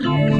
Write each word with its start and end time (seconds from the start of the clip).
Welcome 0.00 0.36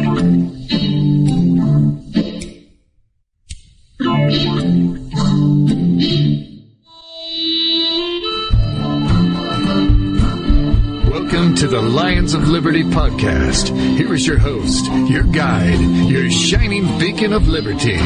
to 11.57 11.67
the 11.67 11.81
Lions 11.83 12.35
of 12.35 12.49
Liberty 12.49 12.85
podcast. 12.85 13.77
Here 13.97 14.15
is 14.15 14.25
your 14.25 14.39
host, 14.39 14.87
your 15.11 15.25
guide, 15.25 15.81
your 16.09 16.31
shining 16.31 16.97
beacon 17.01 17.33
of 17.33 17.49
liberty, 17.49 17.97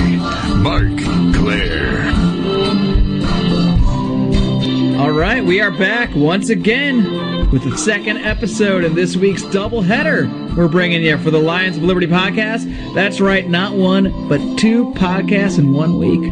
Marc 0.57 0.96
Clair. 1.34 2.62
All 5.02 5.11
right, 5.11 5.45
we 5.45 5.61
are 5.61 5.73
back 5.73 6.15
once 6.15 6.48
again 6.48 7.51
with 7.51 7.69
the 7.69 7.77
second 7.77 8.19
episode 8.19 8.84
in 8.84 8.95
this 8.95 9.16
week's 9.16 9.43
doubleheader. 9.43 10.55
We're 10.56 10.69
bringing 10.69 11.02
you 11.02 11.19
for 11.19 11.33
the 11.33 11.41
Lions 11.41 11.77
of 11.77 11.83
Liberty 11.83 12.06
podcast. 12.06 12.95
That's 12.95 13.20
right, 13.20 13.51
not 13.51 13.73
one, 13.73 14.29
but 14.29 14.38
two 14.57 14.93
podcasts 14.93 15.59
in 15.59 15.73
one 15.73 15.99
week. 15.99 16.30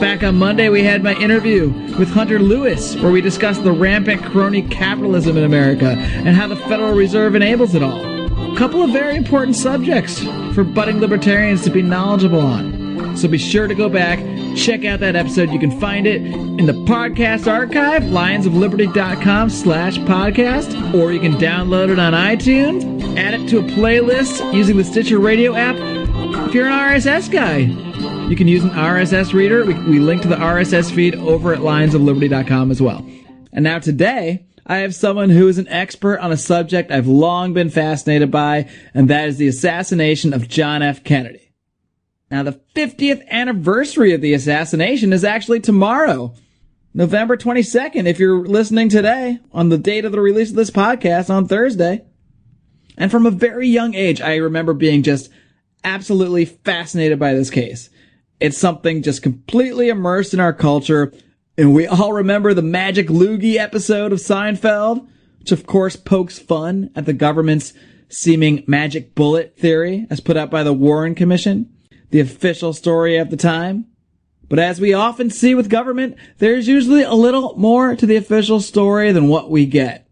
Back 0.00 0.24
on 0.24 0.34
Monday, 0.34 0.68
we 0.70 0.82
had 0.82 1.04
my 1.04 1.14
interview 1.20 1.68
with 2.00 2.10
Hunter 2.10 2.40
Lewis, 2.40 2.96
where 2.96 3.12
we 3.12 3.20
discussed 3.20 3.62
the 3.62 3.70
rampant 3.70 4.24
crony 4.24 4.62
capitalism 4.62 5.36
in 5.36 5.44
America 5.44 5.90
and 5.90 6.34
how 6.34 6.48
the 6.48 6.56
Federal 6.56 6.94
Reserve 6.94 7.36
enables 7.36 7.76
it 7.76 7.82
all. 7.84 8.52
A 8.52 8.58
couple 8.58 8.82
of 8.82 8.90
very 8.90 9.14
important 9.14 9.54
subjects 9.54 10.18
for 10.52 10.64
budding 10.64 10.98
libertarians 10.98 11.62
to 11.62 11.70
be 11.70 11.80
knowledgeable 11.80 12.40
on. 12.40 13.16
So 13.16 13.28
be 13.28 13.38
sure 13.38 13.68
to 13.68 13.74
go 13.74 13.88
back, 13.88 14.18
check 14.56 14.84
out 14.84 15.00
that 15.00 15.16
episode. 15.16 15.50
You 15.50 15.58
can 15.58 15.78
find 15.80 16.06
it 16.06 16.22
in 16.22 16.66
the 16.66 16.72
podcast 16.72 17.50
archive, 17.50 18.02
lionsofliberty.com 18.04 19.50
slash 19.50 19.98
podcast, 19.98 20.94
or 20.94 21.12
you 21.12 21.20
can 21.20 21.34
download 21.34 21.90
it 21.90 21.98
on 21.98 22.12
iTunes, 22.12 23.16
add 23.16 23.34
it 23.34 23.48
to 23.48 23.58
a 23.58 23.62
playlist 23.62 24.52
using 24.52 24.76
the 24.76 24.84
Stitcher 24.84 25.18
Radio 25.18 25.54
app. 25.54 25.76
If 26.48 26.54
you're 26.54 26.66
an 26.66 26.72
RSS 26.72 27.30
guy, 27.30 27.58
you 28.28 28.36
can 28.36 28.48
use 28.48 28.62
an 28.62 28.70
RSS 28.70 29.32
reader. 29.32 29.64
We, 29.64 29.74
we 29.74 29.98
link 29.98 30.22
to 30.22 30.28
the 30.28 30.36
RSS 30.36 30.92
feed 30.92 31.14
over 31.14 31.52
at 31.52 31.60
lionsofliberty.com 31.60 32.70
as 32.70 32.80
well. 32.80 33.06
And 33.52 33.64
now 33.64 33.78
today, 33.78 34.46
I 34.66 34.78
have 34.78 34.94
someone 34.94 35.30
who 35.30 35.48
is 35.48 35.58
an 35.58 35.68
expert 35.68 36.18
on 36.20 36.30
a 36.30 36.36
subject 36.36 36.92
I've 36.92 37.08
long 37.08 37.52
been 37.54 37.70
fascinated 37.70 38.30
by, 38.30 38.68
and 38.94 39.08
that 39.08 39.28
is 39.28 39.36
the 39.36 39.48
assassination 39.48 40.32
of 40.32 40.48
John 40.48 40.82
F. 40.82 41.02
Kennedy. 41.02 41.49
Now, 42.30 42.44
the 42.44 42.60
50th 42.76 43.26
anniversary 43.28 44.12
of 44.12 44.20
the 44.20 44.34
assassination 44.34 45.12
is 45.12 45.24
actually 45.24 45.60
tomorrow, 45.60 46.34
November 46.94 47.36
22nd, 47.36 48.06
if 48.06 48.20
you're 48.20 48.46
listening 48.46 48.88
today 48.88 49.40
on 49.52 49.68
the 49.68 49.78
date 49.78 50.04
of 50.04 50.12
the 50.12 50.20
release 50.20 50.50
of 50.50 50.56
this 50.56 50.70
podcast 50.70 51.28
on 51.28 51.48
Thursday. 51.48 52.04
And 52.96 53.10
from 53.10 53.26
a 53.26 53.30
very 53.30 53.68
young 53.68 53.94
age, 53.94 54.20
I 54.20 54.36
remember 54.36 54.74
being 54.74 55.02
just 55.02 55.30
absolutely 55.82 56.44
fascinated 56.44 57.18
by 57.18 57.34
this 57.34 57.50
case. 57.50 57.90
It's 58.38 58.58
something 58.58 59.02
just 59.02 59.22
completely 59.22 59.88
immersed 59.88 60.32
in 60.32 60.40
our 60.40 60.52
culture. 60.52 61.12
And 61.58 61.74
we 61.74 61.86
all 61.86 62.12
remember 62.12 62.54
the 62.54 62.62
magic 62.62 63.08
loogie 63.08 63.56
episode 63.56 64.12
of 64.12 64.18
Seinfeld, 64.18 65.08
which 65.40 65.52
of 65.52 65.66
course 65.66 65.96
pokes 65.96 66.38
fun 66.38 66.90
at 66.94 67.06
the 67.06 67.12
government's 67.12 67.72
seeming 68.08 68.62
magic 68.66 69.14
bullet 69.14 69.56
theory 69.56 70.06
as 70.10 70.20
put 70.20 70.36
out 70.36 70.50
by 70.50 70.62
the 70.62 70.72
Warren 70.72 71.14
Commission, 71.14 71.72
the 72.10 72.20
official 72.20 72.72
story 72.72 73.18
at 73.18 73.30
the 73.30 73.36
time. 73.36 73.86
But 74.48 74.58
as 74.58 74.80
we 74.80 74.92
often 74.92 75.30
see 75.30 75.54
with 75.54 75.70
government, 75.70 76.16
there's 76.38 76.66
usually 76.66 77.02
a 77.02 77.14
little 77.14 77.56
more 77.56 77.94
to 77.94 78.06
the 78.06 78.16
official 78.16 78.60
story 78.60 79.12
than 79.12 79.28
what 79.28 79.50
we 79.50 79.64
get. 79.64 80.08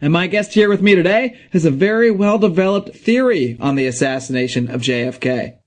And 0.00 0.12
my 0.12 0.26
guest 0.26 0.54
here 0.54 0.68
with 0.68 0.82
me 0.82 0.94
today 0.94 1.38
has 1.52 1.64
a 1.64 1.70
very 1.70 2.10
well 2.10 2.38
developed 2.38 2.94
theory 2.96 3.56
on 3.60 3.76
the 3.76 3.86
assassination 3.86 4.70
of 4.70 4.82
JFK. 4.82 5.58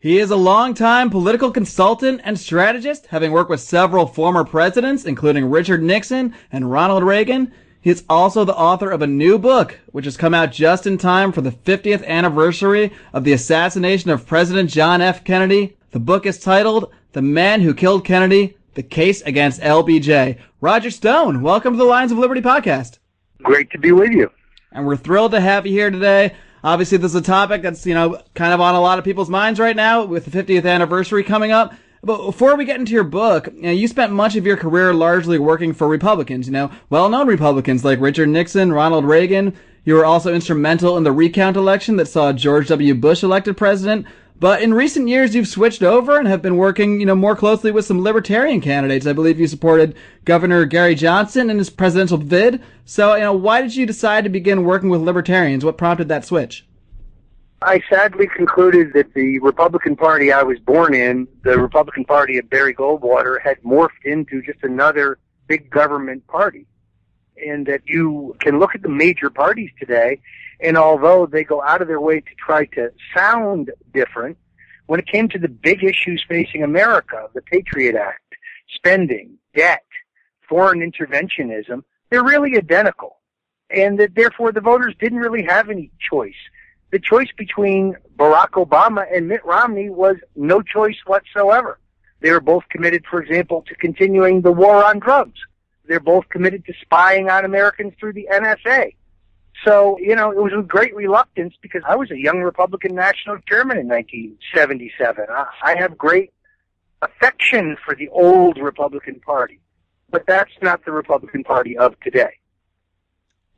He 0.00 0.18
is 0.18 0.30
a 0.30 0.36
longtime 0.36 1.10
political 1.10 1.50
consultant 1.50 2.20
and 2.22 2.38
strategist, 2.38 3.06
having 3.06 3.32
worked 3.32 3.50
with 3.50 3.60
several 3.60 4.06
former 4.06 4.44
presidents, 4.44 5.04
including 5.04 5.50
Richard 5.50 5.82
Nixon 5.82 6.34
and 6.52 6.70
Ronald 6.70 7.02
Reagan. 7.02 7.52
He 7.88 7.92
is 7.92 8.04
also 8.06 8.44
the 8.44 8.54
author 8.54 8.90
of 8.90 9.00
a 9.00 9.06
new 9.06 9.38
book, 9.38 9.80
which 9.92 10.04
has 10.04 10.18
come 10.18 10.34
out 10.34 10.52
just 10.52 10.86
in 10.86 10.98
time 10.98 11.32
for 11.32 11.40
the 11.40 11.52
50th 11.52 12.04
anniversary 12.04 12.92
of 13.14 13.24
the 13.24 13.32
assassination 13.32 14.10
of 14.10 14.26
President 14.26 14.68
John 14.68 15.00
F. 15.00 15.24
Kennedy. 15.24 15.78
The 15.92 15.98
book 15.98 16.26
is 16.26 16.38
titled 16.38 16.92
The 17.12 17.22
Man 17.22 17.62
Who 17.62 17.72
Killed 17.72 18.04
Kennedy, 18.04 18.58
The 18.74 18.82
Case 18.82 19.22
Against 19.22 19.62
LBJ. 19.62 20.38
Roger 20.60 20.90
Stone, 20.90 21.40
welcome 21.40 21.72
to 21.72 21.78
the 21.78 21.84
Lions 21.84 22.12
of 22.12 22.18
Liberty 22.18 22.42
podcast. 22.42 22.98
Great 23.42 23.70
to 23.70 23.78
be 23.78 23.92
with 23.92 24.12
you. 24.12 24.30
And 24.70 24.86
we're 24.86 24.94
thrilled 24.94 25.30
to 25.30 25.40
have 25.40 25.66
you 25.66 25.72
here 25.72 25.90
today. 25.90 26.34
Obviously, 26.62 26.98
this 26.98 27.12
is 27.12 27.20
a 27.22 27.22
topic 27.22 27.62
that's, 27.62 27.86
you 27.86 27.94
know, 27.94 28.20
kind 28.34 28.52
of 28.52 28.60
on 28.60 28.74
a 28.74 28.82
lot 28.82 28.98
of 28.98 29.04
people's 29.06 29.30
minds 29.30 29.58
right 29.58 29.74
now 29.74 30.04
with 30.04 30.26
the 30.26 30.42
50th 30.42 30.68
anniversary 30.68 31.24
coming 31.24 31.52
up. 31.52 31.72
But 32.02 32.24
before 32.24 32.56
we 32.56 32.64
get 32.64 32.78
into 32.78 32.92
your 32.92 33.04
book, 33.04 33.48
you, 33.54 33.62
know, 33.62 33.70
you 33.70 33.88
spent 33.88 34.12
much 34.12 34.36
of 34.36 34.46
your 34.46 34.56
career 34.56 34.94
largely 34.94 35.38
working 35.38 35.72
for 35.72 35.88
Republicans, 35.88 36.46
you 36.46 36.52
know, 36.52 36.70
well-known 36.90 37.26
Republicans 37.26 37.84
like 37.84 38.00
Richard 38.00 38.28
Nixon, 38.28 38.72
Ronald 38.72 39.04
Reagan. 39.04 39.56
You 39.84 39.94
were 39.94 40.04
also 40.04 40.32
instrumental 40.32 40.96
in 40.96 41.04
the 41.04 41.12
recount 41.12 41.56
election 41.56 41.96
that 41.96 42.06
saw 42.06 42.32
George 42.32 42.68
W. 42.68 42.94
Bush 42.94 43.22
elected 43.22 43.56
president. 43.56 44.06
But 44.40 44.62
in 44.62 44.72
recent 44.72 45.08
years, 45.08 45.34
you've 45.34 45.48
switched 45.48 45.82
over 45.82 46.16
and 46.16 46.28
have 46.28 46.42
been 46.42 46.56
working, 46.56 47.00
you 47.00 47.06
know, 47.06 47.16
more 47.16 47.34
closely 47.34 47.72
with 47.72 47.84
some 47.84 48.02
libertarian 48.02 48.60
candidates. 48.60 49.04
I 49.04 49.12
believe 49.12 49.40
you 49.40 49.48
supported 49.48 49.96
Governor 50.24 50.64
Gary 50.64 50.94
Johnson 50.94 51.50
in 51.50 51.58
his 51.58 51.70
presidential 51.70 52.18
bid. 52.18 52.62
So, 52.84 53.16
you 53.16 53.22
know, 53.22 53.32
why 53.32 53.62
did 53.62 53.74
you 53.74 53.84
decide 53.84 54.22
to 54.22 54.30
begin 54.30 54.62
working 54.62 54.90
with 54.90 55.00
libertarians? 55.00 55.64
What 55.64 55.76
prompted 55.76 56.06
that 56.08 56.24
switch? 56.24 56.67
I 57.60 57.82
sadly 57.90 58.28
concluded 58.28 58.92
that 58.94 59.14
the 59.14 59.40
Republican 59.40 59.96
Party 59.96 60.32
I 60.32 60.42
was 60.42 60.58
born 60.60 60.94
in, 60.94 61.26
the 61.42 61.58
Republican 61.58 62.04
Party 62.04 62.38
of 62.38 62.48
Barry 62.48 62.74
Goldwater, 62.74 63.40
had 63.40 63.60
morphed 63.62 64.04
into 64.04 64.42
just 64.42 64.62
another 64.62 65.18
big 65.48 65.68
government 65.70 66.26
party. 66.28 66.66
And 67.44 67.66
that 67.66 67.82
you 67.84 68.36
can 68.40 68.58
look 68.58 68.74
at 68.74 68.82
the 68.82 68.88
major 68.88 69.30
parties 69.30 69.70
today 69.78 70.20
and 70.60 70.76
although 70.76 71.26
they 71.26 71.44
go 71.44 71.62
out 71.62 71.82
of 71.82 71.88
their 71.88 72.00
way 72.00 72.20
to 72.20 72.34
try 72.36 72.64
to 72.66 72.90
sound 73.16 73.70
different, 73.94 74.36
when 74.86 74.98
it 74.98 75.06
came 75.06 75.28
to 75.28 75.38
the 75.38 75.48
big 75.48 75.84
issues 75.84 76.24
facing 76.26 76.62
America, 76.62 77.28
the 77.34 77.42
Patriot 77.42 77.94
Act, 77.94 78.34
spending, 78.74 79.38
debt, 79.54 79.84
foreign 80.48 80.80
interventionism, 80.80 81.84
they're 82.10 82.24
really 82.24 82.56
identical. 82.56 83.18
And 83.70 84.00
that 84.00 84.14
therefore 84.14 84.50
the 84.50 84.60
voters 84.60 84.94
didn't 84.98 85.18
really 85.18 85.44
have 85.44 85.68
any 85.68 85.90
choice. 86.00 86.32
The 86.90 86.98
choice 86.98 87.28
between 87.36 87.96
Barack 88.16 88.52
Obama 88.52 89.04
and 89.14 89.28
Mitt 89.28 89.44
Romney 89.44 89.90
was 89.90 90.16
no 90.34 90.62
choice 90.62 90.96
whatsoever. 91.06 91.78
They 92.20 92.30
were 92.30 92.40
both 92.40 92.64
committed, 92.70 93.04
for 93.08 93.22
example, 93.22 93.62
to 93.68 93.74
continuing 93.74 94.40
the 94.40 94.52
war 94.52 94.84
on 94.84 94.98
drugs. 94.98 95.38
They're 95.86 96.00
both 96.00 96.28
committed 96.28 96.64
to 96.66 96.72
spying 96.80 97.28
on 97.30 97.44
Americans 97.44 97.94
through 98.00 98.14
the 98.14 98.28
NSA. 98.32 98.94
So, 99.64 99.98
you 99.98 100.14
know, 100.14 100.30
it 100.30 100.38
was 100.38 100.52
with 100.54 100.68
great 100.68 100.94
reluctance 100.94 101.54
because 101.60 101.82
I 101.86 101.96
was 101.96 102.10
a 102.10 102.18
young 102.18 102.40
Republican 102.40 102.94
national 102.94 103.38
chairman 103.48 103.78
in 103.78 103.88
1977. 103.88 105.26
I 105.62 105.76
have 105.78 105.98
great 105.98 106.32
affection 107.02 107.76
for 107.84 107.94
the 107.94 108.08
old 108.08 108.58
Republican 108.58 109.20
Party, 109.20 109.60
but 110.10 110.24
that's 110.26 110.52
not 110.62 110.84
the 110.84 110.92
Republican 110.92 111.44
Party 111.44 111.76
of 111.76 111.98
today. 112.00 112.38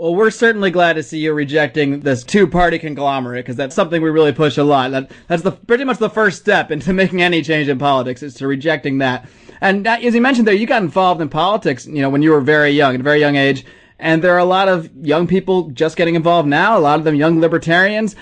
Well, 0.01 0.15
we're 0.15 0.31
certainly 0.31 0.71
glad 0.71 0.95
to 0.95 1.03
see 1.03 1.19
you 1.19 1.35
rejecting 1.35 2.01
this 2.01 2.25
two-party 2.25 2.79
conglomerate 2.79 3.45
because 3.45 3.57
that's 3.57 3.75
something 3.75 4.01
we 4.01 4.09
really 4.09 4.33
push 4.33 4.57
a 4.57 4.65
lot. 4.65 4.93
That, 4.93 5.11
that's 5.29 5.43
the 5.43 5.53
pretty 5.53 5.85
much 5.85 5.99
the 5.99 6.09
first 6.09 6.41
step 6.41 6.71
into 6.71 6.93
making 6.95 7.21
any 7.21 7.43
change 7.43 7.69
in 7.69 7.79
politics 7.79 8.23
is 8.23 8.33
to 8.37 8.47
rejecting 8.47 8.97
that. 8.99 9.29
And 9.61 9.87
as 9.87 10.15
you 10.15 10.23
mentioned 10.23 10.47
there, 10.47 10.55
you 10.55 10.67
got 10.67 10.83
involved 10.83 11.21
in 11.21 11.29
politics, 11.29 11.87
you 11.87 12.01
know, 12.01 12.09
when 12.09 12.23
you 12.23 12.31
were 12.31 12.41
very 12.41 12.71
young, 12.71 12.95
at 12.95 13.01
a 13.01 13.03
very 13.05 13.21
young 13.21 13.37
age. 13.37 13.67
And 13.99 14.25
there 14.25 14.33
are 14.33 14.39
a 14.39 14.45
lot 14.47 14.69
of 14.69 14.91
young 14.97 15.27
people 15.27 15.69
just 15.69 15.99
getting 15.99 16.15
involved 16.15 16.49
now, 16.49 16.79
a 16.79 16.81
lot 16.81 16.99
of 16.99 17.05
them 17.05 17.15
young 17.15 17.39
libertarians. 17.39 18.17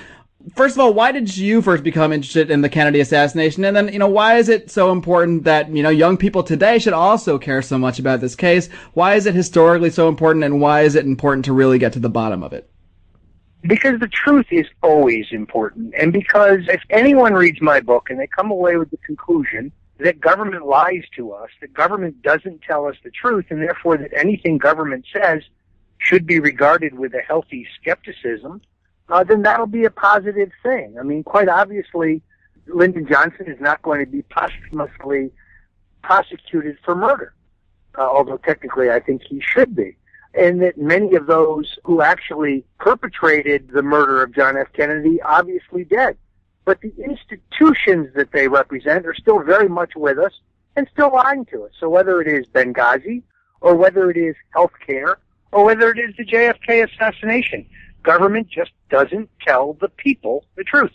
First 0.54 0.76
of 0.76 0.80
all, 0.80 0.94
why 0.94 1.12
did 1.12 1.36
you 1.36 1.60
first 1.60 1.82
become 1.82 2.12
interested 2.12 2.50
in 2.50 2.62
the 2.62 2.68
Kennedy 2.68 3.00
assassination? 3.00 3.64
And 3.64 3.76
then, 3.76 3.92
you 3.92 3.98
know, 3.98 4.08
why 4.08 4.36
is 4.36 4.48
it 4.48 4.70
so 4.70 4.92
important 4.92 5.44
that, 5.44 5.68
you 5.68 5.82
know, 5.82 5.88
young 5.88 6.16
people 6.16 6.42
today 6.42 6.78
should 6.78 6.92
also 6.92 7.38
care 7.38 7.60
so 7.60 7.76
much 7.76 7.98
about 7.98 8.20
this 8.20 8.34
case? 8.34 8.68
Why 8.94 9.14
is 9.14 9.26
it 9.26 9.34
historically 9.34 9.90
so 9.90 10.08
important 10.08 10.44
and 10.44 10.60
why 10.60 10.82
is 10.82 10.94
it 10.94 11.04
important 11.04 11.44
to 11.46 11.52
really 11.52 11.78
get 11.78 11.92
to 11.94 11.98
the 11.98 12.08
bottom 12.08 12.42
of 12.42 12.52
it? 12.52 12.70
Because 13.62 13.98
the 13.98 14.08
truth 14.08 14.46
is 14.50 14.66
always 14.82 15.26
important. 15.32 15.92
And 15.98 16.12
because 16.12 16.60
if 16.68 16.82
anyone 16.90 17.34
reads 17.34 17.60
my 17.60 17.80
book 17.80 18.08
and 18.08 18.18
they 18.18 18.28
come 18.28 18.52
away 18.52 18.76
with 18.76 18.90
the 18.90 18.98
conclusion 18.98 19.72
that 19.98 20.20
government 20.20 20.64
lies 20.64 21.02
to 21.16 21.32
us, 21.32 21.50
that 21.60 21.74
government 21.74 22.22
doesn't 22.22 22.62
tell 22.62 22.86
us 22.86 22.94
the 23.02 23.10
truth, 23.10 23.46
and 23.50 23.60
therefore 23.60 23.96
that 23.96 24.12
anything 24.16 24.56
government 24.56 25.04
says 25.12 25.42
should 25.98 26.24
be 26.24 26.38
regarded 26.38 26.96
with 26.96 27.12
a 27.14 27.20
healthy 27.20 27.66
skepticism, 27.80 28.60
uh, 29.10 29.24
then 29.24 29.42
that'll 29.42 29.66
be 29.66 29.84
a 29.84 29.90
positive 29.90 30.50
thing. 30.62 30.96
I 30.98 31.02
mean, 31.02 31.24
quite 31.24 31.48
obviously, 31.48 32.22
Lyndon 32.66 33.06
Johnson 33.06 33.46
is 33.46 33.60
not 33.60 33.80
going 33.82 34.04
to 34.04 34.10
be 34.10 34.22
posthumously 34.22 35.30
prosecuted 36.02 36.76
for 36.84 36.94
murder, 36.94 37.34
uh, 37.96 38.02
although 38.02 38.36
technically 38.36 38.90
I 38.90 39.00
think 39.00 39.22
he 39.22 39.40
should 39.40 39.74
be. 39.74 39.96
And 40.34 40.60
that 40.62 40.76
many 40.76 41.14
of 41.14 41.26
those 41.26 41.78
who 41.84 42.02
actually 42.02 42.64
perpetrated 42.78 43.70
the 43.72 43.82
murder 43.82 44.22
of 44.22 44.34
John 44.34 44.56
F. 44.56 44.68
Kennedy 44.74 45.20
obviously 45.22 45.84
dead. 45.84 46.16
But 46.66 46.82
the 46.82 46.92
institutions 47.02 48.08
that 48.14 48.30
they 48.32 48.46
represent 48.46 49.06
are 49.06 49.14
still 49.14 49.42
very 49.42 49.70
much 49.70 49.92
with 49.96 50.18
us 50.18 50.32
and 50.76 50.86
still 50.92 51.10
lying 51.12 51.46
to 51.46 51.64
us. 51.64 51.72
So 51.80 51.88
whether 51.88 52.20
it 52.20 52.28
is 52.28 52.46
Benghazi 52.48 53.22
or 53.62 53.74
whether 53.74 54.10
it 54.10 54.18
is 54.18 54.36
healthcare 54.54 55.16
or 55.50 55.64
whether 55.64 55.90
it 55.90 55.98
is 55.98 56.14
the 56.16 56.26
JFK 56.26 56.92
assassination, 56.92 57.64
government 58.02 58.48
just 58.48 58.70
doesn't 58.90 59.30
tell 59.46 59.74
the 59.74 59.88
people 59.88 60.44
the 60.56 60.64
truth. 60.64 60.92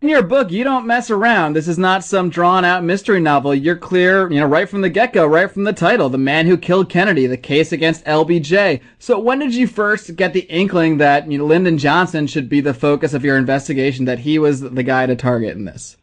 In 0.00 0.10
your 0.10 0.22
book, 0.22 0.50
you 0.50 0.64
don't 0.64 0.86
mess 0.86 1.08
around. 1.08 1.54
This 1.54 1.66
is 1.66 1.78
not 1.78 2.04
some 2.04 2.28
drawn 2.28 2.62
out 2.62 2.84
mystery 2.84 3.20
novel. 3.20 3.54
You're 3.54 3.74
clear, 3.74 4.30
you 4.30 4.38
know, 4.38 4.46
right 4.46 4.68
from 4.68 4.82
the 4.82 4.90
get 4.90 5.14
go, 5.14 5.26
right 5.26 5.50
from 5.50 5.64
the 5.64 5.72
title, 5.72 6.10
The 6.10 6.18
Man 6.18 6.46
Who 6.46 6.58
Killed 6.58 6.90
Kennedy, 6.90 7.26
the 7.26 7.38
case 7.38 7.72
against 7.72 8.04
LBJ. 8.04 8.82
So 8.98 9.18
when 9.18 9.38
did 9.38 9.54
you 9.54 9.66
first 9.66 10.14
get 10.14 10.34
the 10.34 10.42
inkling 10.50 10.98
that, 10.98 11.30
you 11.32 11.38
know, 11.38 11.46
Lyndon 11.46 11.78
Johnson 11.78 12.26
should 12.26 12.50
be 12.50 12.60
the 12.60 12.74
focus 12.74 13.14
of 13.14 13.24
your 13.24 13.38
investigation, 13.38 14.04
that 14.04 14.18
he 14.18 14.38
was 14.38 14.60
the 14.60 14.82
guy 14.82 15.06
to 15.06 15.16
target 15.16 15.56
in 15.56 15.64
this? 15.64 15.96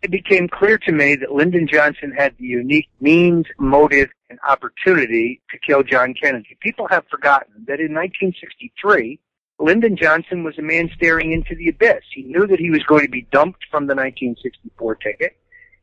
It 0.00 0.10
became 0.10 0.48
clear 0.48 0.78
to 0.78 0.92
me 0.92 1.14
that 1.16 1.30
Lyndon 1.30 1.68
Johnson 1.70 2.12
had 2.16 2.34
the 2.38 2.46
unique 2.46 2.88
means, 3.02 3.44
motive, 3.58 4.08
and 4.30 4.38
opportunity 4.48 5.42
to 5.50 5.58
kill 5.58 5.82
John 5.82 6.14
Kennedy. 6.14 6.56
People 6.60 6.86
have 6.88 7.04
forgotten 7.10 7.52
that 7.66 7.80
in 7.80 7.92
1963, 7.92 9.18
Lyndon 9.58 9.96
Johnson 9.96 10.42
was 10.42 10.56
a 10.58 10.62
man 10.62 10.90
staring 10.94 11.32
into 11.32 11.54
the 11.54 11.68
abyss. 11.68 12.04
He 12.14 12.22
knew 12.22 12.46
that 12.46 12.60
he 12.60 12.70
was 12.70 12.82
going 12.84 13.04
to 13.04 13.10
be 13.10 13.26
dumped 13.30 13.64
from 13.70 13.86
the 13.86 13.94
1964 13.94 14.94
ticket. 14.96 15.36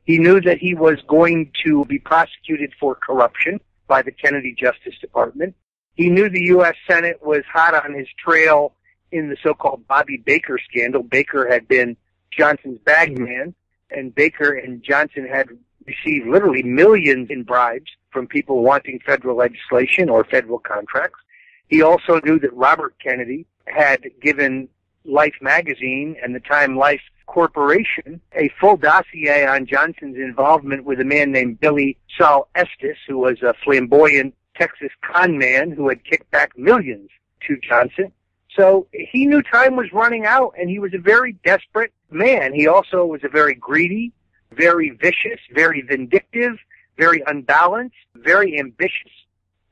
He 0.06 0.18
knew 0.18 0.42
that 0.42 0.58
he 0.58 0.74
was 0.74 0.98
going 1.08 1.52
to 1.66 1.86
be 1.86 2.00
prosecuted 2.00 2.74
for 2.80 2.96
corruption 2.96 3.60
by 3.88 4.02
the 4.02 4.12
Kennedy 4.12 4.56
Justice 4.58 4.98
Department. 5.00 5.54
He 5.94 6.10
knew 6.10 6.30
the 6.30 6.46
U.S. 6.46 6.76
Senate 6.90 7.20
was 7.22 7.44
hot 7.52 7.74
on 7.74 7.94
his 7.94 8.08
trail 8.18 8.74
in 9.12 9.30
the 9.30 9.38
so-called 9.44 9.88
Bobby 9.88 10.18
Baker 10.18 10.58
scandal. 10.70 11.04
Baker 11.04 11.48
had 11.48 11.68
been 11.68 11.98
Johnson's 12.32 12.80
bagman, 12.86 13.54
mm-hmm. 13.92 14.00
and 14.00 14.16
Baker 14.16 14.54
and 14.54 14.82
Johnson 14.84 15.28
had 15.28 15.50
received 15.88 16.28
literally 16.28 16.64
millions 16.64 17.30
in 17.30 17.44
bribes 17.44 17.92
from 18.12 18.28
people 18.28 18.62
wanting 18.64 19.00
federal 19.06 19.38
legislation 19.38 20.10
or 20.10 20.24
federal 20.24 20.60
contracts. 20.60 21.20
He 21.68 21.82
also 21.82 22.20
knew 22.24 22.40
that 22.40 22.54
Robert 22.54 22.96
Kennedy 23.00 23.46
had 23.66 24.04
given 24.22 24.70
Life 25.06 25.36
magazine 25.42 26.16
and 26.22 26.36
the 26.36 26.40
Time 26.40 26.78
Life 26.78 27.02
Corporation 27.28 28.22
a 28.34 28.50
full 28.60 28.78
dossier 28.78 29.46
on 29.46 29.66
Johnson's 29.66 30.18
involvement 30.18 30.86
with 30.86 31.00
a 31.00 31.06
man 31.06 31.32
named 31.32 31.60
Billie 31.60 31.98
Sol 32.18 32.48
Estes, 32.56 32.98
who 33.08 33.18
was 33.18 33.42
a 33.42 33.54
flamboyant 33.64 34.34
Texas 34.56 34.92
con 35.02 35.38
man 35.38 35.72
who 35.72 35.88
had 35.90 36.04
kicked 36.04 36.30
back 36.32 36.58
millions 36.58 37.10
to 37.48 37.58
Johnson. 37.58 38.12
So 38.56 38.88
he 38.92 39.28
knew 39.28 39.42
time 39.44 39.76
was 39.76 39.94
running 39.94 40.26
out 40.26 40.54
and 40.60 40.70
he 40.70 40.80
was 40.80 40.94
a 40.94 41.00
very 41.00 41.34
desperate 41.46 41.94
man. 42.10 42.54
He 42.54 42.68
also 42.68 43.06
was 43.06 43.22
a 43.24 43.30
very 43.30 43.54
greedy, 43.54 44.12
very 44.52 44.92
vicious, 44.92 45.40
very 45.54 45.82
vindictive, 45.82 46.58
very 46.98 47.24
unbalanced, 47.28 47.96
very 48.16 48.60
ambitious. 48.60 49.12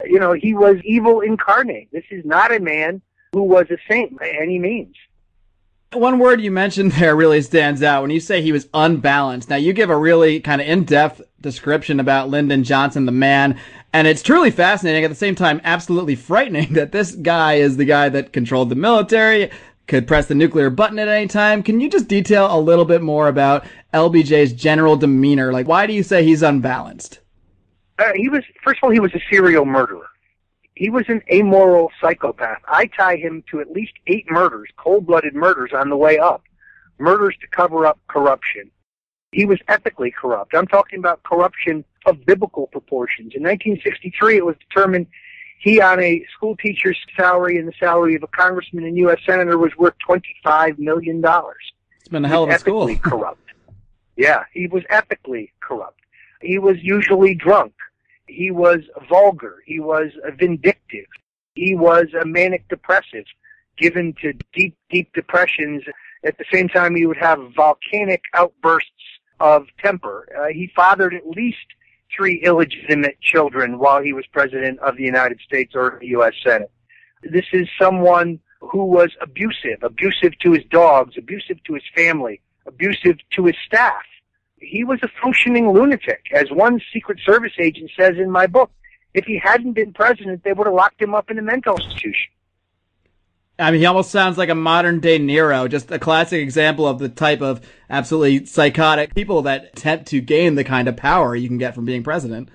You 0.04 0.19
know, 0.19 0.33
he 0.33 0.54
was 0.54 0.77
evil 0.83 1.22
incarnate. 1.22 1.89
This 1.92 2.04
is 2.12 2.25
not 2.25 2.54
a 2.54 2.60
man 2.60 3.01
who 3.31 3.44
was 3.44 3.68
a 3.69 3.77
saint 3.89 4.18
by 4.18 4.30
any 4.30 4.60
means. 4.60 4.95
One 5.94 6.19
word 6.19 6.42
you 6.42 6.51
mentioned 6.51 6.92
there 6.94 7.16
really 7.16 7.42
stands 7.42 7.81
out 7.81 8.01
when 8.01 8.12
you 8.12 8.19
say 8.19 8.42
he 8.42 8.51
was 8.51 8.68
unbalanced. 8.74 9.50
Now, 9.50 9.56
you 9.56 9.72
give 9.72 9.89
a 9.89 9.98
really 9.98 10.42
kind 10.42 10.60
of 10.60 10.68
in 10.68 10.83
depth 10.83 11.22
description 11.39 12.01
about 12.01 12.30
Lyndon 12.30 12.66
Johnson, 12.66 13.06
the 13.06 13.13
man, 13.13 13.57
and 13.94 14.07
it's 14.07 14.22
truly 14.22 14.51
fascinating. 14.51 15.06
At 15.06 15.10
the 15.10 15.16
same 15.16 15.36
time, 15.36 15.62
absolutely 15.63 16.16
frightening 16.16 16.74
that 16.74 16.92
this 16.92 17.12
guy 17.16 17.56
is 17.56 17.77
the 17.77 17.86
guy 17.86 18.10
that 18.10 18.33
controlled 18.33 18.69
the 18.69 18.75
military, 18.75 19.50
could 19.87 20.07
press 20.07 20.27
the 20.27 20.35
nuclear 20.35 20.69
button 20.69 20.99
at 20.99 21.07
any 21.07 21.27
time. 21.27 21.63
Can 21.63 21.79
you 21.79 21.89
just 21.89 22.07
detail 22.07 22.47
a 22.49 22.59
little 22.59 22.85
bit 22.85 23.01
more 23.01 23.27
about 23.27 23.65
LBJ's 23.93 24.53
general 24.53 24.95
demeanor? 24.95 25.51
Like, 25.51 25.67
why 25.67 25.85
do 25.87 25.93
you 25.93 26.03
say 26.03 26.23
he's 26.23 26.41
unbalanced? 26.41 27.19
Uh, 27.99 28.11
he 28.15 28.29
was, 28.29 28.43
first 28.63 28.79
of 28.79 28.85
all, 28.85 28.89
he 28.91 28.99
was 28.99 29.13
a 29.13 29.21
serial 29.29 29.65
murderer 29.65 30.07
he 30.75 30.89
was 30.89 31.05
an 31.07 31.21
amoral 31.31 31.89
psychopath. 32.01 32.61
I 32.67 32.87
tie 32.87 33.15
him 33.15 33.43
to 33.49 33.61
at 33.61 33.71
least 33.71 33.93
eight 34.07 34.29
murders, 34.29 34.69
cold-blooded 34.77 35.33
murders 35.33 35.71
on 35.73 35.89
the 35.89 35.97
way 35.97 36.19
up. 36.19 36.43
Murders 36.99 37.35
to 37.41 37.47
cover 37.47 37.85
up 37.85 37.99
corruption. 38.07 38.69
He 39.31 39.45
was 39.45 39.59
ethically 39.67 40.11
corrupt. 40.11 40.53
I'm 40.53 40.67
talking 40.67 40.99
about 40.99 41.23
corruption 41.23 41.83
of 42.05 42.25
biblical 42.25 42.67
proportions. 42.67 43.33
In 43.35 43.43
1963, 43.43 44.38
it 44.38 44.45
was 44.45 44.55
determined 44.69 45.07
he 45.59 45.81
on 45.81 45.99
a 45.99 46.25
school 46.35 46.55
teacher's 46.57 46.97
salary 47.17 47.57
and 47.57 47.67
the 47.67 47.73
salary 47.79 48.15
of 48.15 48.23
a 48.23 48.27
congressman 48.27 48.85
and 48.85 48.97
U.S. 48.97 49.19
senator 49.25 49.57
was 49.57 49.71
worth 49.77 49.95
$25 50.07 50.77
million. 50.77 51.23
It's 51.25 52.09
been 52.09 52.25
a 52.25 52.27
hell 52.27 52.43
of 52.43 52.49
a 52.49 52.59
school. 52.59 52.95
corrupt. 53.01 53.39
Yeah, 54.15 54.43
he 54.53 54.67
was 54.67 54.83
ethically 54.89 55.51
corrupt. 55.59 55.99
He 56.41 56.59
was 56.59 56.77
usually 56.81 57.35
drunk. 57.35 57.73
He 58.27 58.51
was 58.51 58.79
vulgar. 59.09 59.63
He 59.65 59.79
was 59.79 60.11
vindictive. 60.37 61.07
He 61.55 61.75
was 61.75 62.07
a 62.19 62.25
manic 62.25 62.67
depressive, 62.67 63.25
given 63.77 64.13
to 64.21 64.33
deep, 64.53 64.75
deep 64.89 65.11
depressions. 65.13 65.83
At 66.23 66.37
the 66.37 66.45
same 66.51 66.69
time, 66.69 66.95
he 66.95 67.05
would 67.05 67.17
have 67.17 67.39
volcanic 67.55 68.21
outbursts 68.33 68.91
of 69.39 69.67
temper. 69.83 70.27
Uh, 70.37 70.47
he 70.47 70.71
fathered 70.75 71.13
at 71.13 71.27
least 71.27 71.65
three 72.15 72.41
illegitimate 72.44 73.19
children 73.21 73.79
while 73.79 74.01
he 74.01 74.13
was 74.13 74.25
president 74.27 74.79
of 74.79 74.97
the 74.97 75.03
United 75.03 75.39
States 75.41 75.73
or 75.75 75.97
the 76.00 76.07
U.S. 76.07 76.33
Senate. 76.44 76.71
This 77.23 77.45
is 77.53 77.67
someone 77.81 78.39
who 78.59 78.85
was 78.85 79.12
abusive, 79.21 79.83
abusive 79.83 80.38
to 80.39 80.51
his 80.51 80.63
dogs, 80.69 81.15
abusive 81.17 81.63
to 81.65 81.73
his 81.73 81.83
family, 81.95 82.41
abusive 82.65 83.17
to 83.31 83.45
his 83.45 83.55
staff 83.65 84.03
he 84.65 84.84
was 84.84 85.00
a 85.03 85.10
functioning 85.22 85.72
lunatic. 85.72 86.25
As 86.34 86.50
one 86.51 86.81
Secret 86.93 87.19
Service 87.25 87.53
agent 87.60 87.91
says 87.98 88.17
in 88.17 88.31
my 88.31 88.48
book, 88.48 88.72
if 89.13 89.25
he 89.25 89.39
hadn't 89.41 89.74
been 89.74 89.93
president, 89.93 90.43
they 90.43 90.53
would 90.53 90.67
have 90.67 90.74
locked 90.74 91.01
him 91.01 91.15
up 91.15 91.31
in 91.31 91.38
a 91.38 91.41
mental 91.41 91.77
institution. 91.77 92.31
I 93.57 93.71
mean, 93.71 93.79
he 93.79 93.85
almost 93.85 94.12
sounds 94.12 94.38
like 94.38 94.50
a 94.50 94.55
modern 94.55 95.00
day 95.00 95.17
Nero, 95.17 95.67
just 95.69 95.89
a 95.89 96.00
classic 96.00 96.41
example 96.41 96.85
of 96.85 97.00
the 97.00 97.07
type 97.07 97.41
of 97.41 97.62
absolutely 97.89 98.45
psychotic 98.45 99.15
people 99.15 99.43
that 99.43 99.65
attempt 99.65 100.07
to 100.07 100.19
gain 100.19 100.55
the 100.55 100.65
kind 100.65 100.89
of 100.89 100.97
power 100.97 101.35
you 101.35 101.47
can 101.47 101.57
get 101.57 101.74
from 101.74 101.85
being 101.85 102.03
president. 102.03 102.50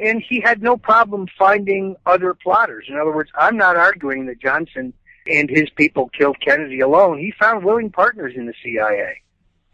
And 0.00 0.20
he 0.28 0.40
had 0.40 0.60
no 0.60 0.76
problem 0.76 1.28
finding 1.38 1.94
other 2.04 2.34
plotters. 2.34 2.86
In 2.88 2.96
other 2.96 3.14
words, 3.14 3.30
I'm 3.38 3.56
not 3.56 3.76
arguing 3.76 4.26
that 4.26 4.40
Johnson 4.40 4.92
and 5.30 5.48
his 5.48 5.70
people 5.70 6.08
killed 6.08 6.36
Kennedy 6.40 6.80
alone. 6.80 7.18
He 7.18 7.32
found 7.38 7.64
willing 7.64 7.90
partners 7.90 8.34
in 8.36 8.46
the 8.46 8.54
CIA. 8.62 9.22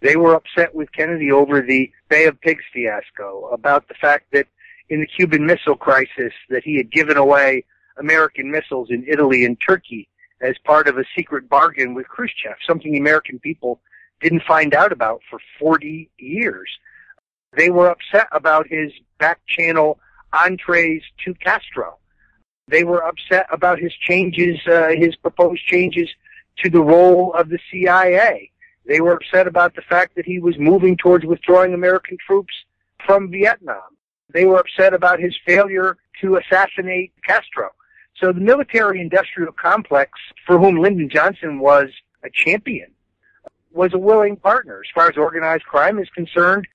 They 0.01 0.17
were 0.17 0.35
upset 0.35 0.75
with 0.75 0.93
Kennedy 0.93 1.33
over 1.33 1.63
the 1.63 1.91
Bay 2.11 2.27
of 2.27 2.39
Pigs 2.43 2.65
fiasco, 2.73 3.49
about 3.51 3.89
the 3.89 3.95
fact 3.95 4.27
that 4.33 4.47
in 4.91 5.01
the 5.01 5.07
Cuban 5.07 5.47
Missile 5.47 5.77
Crisis 5.77 6.33
that 6.51 6.65
he 6.65 6.77
had 6.77 6.93
given 6.93 7.17
away 7.17 7.65
American 7.97 8.51
missiles 8.51 8.91
in 8.91 9.07
Italy 9.09 9.45
and 9.45 9.59
Turkey 9.67 10.09
as 10.41 10.57
part 10.65 10.89
of 10.89 10.99
a 10.99 11.05
secret 11.17 11.49
bargain 11.49 11.95
with 11.95 12.09
Khrushchev, 12.09 12.57
something 12.67 12.93
the 12.93 12.99
American 12.99 13.39
people 13.39 13.81
didn't 14.21 14.43
find 14.47 14.75
out 14.75 14.93
about 14.93 15.21
for 15.31 15.39
40 15.59 16.11
years. 16.19 16.71
They 17.57 17.71
were 17.71 17.89
upset 17.89 18.29
about 18.33 18.67
his 18.69 18.93
back 19.19 19.41
channel 19.47 19.99
entrees 20.33 21.03
to 21.25 21.35
Castro. 21.35 21.99
They 22.69 22.85
were 22.85 23.05
upset 23.05 23.47
about 23.51 23.79
his 23.79 23.93
changes, 23.95 24.59
uh, 24.67 24.91
his 24.97 25.17
proposed 25.17 25.65
changes 25.67 26.09
to 26.59 26.71
the 26.71 26.81
role 26.81 27.35
of 27.35 27.49
the 27.49 27.59
CIA. 27.71 28.51
They 28.87 29.01
were 29.01 29.13
upset 29.13 29.47
about 29.47 29.75
the 29.75 29.83
fact 29.83 30.15
that 30.17 30.27
he 30.27 30.39
was 30.39 30.59
moving 30.59 30.97
towards 30.97 31.25
withdrawing 31.25 31.75
American 31.75 32.17
troops 32.25 32.55
from 33.05 33.31
Vietnam. 33.31 33.97
They 34.33 34.45
were 34.45 34.59
upset 34.59 34.95
about 34.95 35.19
his 35.19 35.37
failure 35.45 35.97
to 36.21 36.37
assassinate 36.37 37.13
Castro. 37.27 37.71
So 38.21 38.33
the 38.33 38.41
military 38.41 39.01
industrial 39.01 39.53
complex 39.53 40.13
for 40.47 40.59
whom 40.59 40.79
Lyndon 40.79 41.09
Johnson 41.09 41.59
was 41.59 41.89
a 42.23 42.29
champion 42.31 42.91
was 43.73 43.95
a 43.95 43.99
willing 43.99 44.37
partner. 44.37 44.83
As 44.85 44.91
far 44.95 45.09
as 45.09 45.17
organized 45.17 45.65
crime 45.65 45.99
is 45.99 46.09
concerned, 46.11 46.67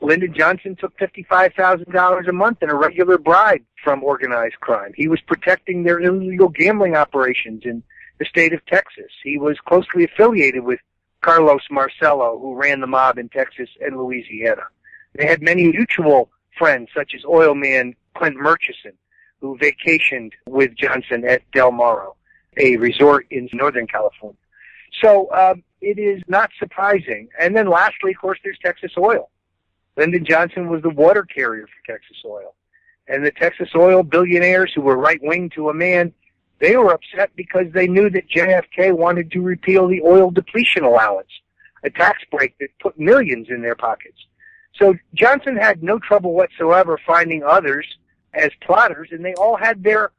Lyndon 0.00 0.34
Johnson 0.34 0.74
took 0.76 0.96
$55,000 0.98 2.28
a 2.28 2.32
month 2.32 2.62
in 2.62 2.70
a 2.70 2.74
regular 2.74 3.18
bribe 3.18 3.62
from 3.84 4.02
organized 4.02 4.58
crime. 4.60 4.92
He 4.96 5.06
was 5.06 5.20
protecting 5.20 5.84
their 5.84 6.00
illegal 6.00 6.48
gambling 6.48 6.96
operations 6.96 7.62
in 7.64 7.82
the 8.18 8.24
state 8.24 8.52
of 8.52 8.64
Texas. 8.66 9.12
He 9.22 9.38
was 9.38 9.58
closely 9.60 10.04
affiliated 10.04 10.64
with 10.64 10.80
Carlos 11.20 11.62
Marcello, 11.70 12.38
who 12.40 12.54
ran 12.54 12.80
the 12.80 12.86
mob 12.86 13.18
in 13.18 13.28
Texas 13.28 13.68
and 13.80 13.96
Louisiana. 13.96 14.62
They 15.14 15.26
had 15.26 15.42
many 15.42 15.70
mutual 15.70 16.30
friends, 16.58 16.88
such 16.96 17.12
as 17.14 17.24
oil 17.24 17.54
man 17.54 17.94
Clint 18.14 18.36
Murchison, 18.36 18.92
who 19.40 19.58
vacationed 19.58 20.32
with 20.46 20.74
Johnson 20.76 21.24
at 21.26 21.42
Del 21.52 21.72
Mar, 21.72 22.12
a 22.56 22.76
resort 22.76 23.26
in 23.30 23.48
Northern 23.52 23.86
California. 23.86 24.36
So 25.02 25.32
um, 25.32 25.62
it 25.80 25.98
is 25.98 26.22
not 26.28 26.50
surprising. 26.58 27.28
And 27.38 27.56
then 27.56 27.68
lastly, 27.68 28.12
of 28.12 28.20
course, 28.20 28.38
there's 28.44 28.58
Texas 28.62 28.92
Oil. 28.98 29.30
Lyndon 29.96 30.24
Johnson 30.28 30.68
was 30.68 30.82
the 30.82 30.90
water 30.90 31.24
carrier 31.24 31.66
for 31.66 31.92
Texas 31.92 32.16
Oil. 32.24 32.54
And 33.08 33.24
the 33.24 33.32
Texas 33.32 33.70
Oil 33.74 34.02
billionaires 34.02 34.72
who 34.74 34.82
were 34.82 34.96
right 34.96 35.20
wing 35.22 35.50
to 35.54 35.68
a 35.68 35.74
man, 35.74 36.12
they 36.60 36.76
were 36.76 36.92
upset 36.92 37.30
because 37.34 37.66
they 37.72 37.88
knew 37.88 38.10
that 38.10 38.28
JFK 38.28 38.92
wanted 38.96 39.32
to 39.32 39.40
repeal 39.40 39.88
the 39.88 40.02
oil 40.02 40.30
depletion 40.30 40.84
allowance, 40.84 41.30
a 41.82 41.90
tax 41.90 42.18
break 42.30 42.56
that 42.58 42.68
put 42.80 42.98
millions 42.98 43.48
in 43.50 43.62
their 43.62 43.74
pockets. 43.74 44.18
So 44.76 44.94
Johnson 45.14 45.56
had 45.56 45.82
no 45.82 45.98
trouble 45.98 46.34
whatsoever 46.34 46.98
finding 47.04 47.42
others 47.42 47.86
as 48.34 48.50
plotters, 48.60 49.08
and 49.12 49.24
they 49.24 49.34
all 49.34 49.56
had 49.56 49.82
their 49.82 50.12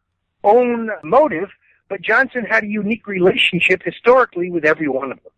own 0.43 0.89
motive, 1.03 1.49
but 1.89 2.01
Johnson 2.01 2.45
had 2.45 2.63
a 2.63 2.67
unique 2.67 3.07
relationship 3.07 3.83
historically 3.83 4.49
with 4.49 4.65
every 4.65 4.87
one 4.87 5.11
of 5.11 5.21
them. 5.23 5.31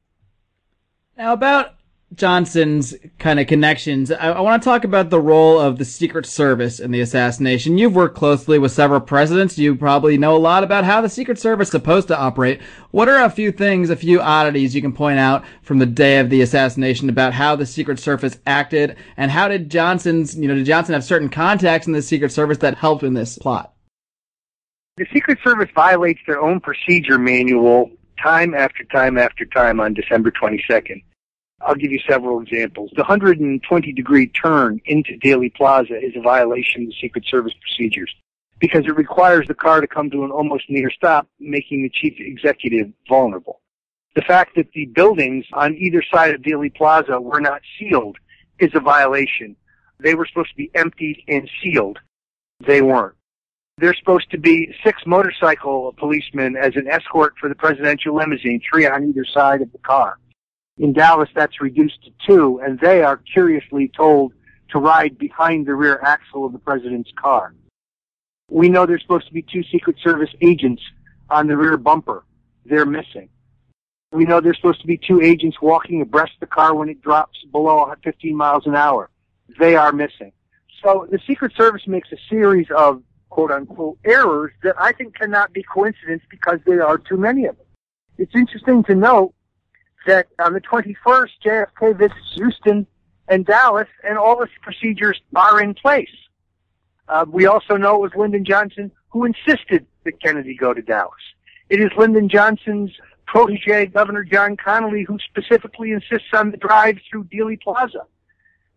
Now, 1.17 1.33
about 1.33 1.75
Johnson's 2.15 2.93
kind 3.17 3.39
of 3.39 3.47
connections, 3.47 4.11
I, 4.11 4.31
I 4.31 4.41
want 4.41 4.61
to 4.61 4.67
talk 4.67 4.83
about 4.83 5.09
the 5.09 5.19
role 5.19 5.59
of 5.59 5.77
the 5.77 5.85
Secret 5.85 6.25
Service 6.25 6.79
in 6.79 6.91
the 6.91 7.01
assassination. 7.01 7.77
You've 7.77 7.95
worked 7.95 8.15
closely 8.15 8.59
with 8.59 8.71
several 8.71 8.99
presidents. 8.99 9.57
You 9.57 9.75
probably 9.75 10.17
know 10.17 10.35
a 10.35 10.37
lot 10.37 10.63
about 10.63 10.83
how 10.83 11.01
the 11.01 11.09
Secret 11.09 11.39
Service 11.39 11.69
is 11.69 11.71
supposed 11.71 12.07
to 12.09 12.17
operate. 12.17 12.61
What 12.91 13.09
are 13.09 13.23
a 13.23 13.29
few 13.29 13.51
things, 13.51 13.89
a 13.89 13.95
few 13.95 14.21
oddities 14.21 14.75
you 14.75 14.81
can 14.81 14.93
point 14.93 15.19
out 15.19 15.43
from 15.61 15.79
the 15.79 15.85
day 15.85 16.19
of 16.19 16.29
the 16.29 16.41
assassination 16.41 17.09
about 17.09 17.33
how 17.33 17.55
the 17.55 17.65
Secret 17.65 17.99
Service 17.99 18.37
acted 18.45 18.97
and 19.17 19.31
how 19.31 19.47
did 19.47 19.71
Johnson's, 19.71 20.35
you 20.37 20.47
know, 20.47 20.55
did 20.55 20.65
Johnson 20.65 20.93
have 20.93 21.03
certain 21.03 21.29
contacts 21.29 21.87
in 21.87 21.93
the 21.93 22.01
Secret 22.01 22.31
Service 22.31 22.59
that 22.59 22.77
helped 22.77 23.03
in 23.03 23.13
this 23.13 23.37
plot? 23.37 23.73
The 24.97 25.07
Secret 25.11 25.39
Service 25.43 25.69
violates 25.73 26.19
their 26.27 26.41
own 26.41 26.59
procedure 26.59 27.17
manual 27.17 27.89
time 28.21 28.53
after 28.53 28.83
time 28.83 29.17
after 29.17 29.45
time 29.45 29.79
on 29.79 29.93
December 29.93 30.29
22nd. 30.29 31.01
I'll 31.65 31.75
give 31.75 31.91
you 31.91 31.99
several 32.07 32.41
examples. 32.41 32.91
The 32.95 33.03
120 33.03 33.93
degree 33.93 34.27
turn 34.27 34.81
into 34.85 35.17
Dealey 35.17 35.53
Plaza 35.53 35.95
is 35.95 36.13
a 36.15 36.21
violation 36.21 36.83
of 36.83 36.89
the 36.89 36.95
Secret 36.99 37.25
Service 37.25 37.53
procedures 37.61 38.13
because 38.59 38.85
it 38.85 38.95
requires 38.95 39.47
the 39.47 39.53
car 39.53 39.81
to 39.81 39.87
come 39.87 40.09
to 40.09 40.23
an 40.23 40.31
almost 40.31 40.65
near 40.69 40.89
stop, 40.89 41.27
making 41.39 41.83
the 41.83 41.89
chief 41.89 42.15
executive 42.17 42.91
vulnerable. 43.09 43.61
The 44.15 44.21
fact 44.21 44.55
that 44.55 44.71
the 44.73 44.85
buildings 44.85 45.45
on 45.53 45.75
either 45.75 46.03
side 46.13 46.35
of 46.35 46.41
Dealey 46.41 46.73
Plaza 46.73 47.19
were 47.19 47.41
not 47.41 47.61
sealed 47.79 48.17
is 48.59 48.71
a 48.73 48.79
violation. 48.79 49.55
They 49.99 50.15
were 50.15 50.25
supposed 50.25 50.51
to 50.51 50.55
be 50.55 50.71
emptied 50.75 51.23
and 51.27 51.49
sealed. 51.61 51.99
They 52.65 52.81
weren't. 52.81 53.15
There's 53.79 53.97
supposed 53.97 54.29
to 54.31 54.37
be 54.37 54.73
six 54.83 55.01
motorcycle 55.05 55.93
policemen 55.97 56.55
as 56.55 56.75
an 56.75 56.87
escort 56.87 57.33
for 57.39 57.49
the 57.49 57.55
presidential 57.55 58.15
limousine, 58.15 58.61
three 58.69 58.85
on 58.85 59.09
either 59.09 59.25
side 59.25 59.61
of 59.61 59.71
the 59.71 59.79
car. 59.79 60.19
In 60.77 60.93
Dallas, 60.93 61.29
that's 61.35 61.61
reduced 61.61 62.03
to 62.03 62.11
two, 62.25 62.61
and 62.63 62.79
they 62.79 63.03
are 63.03 63.17
curiously 63.17 63.91
told 63.95 64.33
to 64.69 64.79
ride 64.79 65.17
behind 65.17 65.67
the 65.67 65.75
rear 65.75 65.99
axle 66.01 66.45
of 66.45 66.51
the 66.51 66.59
president's 66.59 67.11
car. 67.15 67.53
We 68.49 68.69
know 68.69 68.85
there's 68.85 69.01
supposed 69.01 69.27
to 69.27 69.33
be 69.33 69.43
two 69.43 69.63
Secret 69.71 69.97
Service 70.03 70.31
agents 70.41 70.81
on 71.29 71.47
the 71.47 71.55
rear 71.55 71.77
bumper. 71.77 72.25
They're 72.65 72.85
missing. 72.85 73.29
We 74.11 74.25
know 74.25 74.41
there's 74.41 74.57
supposed 74.57 74.81
to 74.81 74.87
be 74.87 74.97
two 74.97 75.21
agents 75.21 75.57
walking 75.61 76.01
abreast 76.01 76.33
the 76.39 76.47
car 76.47 76.75
when 76.75 76.89
it 76.89 77.01
drops 77.01 77.37
below 77.51 77.91
15 78.03 78.35
miles 78.35 78.65
an 78.65 78.75
hour. 78.75 79.09
They 79.59 79.75
are 79.75 79.91
missing. 79.91 80.31
So 80.83 81.07
the 81.09 81.19
Secret 81.25 81.53
Service 81.55 81.87
makes 81.87 82.11
a 82.11 82.17
series 82.29 82.67
of 82.75 83.01
quote 83.29 83.51
unquote 83.51 83.97
errors 84.05 84.51
that 84.63 84.75
I 84.79 84.91
think 84.91 85.15
cannot 85.15 85.53
be 85.53 85.63
coincidence 85.63 86.21
because 86.29 86.59
there 86.65 86.85
are 86.85 86.97
too 86.97 87.17
many 87.17 87.45
of 87.45 87.57
them. 87.57 87.65
It's 88.17 88.35
interesting 88.35 88.83
to 88.83 88.95
note 88.95 89.33
that 90.05 90.27
on 90.39 90.53
the 90.53 90.61
21st, 90.61 91.29
JFK 91.45 91.97
visits 91.97 92.33
Houston 92.35 92.87
and 93.27 93.45
Dallas, 93.45 93.87
and 94.03 94.17
all 94.17 94.37
the 94.37 94.47
procedures 94.61 95.21
are 95.35 95.61
in 95.61 95.73
place. 95.73 96.09
Uh, 97.07 97.25
we 97.27 97.45
also 97.45 97.75
know 97.77 97.95
it 97.95 98.01
was 98.01 98.11
Lyndon 98.15 98.45
Johnson 98.45 98.91
who 99.09 99.25
insisted 99.25 99.85
that 100.03 100.21
Kennedy 100.21 100.55
go 100.55 100.73
to 100.73 100.81
Dallas. 100.81 101.13
It 101.69 101.79
is 101.79 101.91
Lyndon 101.97 102.29
Johnson's 102.29 102.91
protege, 103.25 103.87
Governor 103.87 104.23
John 104.23 104.57
Connally, 104.57 105.05
who 105.05 105.17
specifically 105.19 105.91
insists 105.91 106.29
on 106.33 106.51
the 106.51 106.57
drive 106.57 106.97
through 107.09 107.25
Dealey 107.25 107.61
Plaza. 107.61 108.05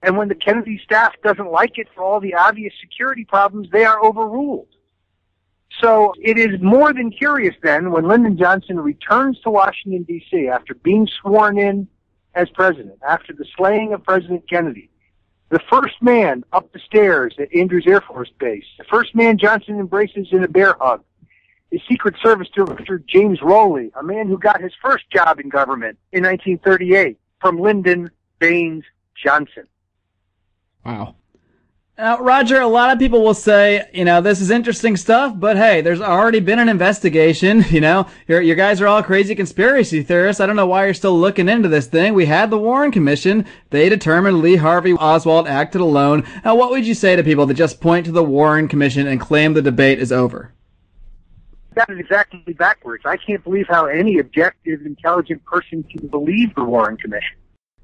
And 0.02 0.16
when 0.16 0.28
the 0.28 0.34
Kennedy 0.34 0.80
staff 0.84 1.14
doesn't 1.24 1.50
like 1.50 1.78
it 1.78 1.88
for 1.94 2.02
all 2.02 2.20
the 2.20 2.34
obvious 2.34 2.72
security 2.80 3.24
problems, 3.24 3.68
they 3.70 3.84
are 3.84 4.02
overruled. 4.02 4.68
So 5.80 6.14
it 6.22 6.38
is 6.38 6.60
more 6.60 6.92
than 6.92 7.10
curious 7.10 7.54
then 7.62 7.90
when 7.90 8.08
Lyndon 8.08 8.38
Johnson 8.38 8.80
returns 8.80 9.38
to 9.40 9.50
Washington, 9.50 10.04
D.C. 10.04 10.48
after 10.48 10.74
being 10.74 11.06
sworn 11.20 11.58
in 11.58 11.86
as 12.34 12.48
president, 12.50 12.98
after 13.06 13.32
the 13.32 13.44
slaying 13.56 13.92
of 13.92 14.02
President 14.04 14.48
Kennedy, 14.48 14.90
the 15.48 15.60
first 15.70 16.00
man 16.00 16.44
up 16.52 16.72
the 16.72 16.78
stairs 16.80 17.34
at 17.38 17.54
Andrews 17.54 17.84
Air 17.86 18.00
Force 18.00 18.30
Base, 18.38 18.64
the 18.78 18.84
first 18.84 19.14
man 19.14 19.38
Johnson 19.38 19.78
embraces 19.78 20.28
in 20.32 20.42
a 20.42 20.48
bear 20.48 20.74
hug, 20.80 21.02
is 21.70 21.80
Secret 21.88 22.14
Service 22.22 22.48
Director 22.54 23.02
James 23.06 23.40
Rowley, 23.42 23.92
a 23.98 24.02
man 24.02 24.28
who 24.28 24.38
got 24.38 24.60
his 24.60 24.72
first 24.82 25.08
job 25.10 25.40
in 25.40 25.48
government 25.48 25.98
in 26.12 26.22
1938 26.24 27.18
from 27.40 27.60
Lyndon 27.60 28.10
Baines 28.38 28.84
Johnson. 29.22 29.66
Wow. 30.84 31.16
Now, 31.98 32.18
Roger, 32.18 32.60
a 32.60 32.66
lot 32.66 32.92
of 32.92 32.98
people 32.98 33.24
will 33.24 33.32
say, 33.32 33.88
you 33.94 34.04
know, 34.04 34.20
this 34.20 34.42
is 34.42 34.50
interesting 34.50 34.98
stuff, 34.98 35.32
but 35.34 35.56
hey, 35.56 35.80
there's 35.80 36.02
already 36.02 36.40
been 36.40 36.58
an 36.58 36.68
investigation. 36.68 37.64
You 37.76 37.80
know, 37.80 38.06
your, 38.26 38.40
your 38.40 38.56
guys 38.56 38.80
are 38.80 38.86
all 38.86 39.02
crazy 39.02 39.34
conspiracy 39.34 40.02
theorists. 40.02 40.40
I 40.40 40.46
don't 40.46 40.56
know 40.56 40.66
why 40.66 40.84
you're 40.86 40.94
still 40.94 41.18
looking 41.18 41.48
into 41.48 41.68
this 41.68 41.86
thing. 41.86 42.14
We 42.14 42.24
had 42.24 42.48
the 42.48 42.56
Warren 42.56 42.90
Commission. 42.90 43.44
They 43.68 43.90
determined 43.90 44.40
Lee 44.40 44.56
Harvey 44.56 44.92
Oswald 44.94 45.46
acted 45.46 45.82
alone. 45.82 46.24
Now, 46.42 46.54
what 46.54 46.70
would 46.70 46.86
you 46.86 46.94
say 46.94 47.16
to 47.16 47.24
people 47.24 47.44
that 47.46 47.54
just 47.54 47.80
point 47.80 48.06
to 48.06 48.12
the 48.12 48.22
Warren 48.22 48.68
Commission 48.68 49.06
and 49.06 49.20
claim 49.20 49.52
the 49.52 49.60
debate 49.60 49.98
is 49.98 50.10
over? 50.10 50.54
That 51.74 51.90
is 51.90 51.98
exactly 51.98 52.54
backwards. 52.54 53.04
I 53.04 53.18
can't 53.18 53.44
believe 53.44 53.66
how 53.68 53.86
any 53.86 54.18
objective, 54.18 54.86
intelligent 54.86 55.44
person 55.44 55.82
can 55.82 56.06
believe 56.06 56.54
the 56.54 56.64
Warren 56.64 56.96
Commission. 56.96 57.36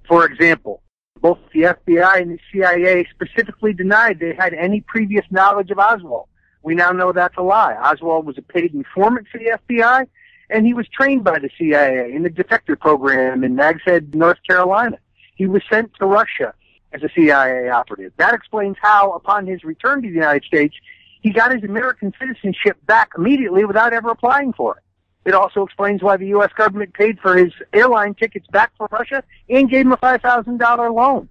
For 0.07 0.25
example, 0.25 0.83
both 1.21 1.38
the 1.52 1.62
FBI 1.62 2.21
and 2.21 2.33
the 2.33 2.38
CIA 2.52 3.07
specifically 3.11 3.73
denied 3.73 4.19
they 4.19 4.35
had 4.35 4.54
any 4.54 4.81
previous 4.81 5.25
knowledge 5.31 5.71
of 5.71 5.78
Oswald. 5.78 6.28
We 6.62 6.75
now 6.75 6.92
know 6.92 7.12
that's 7.12 7.37
a 7.37 7.42
lie. 7.42 7.75
Oswald 7.75 8.26
was 8.26 8.38
a 8.38 8.42
paid 8.42 8.75
informant 8.75 9.26
for 9.31 9.38
the 9.38 9.59
FBI, 9.69 10.07
and 10.50 10.66
he 10.66 10.75
was 10.75 10.87
trained 10.88 11.25
by 11.25 11.38
the 11.38 11.50
CIA 11.59 12.12
in 12.12 12.23
the 12.23 12.31
defector 12.31 12.78
program 12.78 13.45
in 13.45 13.54
Nags 13.54 13.83
Head, 13.85 14.14
North 14.14 14.38
Carolina. 14.47 14.99
He 15.35 15.47
was 15.47 15.62
sent 15.71 15.92
to 15.99 16.07
Russia 16.07 16.54
as 16.92 17.02
a 17.02 17.09
CIA 17.14 17.69
operative. 17.69 18.12
That 18.16 18.35
explains 18.35 18.76
how, 18.81 19.12
upon 19.12 19.47
his 19.47 19.64
return 19.64 20.02
to 20.02 20.09
the 20.09 20.14
United 20.14 20.45
States, 20.45 20.75
he 21.23 21.31
got 21.31 21.54
his 21.54 21.64
American 21.64 22.12
citizenship 22.19 22.76
back 22.87 23.12
immediately 23.16 23.64
without 23.64 23.92
ever 23.92 24.11
applying 24.11 24.52
for 24.52 24.76
it. 24.76 24.82
It 25.25 25.35
also 25.35 25.62
explains 25.62 26.02
why 26.02 26.17
the 26.17 26.26
U.S. 26.29 26.50
government 26.57 26.95
paid 26.95 27.19
for 27.21 27.37
his 27.37 27.52
airline 27.73 28.14
tickets 28.14 28.47
back 28.49 28.76
from 28.76 28.88
Russia 28.91 29.23
and 29.49 29.71
gave 29.71 29.87
him 29.87 29.93
a 29.93 29.97
$5,000 29.99 30.95
loan. 30.95 31.29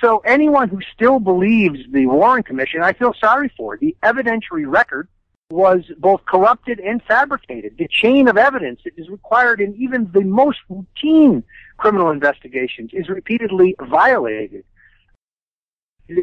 So 0.00 0.18
anyone 0.18 0.68
who 0.68 0.80
still 0.94 1.18
believes 1.18 1.80
the 1.90 2.06
Warren 2.06 2.42
Commission, 2.42 2.82
I 2.82 2.92
feel 2.92 3.14
sorry 3.18 3.52
for. 3.56 3.76
The 3.76 3.96
evidentiary 4.02 4.64
record 4.66 5.08
was 5.50 5.82
both 5.98 6.24
corrupted 6.26 6.78
and 6.78 7.02
fabricated. 7.02 7.76
The 7.76 7.88
chain 7.88 8.28
of 8.28 8.36
evidence 8.36 8.82
that 8.84 8.92
is 8.96 9.08
required 9.08 9.60
in 9.60 9.74
even 9.76 10.10
the 10.12 10.22
most 10.22 10.58
routine 10.68 11.42
criminal 11.76 12.10
investigations 12.10 12.90
is 12.92 13.08
repeatedly 13.08 13.74
violated. 13.82 14.64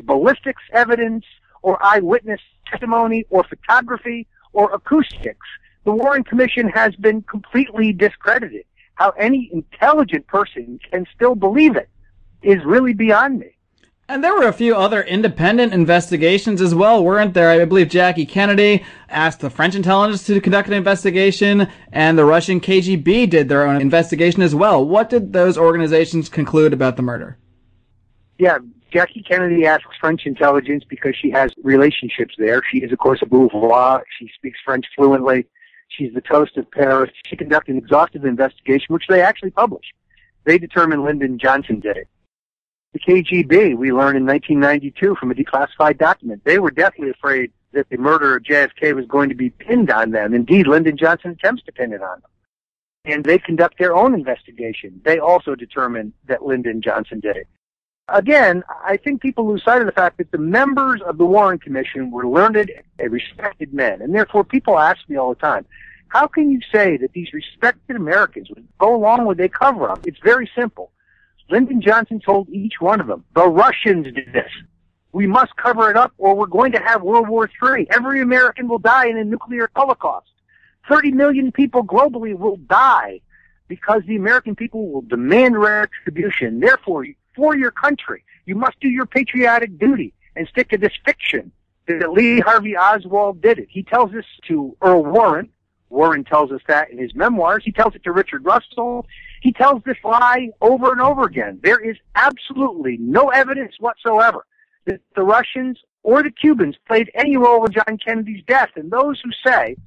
Ballistics 0.04 0.64
evidence 0.72 1.26
or 1.62 1.84
eyewitness 1.84 2.42
testimony 2.70 3.26
or 3.30 3.44
photography 3.44 4.28
or 4.54 4.74
acoustics 4.74 5.48
the 5.86 5.92
Warren 5.92 6.24
Commission 6.24 6.70
has 6.70 6.96
been 6.96 7.22
completely 7.24 7.94
discredited. 7.94 8.66
How 8.96 9.12
any 9.12 9.50
intelligent 9.54 10.28
person 10.28 10.80
can 10.92 11.06
still 11.16 11.36
believe 11.36 11.76
it 11.76 11.90
is 12.42 12.64
really 12.66 12.94
beyond 12.94 13.40
me. 13.40 13.58
And 14.10 14.24
there 14.24 14.34
were 14.34 14.48
a 14.48 14.54
few 14.54 14.74
other 14.74 15.02
independent 15.02 15.74
investigations 15.74 16.62
as 16.62 16.74
well, 16.74 17.04
weren't 17.04 17.34
there? 17.34 17.50
I 17.50 17.66
believe 17.66 17.90
Jackie 17.90 18.26
Kennedy 18.26 18.86
asked 19.10 19.42
the 19.42 19.50
French 19.50 19.76
intelligence 19.76 20.26
to 20.28 20.40
conduct 20.40 20.70
an 20.70 20.76
investigation, 20.76 21.68
and 21.92 22.18
the 22.18 22.24
Russian 22.24 22.62
KGB 22.62 23.30
did 23.30 23.50
their 23.50 23.68
own 23.68 23.82
investigation 23.82 24.42
as 24.42 24.56
well. 24.56 24.86
What 24.86 25.10
did 25.10 25.34
those 25.34 25.58
organizations 25.58 26.30
conclude 26.30 26.72
about 26.72 26.96
the 26.96 27.02
murder? 27.02 27.38
Yeah, 28.38 28.60
Jackie 28.94 29.24
Kennedy 29.24 29.66
asks 29.66 29.98
French 30.00 30.26
intelligence 30.26 30.86
because 30.88 31.16
she 31.22 31.30
has 31.32 31.52
relationships 31.62 32.34
there. 32.38 32.62
She 32.72 32.78
is, 32.78 32.94
of 32.94 33.00
course, 33.00 33.20
a 33.22 33.26
Bouvier. 33.26 34.04
She 34.18 34.32
speaks 34.36 34.58
French 34.64 34.86
fluently. 34.96 35.48
She's 35.90 36.14
the 36.14 36.22
toast 36.22 36.58
of 36.58 36.70
Paris. 36.72 37.12
She 37.26 37.36
conducted 37.36 37.74
an 37.74 37.78
exhaustive 37.78 38.26
investigation, 38.26 38.94
which 38.94 39.08
they 39.08 39.22
actually 39.22 39.52
published. 39.52 39.94
They 40.44 40.58
determined 40.58 41.04
Lyndon 41.04 41.40
Johnson 41.40 41.80
did 41.80 41.98
it. 41.98 42.08
The 42.94 43.00
KGB, 43.00 43.78
we 43.78 43.92
learned 43.92 44.18
in 44.18 44.26
1992 44.26 45.16
from 45.16 45.32
a 45.32 45.36
declassified 45.36 45.98
document, 45.98 46.44
they 46.46 46.60
were 46.60 46.72
definitely 46.72 47.12
afraid 47.12 47.52
that 47.74 47.90
the 47.90 47.98
murder 47.98 48.38
of 48.38 48.44
JFK 48.44 48.96
was 48.96 49.06
going 49.06 49.30
to 49.30 49.36
be 49.36 49.50
pinned 49.50 49.92
on 49.92 50.12
them. 50.12 50.34
Indeed, 50.34 50.68
Lyndon 50.68 50.98
Johnson 50.98 51.32
attempts 51.32 51.64
to 51.64 51.72
pin 51.72 51.94
it 51.94 52.02
on 52.02 52.22
them. 52.22 52.32
And 53.06 53.24
they 53.24 53.38
conduct 53.38 53.78
their 53.78 53.96
own 53.96 54.14
investigation. 54.14 55.02
They 55.04 55.20
also 55.20 55.54
determine 55.56 56.14
that 56.28 56.44
Lyndon 56.44 56.82
Johnson 56.82 57.20
did 57.20 57.38
it. 57.38 57.48
Again, 58.10 58.64
I 58.86 58.96
think 58.96 59.22
people 59.22 59.48
lose 59.48 59.64
sight 59.64 59.82
of 59.82 59.86
the 59.86 59.92
fact 59.92 60.18
that 60.18 60.32
the 60.32 60.38
members 60.38 61.02
of 61.02 61.18
the 61.18 61.26
Warren 61.26 61.60
Commission 61.60 62.10
were 62.10 62.26
learned 62.26 62.72
and 63.00 63.12
respected 63.12 63.74
men. 63.74 64.02
And 64.02 64.16
therefore, 64.16 64.46
people 64.46 64.80
ask 64.80 65.00
me 65.10 65.18
all 65.18 65.34
the 65.34 65.40
time, 65.40 65.66
how 66.08 66.28
can 66.28 66.50
you 66.50 66.62
say 66.74 66.96
that 66.98 67.12
these 67.12 67.34
respected 67.34 67.98
Americans 67.98 68.50
would 68.50 68.66
go 68.78 68.96
along 68.96 69.26
with 69.26 69.42
a 69.42 69.50
cover 69.50 69.90
up? 69.90 70.08
It's 70.08 70.20
very 70.24 70.50
simple. 70.56 70.92
Lyndon 71.50 71.82
Johnson 71.82 72.22
told 72.22 72.50
each 72.50 72.80
one 72.80 73.02
of 73.02 73.08
them, 73.08 73.26
the 73.36 73.48
Russians 73.48 74.06
did 74.06 74.32
this. 74.34 74.52
We 75.12 75.28
must 75.28 75.56
cover 75.58 75.90
it 75.90 75.98
up 75.98 76.14
or 76.18 76.36
we're 76.36 76.46
going 76.48 76.72
to 76.74 76.80
have 76.80 77.02
World 77.02 77.28
War 77.28 77.50
III. 77.62 77.88
Every 77.92 78.22
American 78.22 78.68
will 78.70 78.80
die 78.80 79.08
in 79.08 79.18
a 79.18 79.24
nuclear 79.24 79.70
holocaust. 79.76 80.30
30 80.88 81.12
million 81.12 81.52
people 81.52 81.84
globally 81.84 82.38
will 82.38 82.58
die 82.58 83.20
because 83.68 84.02
the 84.08 84.16
American 84.16 84.56
people 84.56 84.90
will 84.90 85.02
demand 85.02 85.58
retribution. 85.58 86.60
Therefore, 86.60 87.06
for 87.38 87.56
your 87.56 87.72
country. 87.72 88.26
You 88.46 88.56
must 88.56 88.78
do 88.82 88.90
your 88.90 89.06
patriotic 89.06 89.80
duty 89.80 90.14
and 90.36 90.48
stick 90.50 90.70
to 90.70 90.78
this 90.78 90.92
fiction 91.06 91.52
that 91.88 92.12
Lee 92.12 92.42
Harvey 92.42 92.76
Oswald 92.76 93.42
did 93.42 93.60
it. 93.60 93.68
He 93.70 93.84
tells 93.84 94.12
this 94.12 94.26
to 94.50 94.76
Earl 94.82 95.06
Warren. 95.06 95.50
Warren 95.90 96.26
tells 96.26 96.52
us 96.52 96.62
that 96.68 96.92
in 96.92 96.98
his 96.98 97.16
memoirs. 97.16 97.64
He 97.64 97.72
tells 97.72 97.96
it 97.96 98.04
to 98.04 98.12
Richard 98.12 98.44
Russell. 98.44 99.06
He 99.42 99.54
tells 99.54 99.84
this 99.84 99.98
lie 100.04 100.50
over 100.60 100.92
and 100.92 101.00
over 101.00 101.24
again. 101.24 101.60
There 101.64 101.80
is 101.80 101.96
absolutely 102.16 102.98
no 103.00 103.30
evidence 103.30 103.76
whatsoever 103.80 104.46
that 104.86 105.00
the 105.16 105.24
Russians 105.24 105.80
or 106.04 106.24
the 106.24 106.32
Cubans 106.32 106.76
played 106.88 107.10
any 107.16 107.38
role 107.38 107.66
in 107.66 107.72
John 107.72 107.98
Kennedy's 108.06 108.44
death. 108.48 108.70
And 108.76 108.92
those 108.92 109.22
who 109.22 109.30
say 109.46 109.78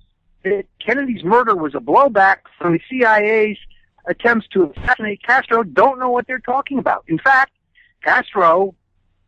that 0.45 0.65
Kennedy's 0.85 1.25
murder 1.25 1.55
was 1.55 1.75
a 1.75 1.81
blowback 1.81 2.39
from 2.59 2.73
the 2.73 2.81
CIA's 2.89 3.59
attempts 4.07 4.47
to 4.49 4.71
assassinate 4.71 5.23
Castro 5.23 5.63
don't 5.63 5.99
know 5.99 6.11
what 6.11 6.27
they're 6.27 6.39
talking 6.39 6.79
about. 6.79 7.05
In 7.09 7.19
fact, 7.19 7.53
Castro 8.03 8.75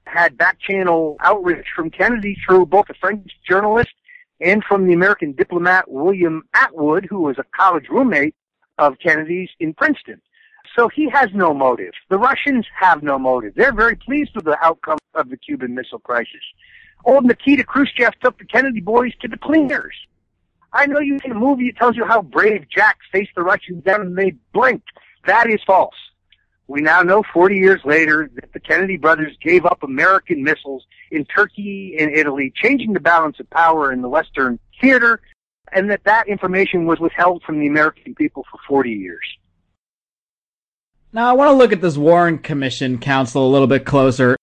had 0.06 0.36
back 0.36 0.58
channel 0.60 1.16
outreach 1.20 1.66
from 1.74 1.90
Kennedy 1.90 2.36
through 2.46 2.66
both 2.66 2.88
a 2.90 2.94
French 2.94 3.30
journalist 3.48 3.92
and 4.40 4.62
from 4.64 4.86
the 4.86 4.92
American 4.92 5.32
diplomat 5.32 5.90
William 5.90 6.42
Attwood, 6.56 7.06
who 7.08 7.20
was 7.20 7.38
a 7.38 7.44
college 7.56 7.88
roommate 7.88 8.34
of 8.78 8.98
Kennedy's 8.98 9.50
in 9.60 9.72
Princeton. 9.74 10.20
So 10.76 10.88
he 10.88 11.08
has 11.10 11.28
no 11.34 11.52
motive. 11.52 11.92
The 12.08 12.18
Russians 12.18 12.66
have 12.78 13.02
no 13.02 13.18
motive. 13.18 13.54
They're 13.54 13.74
very 13.74 13.94
pleased 13.94 14.34
with 14.34 14.46
the 14.46 14.58
outcome 14.64 14.98
of 15.14 15.28
the 15.28 15.36
Cuban 15.36 15.74
Missile 15.74 15.98
Crisis. 15.98 16.42
Old 17.04 17.24
Nikita 17.24 17.64
Khrushchev 17.64 18.12
took 18.22 18.38
the 18.38 18.44
Kennedy 18.44 18.80
boys 18.80 19.12
to 19.20 19.28
the 19.28 19.36
cleaners. 19.36 19.94
I 20.72 20.86
know 20.86 21.00
you 21.00 21.18
see 21.18 21.30
a 21.30 21.34
movie 21.34 21.70
that 21.70 21.76
tells 21.76 21.96
you 21.96 22.04
how 22.04 22.22
brave 22.22 22.66
Jack 22.68 22.98
faced 23.10 23.32
the 23.34 23.42
Russians 23.42 23.84
down 23.84 24.00
and 24.00 24.16
they 24.16 24.34
blinked. 24.52 24.88
That 25.26 25.50
is 25.50 25.60
false. 25.66 25.94
We 26.66 26.80
now 26.80 27.02
know 27.02 27.22
40 27.34 27.56
years 27.56 27.80
later 27.84 28.30
that 28.36 28.52
the 28.52 28.60
Kennedy 28.60 28.96
brothers 28.96 29.36
gave 29.42 29.66
up 29.66 29.82
American 29.82 30.42
missiles 30.42 30.84
in 31.10 31.24
Turkey 31.26 31.96
and 31.98 32.10
Italy, 32.16 32.52
changing 32.56 32.94
the 32.94 33.00
balance 33.00 33.38
of 33.40 33.50
power 33.50 33.92
in 33.92 34.00
the 34.00 34.08
Western 34.08 34.58
theater, 34.80 35.20
and 35.72 35.90
that 35.90 36.04
that 36.04 36.28
information 36.28 36.86
was 36.86 36.98
withheld 36.98 37.42
from 37.42 37.60
the 37.60 37.66
American 37.66 38.14
people 38.14 38.44
for 38.50 38.58
40 38.66 38.90
years. 38.90 39.26
Now, 41.12 41.28
I 41.28 41.32
want 41.34 41.50
to 41.50 41.56
look 41.56 41.72
at 41.72 41.82
this 41.82 41.98
Warren 41.98 42.38
Commission 42.38 42.98
Counsel 42.98 43.46
a 43.46 43.50
little 43.50 43.66
bit 43.66 43.84
closer. 43.84 44.36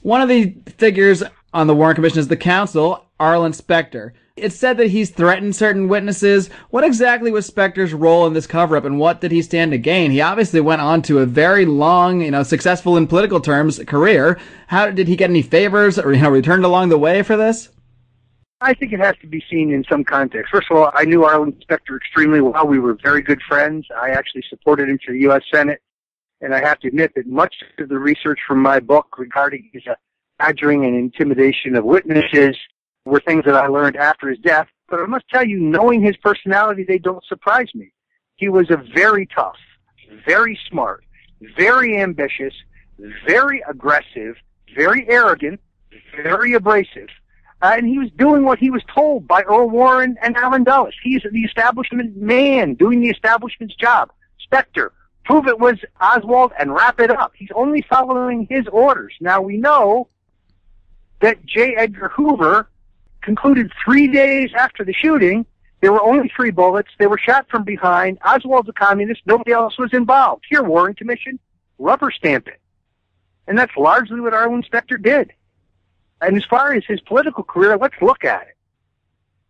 One 0.00 0.22
of 0.22 0.30
the 0.30 0.56
figures 0.78 1.22
on 1.52 1.66
the 1.66 1.74
Warren 1.74 1.94
Commission 1.94 2.20
is 2.20 2.28
the 2.28 2.38
counsel, 2.38 3.04
Arlen 3.18 3.52
Specter. 3.52 4.14
It's 4.40 4.56
said 4.56 4.78
that 4.78 4.88
he's 4.88 5.10
threatened 5.10 5.54
certain 5.54 5.88
witnesses. 5.88 6.48
What 6.70 6.84
exactly 6.84 7.30
was 7.30 7.46
Specter's 7.46 7.92
role 7.92 8.26
in 8.26 8.32
this 8.32 8.46
cover 8.46 8.76
up 8.76 8.84
and 8.84 8.98
what 8.98 9.20
did 9.20 9.32
he 9.32 9.42
stand 9.42 9.72
to 9.72 9.78
gain? 9.78 10.10
He 10.10 10.20
obviously 10.20 10.60
went 10.60 10.80
on 10.80 11.02
to 11.02 11.18
a 11.18 11.26
very 11.26 11.66
long, 11.66 12.22
you 12.22 12.30
know, 12.30 12.42
successful 12.42 12.96
in 12.96 13.06
political 13.06 13.40
terms 13.40 13.78
career. 13.86 14.38
How 14.68 14.90
did 14.90 15.08
he 15.08 15.16
get 15.16 15.30
any 15.30 15.42
favors 15.42 15.98
or, 15.98 16.12
you 16.12 16.22
know, 16.22 16.30
returned 16.30 16.64
along 16.64 16.88
the 16.88 16.98
way 16.98 17.22
for 17.22 17.36
this? 17.36 17.68
I 18.62 18.74
think 18.74 18.92
it 18.92 19.00
has 19.00 19.16
to 19.22 19.26
be 19.26 19.42
seen 19.50 19.72
in 19.72 19.84
some 19.90 20.04
context. 20.04 20.50
First 20.50 20.68
of 20.70 20.76
all, 20.76 20.90
I 20.94 21.04
knew 21.04 21.24
Arlen 21.24 21.56
Specter 21.60 21.96
extremely 21.96 22.40
well. 22.40 22.66
We 22.66 22.78
were 22.78 22.96
very 23.02 23.22
good 23.22 23.40
friends. 23.48 23.86
I 23.96 24.10
actually 24.10 24.44
supported 24.48 24.88
him 24.88 24.98
to 25.06 25.12
the 25.12 25.20
U.S. 25.20 25.42
Senate. 25.52 25.80
And 26.42 26.54
I 26.54 26.60
have 26.60 26.78
to 26.80 26.88
admit 26.88 27.12
that 27.16 27.26
much 27.26 27.54
of 27.78 27.88
the 27.88 27.98
research 27.98 28.38
from 28.46 28.60
my 28.60 28.80
book 28.80 29.18
regarding 29.18 29.70
his 29.72 29.82
uh, 29.86 29.94
badgering 30.38 30.86
and 30.86 30.96
intimidation 30.96 31.76
of 31.76 31.84
witnesses 31.84 32.56
were 33.04 33.20
things 33.20 33.44
that 33.44 33.54
I 33.54 33.66
learned 33.66 33.96
after 33.96 34.28
his 34.28 34.38
death. 34.38 34.68
But 34.88 35.00
I 35.00 35.06
must 35.06 35.28
tell 35.28 35.44
you, 35.44 35.60
knowing 35.60 36.02
his 36.02 36.16
personality, 36.16 36.84
they 36.84 36.98
don't 36.98 37.24
surprise 37.24 37.68
me. 37.74 37.92
He 38.36 38.48
was 38.48 38.70
a 38.70 38.82
very 38.94 39.26
tough, 39.26 39.58
very 40.26 40.58
smart, 40.68 41.04
very 41.56 42.00
ambitious, 42.00 42.54
very 43.26 43.62
aggressive, 43.68 44.36
very 44.74 45.08
arrogant, 45.08 45.60
very 46.16 46.54
abrasive. 46.54 47.08
Uh, 47.62 47.74
and 47.76 47.86
he 47.86 47.98
was 47.98 48.10
doing 48.16 48.44
what 48.44 48.58
he 48.58 48.70
was 48.70 48.82
told 48.92 49.28
by 49.28 49.42
Earl 49.42 49.68
Warren 49.68 50.16
and 50.22 50.36
Allen 50.36 50.64
Dulles. 50.64 50.94
He's 51.02 51.22
the 51.30 51.40
establishment 51.40 52.16
man 52.16 52.74
doing 52.74 53.00
the 53.00 53.10
establishment's 53.10 53.76
job. 53.76 54.10
Specter, 54.38 54.92
prove 55.24 55.46
it 55.46 55.58
was 55.58 55.76
Oswald 56.00 56.52
and 56.58 56.74
wrap 56.74 57.00
it 57.00 57.10
up. 57.10 57.32
He's 57.36 57.50
only 57.54 57.84
following 57.88 58.46
his 58.48 58.66
orders. 58.72 59.12
Now 59.20 59.42
we 59.42 59.58
know 59.58 60.08
that 61.20 61.44
J. 61.44 61.74
Edgar 61.76 62.08
Hoover 62.08 62.70
concluded 63.22 63.72
three 63.84 64.08
days 64.08 64.50
after 64.56 64.84
the 64.84 64.92
shooting, 64.92 65.46
there 65.80 65.92
were 65.92 66.02
only 66.02 66.30
three 66.34 66.50
bullets. 66.50 66.90
They 66.98 67.06
were 67.06 67.18
shot 67.18 67.46
from 67.48 67.64
behind. 67.64 68.18
Oswald's 68.24 68.68
a 68.68 68.72
communist. 68.72 69.22
Nobody 69.24 69.52
else 69.52 69.78
was 69.78 69.92
involved. 69.92 70.44
Here, 70.48 70.62
Warren 70.62 70.94
Commission, 70.94 71.38
rubber 71.78 72.10
stamp 72.10 72.48
it. 72.48 72.60
And 73.46 73.58
that's 73.58 73.76
largely 73.76 74.20
what 74.20 74.34
Arlen 74.34 74.62
Specter 74.62 74.98
did. 74.98 75.32
And 76.20 76.36
as 76.36 76.44
far 76.44 76.74
as 76.74 76.84
his 76.86 77.00
political 77.00 77.42
career, 77.42 77.78
let's 77.78 77.94
look 78.02 78.24
at 78.24 78.42
it. 78.42 78.56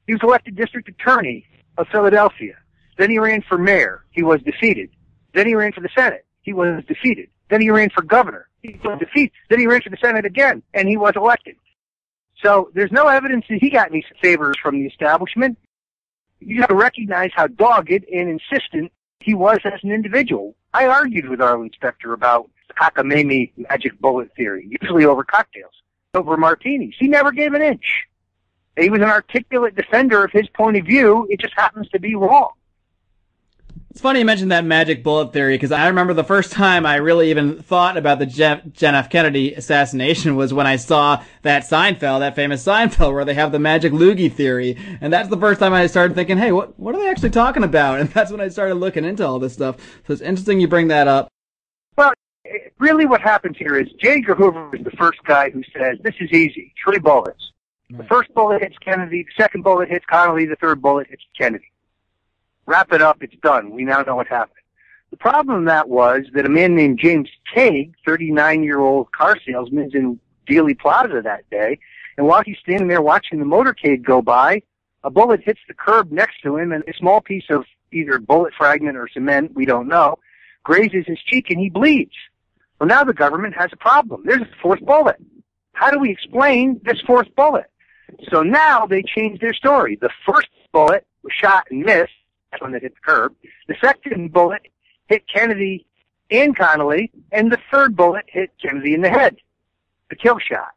He 0.07 0.13
was 0.13 0.23
elected 0.23 0.57
district 0.57 0.89
attorney 0.89 1.45
of 1.77 1.89
Philadelphia. 1.89 2.57
Then 2.97 3.11
he 3.11 3.19
ran 3.19 3.43
for 3.43 3.59
mayor. 3.59 4.05
He 4.11 4.23
was 4.23 4.41
defeated. 4.43 4.91
Then 5.35 5.47
he 5.47 5.55
ran 5.55 5.73
for 5.73 5.81
the 5.81 5.89
Senate. 5.95 6.25
He 6.43 6.53
was 6.53 6.85
defeated. 6.87 7.29
Then 7.49 7.61
he 7.61 7.71
ran 7.71 7.91
for 7.91 8.03
governor. 8.03 8.49
He 8.63 8.79
was 8.85 8.99
defeated. 8.99 9.33
Then 9.49 9.59
he 9.59 9.67
ran 9.67 9.83
for 9.83 9.91
the 9.91 9.97
Senate 9.97 10.25
again, 10.25 10.63
and 10.75 10.89
he 10.89 10.97
was 10.97 11.15
elected. 11.17 11.57
So 12.43 12.71
there's 12.75 12.93
no 12.93 13.07
evidence 13.07 13.45
that 13.51 13.59
he 13.61 13.71
got 13.71 13.91
any 13.91 14.05
favors 14.23 14.57
from 14.63 14.79
the 14.79 14.87
establishment. 14.87 15.59
You 16.41 16.61
have 16.61 16.69
to 16.69 16.75
recognize 16.75 17.31
how 17.35 17.49
dogged 17.49 17.91
and 17.91 18.41
insistent 18.41 18.93
he 19.21 19.35
was 19.35 19.59
as 19.65 19.81
an 19.83 19.93
individual. 19.93 20.55
I 20.73 20.87
argued 20.87 21.29
with 21.29 21.41
Arlen 21.41 21.71
Specter 21.75 22.13
about 22.13 22.51
the 22.69 22.75
cockamamie 22.75 23.53
magic 23.57 23.99
bullet 24.01 24.31
theory, 24.37 24.71
usually 24.81 25.05
over 25.05 25.25
cocktails, 25.25 25.75
over 26.15 26.37
martinis. 26.37 26.95
He 26.99 27.09
never 27.09 27.31
gave 27.33 27.53
an 27.53 27.63
inch. 27.63 28.05
He 28.79 28.89
was 28.89 29.01
an 29.01 29.09
articulate 29.09 29.75
defender 29.75 30.25
of 30.25 30.31
his 30.31 30.49
point 30.49 30.77
of 30.77 30.87
view. 30.87 31.27
It 31.29 31.41
just 31.41 31.55
happens 31.55 31.89
to 31.91 31.99
be 31.99 32.15
wrong. 32.15 32.53
It's 33.91 34.01
funny 34.01 34.21
you 34.21 34.25
mentioned 34.25 34.53
that 34.53 34.65
magic 34.65 35.03
bullet 35.03 35.33
theory 35.33 35.55
because 35.55 35.73
I 35.73 35.89
remember 35.89 36.15
the 36.15 36.23
first 36.23 36.53
time 36.53 36.87
I 36.87 36.97
really 36.97 37.31
even 37.31 37.61
thought 37.61 37.97
about 37.97 38.21
the 38.21 38.27
Jeff, 38.27 38.63
John 38.71 38.95
F. 38.95 39.11
Kennedy 39.11 39.53
assassination 39.55 40.37
was 40.37 40.55
when 40.55 40.65
I 40.65 40.77
saw 40.77 41.25
that 41.43 41.65
Seinfeld, 41.65 42.21
that 42.21 42.37
famous 42.37 42.65
Seinfeld, 42.65 43.13
where 43.13 43.25
they 43.25 43.35
have 43.35 43.51
the 43.51 43.59
magic 43.59 43.93
loogie 43.93 44.33
theory, 44.33 44.79
and 45.01 45.13
that's 45.13 45.29
the 45.29 45.37
first 45.37 45.59
time 45.59 45.73
I 45.73 45.89
started 45.89 46.15
thinking, 46.15 46.39
hey, 46.39 46.53
what 46.53 46.79
what 46.79 46.95
are 46.95 47.01
they 47.01 47.09
actually 47.09 47.31
talking 47.31 47.65
about? 47.65 47.99
And 47.99 48.09
that's 48.15 48.31
when 48.31 48.41
I 48.41 48.47
started 48.47 48.77
looking 48.77 49.05
into 49.05 49.27
all 49.27 49.41
this 49.41 49.55
stuff. 49.55 49.77
So 50.07 50.13
it's 50.13 50.23
interesting 50.23 50.61
you 50.61 50.69
bring 50.69 50.87
that 50.89 51.09
up. 51.09 51.29
Well, 51.97 52.13
really, 52.79 53.07
what 53.07 53.21
happens 53.21 53.57
here 53.59 53.77
is 53.77 53.89
J. 54.01 54.19
Edgar 54.19 54.37
Hoover 54.37 54.71
is 54.73 54.85
the 54.85 54.93
first 54.93 55.19
guy 55.25 55.51
who 55.51 55.65
says 55.77 55.99
this 56.05 56.15
is 56.21 56.31
easy, 56.31 56.73
three 56.85 57.01
bullets. 57.01 57.51
Right. 57.91 58.03
The 58.03 58.05
first 58.05 58.33
bullet 58.35 58.63
hits 58.63 58.79
Kennedy, 58.79 59.25
the 59.25 59.43
second 59.43 59.65
bullet 59.65 59.89
hits 59.89 60.05
Connally, 60.09 60.49
the 60.49 60.55
third 60.55 60.81
bullet 60.81 61.09
hits 61.09 61.25
Kennedy 61.37 61.73
wrap 62.71 62.93
it 62.93 63.03
up, 63.03 63.23
it's 63.23 63.35
done. 63.43 63.73
We 63.73 63.85
now 63.85 64.03
know 64.03 64.17
what 64.17 64.29
happened. 64.29 64.55
The 65.11 65.17
problem 65.17 65.65
that 65.65 65.89
was 65.89 66.23
that 66.35 66.47
a 66.47 66.49
man 66.49 66.77
named 66.77 67.01
James 67.01 67.29
Tague, 67.53 67.95
39 68.07 68.63
year 68.63 68.79
old 68.79 69.11
car 69.11 69.37
salesman, 69.45 69.89
is 69.89 69.95
in 69.95 70.21
Dealey 70.49 70.79
Plaza 70.79 71.21
that 71.25 71.51
day, 71.51 71.81
and 72.17 72.27
while 72.27 72.43
he's 72.45 72.59
standing 72.63 72.87
there 72.87 73.03
watching 73.03 73.41
the 73.41 73.45
motorcade 73.45 74.05
go 74.05 74.23
by, 74.23 74.63
a 75.03 75.11
bullet 75.11 75.41
hits 75.43 75.61
the 75.67 75.75
curb 75.75 76.13
next 76.13 76.43
to 76.43 76.57
him 76.57 76.71
and 76.71 76.85
a 76.87 76.95
small 76.97 77.21
piece 77.21 77.45
of 77.51 77.65
either 77.93 78.19
bullet 78.19 78.55
fragment 78.57 78.97
or 78.97 79.09
cement, 79.09 79.53
we 79.55 79.65
don't 79.65 79.89
know, 79.89 80.19
grazes 80.63 81.07
his 81.07 81.19
cheek 81.27 81.51
and 81.51 81.59
he 81.59 81.71
bleeds. 81.71 82.15
Well, 82.79 82.89
now 82.89 83.03
the 83.03 83.13
government 83.13 83.55
has 83.57 83.71
a 83.73 83.77
problem. 83.77 84.23
There's 84.25 84.43
a 84.43 84.49
fourth 84.63 84.81
bullet. 84.81 85.17
How 85.73 85.91
do 85.91 85.99
we 85.99 86.11
explain 86.11 86.81
this 86.85 87.01
fourth 87.07 87.35
bullet? 87.35 87.67
So 88.31 88.43
now 88.43 88.87
they 88.87 89.03
change 89.03 89.41
their 89.41 89.55
story. 89.55 89.99
The 90.01 90.11
first 90.27 90.49
bullet 90.73 91.07
was 91.23 91.33
shot 91.33 91.67
and 91.71 91.81
missed. 91.81 92.13
That's 92.51 92.63
when 92.63 92.75
it 92.75 92.83
hit 92.83 92.95
the 92.95 93.01
curb. 93.01 93.35
The 93.69 93.77
second 93.81 94.33
bullet 94.33 94.63
hit 95.09 95.23
Kennedy 95.33 95.87
and 96.31 96.57
Connally, 96.57 97.11
and 97.33 97.51
the 97.51 97.59
third 97.73 97.97
bullet 97.97 98.25
hit 98.29 98.51
Kennedy 98.61 98.95
in 98.95 99.03
the 99.03 99.11
head. 99.11 99.37
The 100.09 100.17
kill 100.17 100.39
shot. 100.39 100.71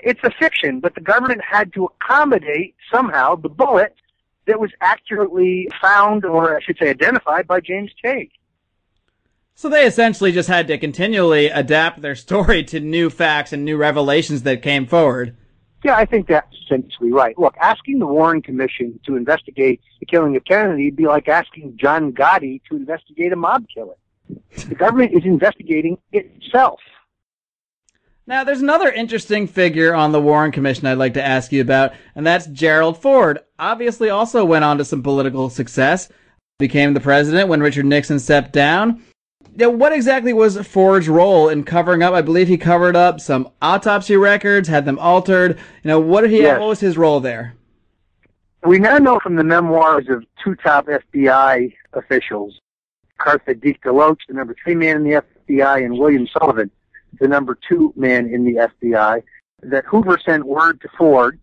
It's 0.00 0.20
a 0.22 0.30
fiction, 0.38 0.80
but 0.80 0.94
the 0.94 1.00
government 1.00 1.40
had 1.42 1.72
to 1.74 1.86
accommodate 1.86 2.74
somehow 2.92 3.36
the 3.36 3.48
bullet 3.48 3.94
that 4.46 4.60
was 4.60 4.70
accurately 4.80 5.68
found, 5.80 6.24
or 6.24 6.56
I 6.56 6.60
should 6.60 6.76
say 6.78 6.90
identified, 6.90 7.46
by 7.46 7.60
James 7.60 7.90
Tague. 8.02 8.30
So 9.54 9.68
they 9.68 9.86
essentially 9.86 10.32
just 10.32 10.48
had 10.48 10.66
to 10.66 10.76
continually 10.78 11.46
adapt 11.46 12.02
their 12.02 12.16
story 12.16 12.64
to 12.64 12.80
new 12.80 13.08
facts 13.08 13.52
and 13.52 13.64
new 13.64 13.76
revelations 13.76 14.42
that 14.42 14.62
came 14.62 14.86
forward. 14.86 15.36
Yeah, 15.84 15.96
I 15.96 16.06
think 16.06 16.26
that's 16.28 16.56
essentially 16.64 17.12
right. 17.12 17.38
Look, 17.38 17.54
asking 17.60 17.98
the 17.98 18.06
Warren 18.06 18.40
Commission 18.40 18.98
to 19.04 19.16
investigate 19.16 19.82
the 20.00 20.06
killing 20.06 20.34
of 20.34 20.44
Kennedy 20.46 20.86
would 20.86 20.96
be 20.96 21.06
like 21.06 21.28
asking 21.28 21.76
John 21.76 22.10
Gotti 22.10 22.62
to 22.70 22.76
investigate 22.76 23.32
a 23.34 23.36
mob 23.36 23.66
killing. 23.72 23.98
The 24.66 24.74
government 24.74 25.12
is 25.12 25.24
investigating 25.26 25.98
itself. 26.12 26.80
Now, 28.26 28.42
there's 28.42 28.62
another 28.62 28.90
interesting 28.90 29.46
figure 29.46 29.94
on 29.94 30.12
the 30.12 30.22
Warren 30.22 30.50
Commission 30.50 30.86
I'd 30.86 30.96
like 30.96 31.12
to 31.14 31.22
ask 31.22 31.52
you 31.52 31.60
about, 31.60 31.92
and 32.14 32.26
that's 32.26 32.46
Gerald 32.46 32.96
Ford. 32.96 33.40
Obviously, 33.58 34.08
also 34.08 34.42
went 34.46 34.64
on 34.64 34.78
to 34.78 34.84
some 34.86 35.02
political 35.02 35.50
success, 35.50 36.08
became 36.58 36.94
the 36.94 37.00
president 37.00 37.50
when 37.50 37.60
Richard 37.60 37.84
Nixon 37.84 38.18
stepped 38.18 38.52
down. 38.52 39.02
Now, 39.56 39.70
what 39.70 39.92
exactly 39.92 40.32
was 40.32 40.58
Ford's 40.66 41.08
role 41.08 41.48
in 41.48 41.62
covering 41.62 42.02
up? 42.02 42.12
I 42.12 42.22
believe 42.22 42.48
he 42.48 42.58
covered 42.58 42.96
up 42.96 43.20
some 43.20 43.48
autopsy 43.62 44.16
records, 44.16 44.68
had 44.68 44.84
them 44.84 44.98
altered. 44.98 45.58
You 45.82 45.88
know, 45.88 46.00
what 46.00 46.22
did 46.22 46.30
he? 46.30 46.42
Yes. 46.42 46.58
What 46.58 46.68
was 46.68 46.80
his 46.80 46.98
role 46.98 47.20
there? 47.20 47.54
We 48.66 48.78
now 48.78 48.98
know 48.98 49.20
from 49.20 49.36
the 49.36 49.44
memoirs 49.44 50.06
of 50.08 50.24
two 50.42 50.56
top 50.56 50.86
FBI 50.86 51.72
officials, 51.92 52.58
Cartha 53.20 53.60
Dick 53.60 53.80
DeLoach, 53.82 54.18
the 54.26 54.34
number 54.34 54.56
three 54.62 54.74
man 54.74 54.96
in 54.96 55.04
the 55.04 55.22
FBI, 55.48 55.84
and 55.84 55.98
William 55.98 56.26
Sullivan, 56.26 56.70
the 57.20 57.28
number 57.28 57.56
two 57.68 57.92
man 57.94 58.26
in 58.26 58.44
the 58.44 58.68
FBI, 58.82 59.22
that 59.62 59.84
Hoover 59.84 60.18
sent 60.24 60.46
word 60.46 60.80
to 60.80 60.88
Ford 60.98 61.38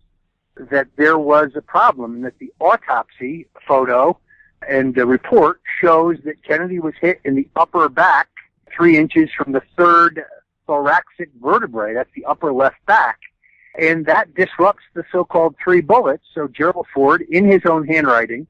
that 0.70 0.88
there 0.96 1.18
was 1.18 1.52
a 1.54 1.62
problem 1.62 2.16
and 2.16 2.24
that 2.24 2.38
the 2.38 2.52
autopsy 2.60 3.46
photo 3.66 4.18
and 4.68 4.94
the 4.94 5.06
report 5.06 5.60
shows 5.80 6.18
that 6.24 6.42
Kennedy 6.42 6.78
was 6.78 6.94
hit 7.00 7.20
in 7.24 7.34
the 7.34 7.48
upper 7.56 7.88
back, 7.88 8.28
three 8.74 8.96
inches 8.96 9.30
from 9.36 9.52
the 9.52 9.62
third 9.76 10.24
thoracic 10.66 11.30
vertebrae. 11.42 11.94
That's 11.94 12.12
the 12.14 12.24
upper 12.24 12.52
left 12.52 12.84
back. 12.86 13.18
And 13.78 14.04
that 14.06 14.34
disrupts 14.34 14.82
the 14.94 15.04
so-called 15.10 15.56
three 15.62 15.80
bullets. 15.80 16.24
So 16.34 16.48
Gerald 16.48 16.86
Ford, 16.92 17.22
in 17.30 17.46
his 17.50 17.62
own 17.64 17.86
handwriting, 17.86 18.46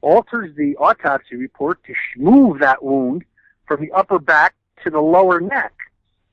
alters 0.00 0.54
the 0.56 0.76
autopsy 0.76 1.36
report 1.36 1.82
to 1.84 1.94
move 2.16 2.60
that 2.60 2.82
wound 2.82 3.24
from 3.66 3.80
the 3.80 3.92
upper 3.92 4.18
back 4.18 4.54
to 4.84 4.90
the 4.90 5.00
lower 5.00 5.40
neck, 5.40 5.72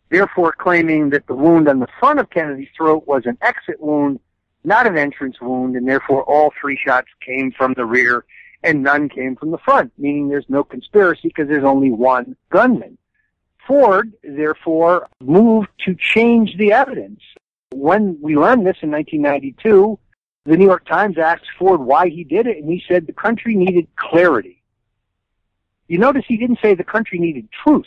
therefore 0.09 0.53
claiming 0.53 1.09
that 1.09 1.27
the 1.27 1.35
wound 1.35 1.67
on 1.67 1.79
the 1.79 1.87
front 1.99 2.19
of 2.19 2.29
Kennedy's 2.29 2.69
throat 2.75 3.07
was 3.07 3.25
an 3.25 3.37
exit 3.41 3.81
wound, 3.81 4.19
not 4.63 4.87
an 4.87 4.97
entrance 4.97 5.41
wound, 5.41 5.75
and 5.75 5.87
therefore 5.87 6.23
all 6.23 6.53
three 6.59 6.77
shots 6.77 7.09
came 7.25 7.51
from 7.51 7.73
the 7.73 7.85
rear 7.85 8.23
and 8.63 8.83
none 8.83 9.09
came 9.09 9.35
from 9.35 9.51
the 9.51 9.57
front, 9.59 9.91
meaning 9.97 10.27
there's 10.27 10.49
no 10.49 10.63
conspiracy 10.63 11.27
because 11.29 11.47
there's 11.47 11.63
only 11.63 11.91
one 11.91 12.35
gunman. 12.49 12.97
Ford, 13.67 14.13
therefore, 14.23 15.07
moved 15.19 15.67
to 15.85 15.95
change 15.95 16.57
the 16.57 16.71
evidence. 16.71 17.21
When 17.73 18.17
we 18.21 18.35
learned 18.35 18.65
this 18.65 18.77
in 18.81 18.91
1992, 18.91 19.99
the 20.45 20.57
New 20.57 20.65
York 20.65 20.85
Times 20.85 21.17
asked 21.17 21.45
Ford 21.59 21.81
why 21.81 22.07
he 22.07 22.23
did 22.23 22.47
it, 22.47 22.57
and 22.57 22.69
he 22.69 22.81
said 22.87 23.05
the 23.05 23.13
country 23.13 23.55
needed 23.55 23.87
clarity. 23.97 24.63
You 25.87 25.97
notice 25.97 26.23
he 26.27 26.37
didn't 26.37 26.59
say 26.61 26.73
the 26.73 26.83
country 26.83 27.19
needed 27.19 27.49
truth. 27.63 27.85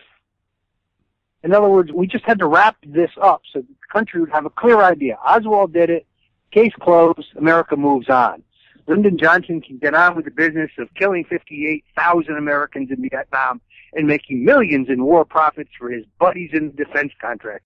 In 1.42 1.54
other 1.54 1.68
words, 1.68 1.90
we 1.92 2.06
just 2.06 2.24
had 2.24 2.38
to 2.40 2.46
wrap 2.46 2.76
this 2.84 3.10
up 3.20 3.42
so 3.50 3.60
the 3.60 3.74
country 3.90 4.20
would 4.20 4.30
have 4.30 4.44
a 4.44 4.50
clear 4.50 4.82
idea. 4.82 5.18
Oswald 5.26 5.72
did 5.72 5.88
it. 5.88 6.06
Case 6.50 6.72
closed. 6.80 7.28
America 7.36 7.76
moves 7.76 8.10
on. 8.10 8.42
Lyndon 8.90 9.16
Johnson 9.16 9.60
can 9.60 9.78
get 9.78 9.94
on 9.94 10.16
with 10.16 10.24
the 10.24 10.32
business 10.32 10.70
of 10.76 10.92
killing 10.94 11.24
58,000 11.24 12.36
Americans 12.36 12.90
in 12.90 13.08
Vietnam 13.08 13.60
and 13.92 14.08
making 14.08 14.44
millions 14.44 14.88
in 14.88 15.04
war 15.04 15.24
profits 15.24 15.70
for 15.78 15.90
his 15.90 16.04
buddies 16.18 16.50
in 16.52 16.66
the 16.66 16.84
defense 16.84 17.12
contract. 17.20 17.64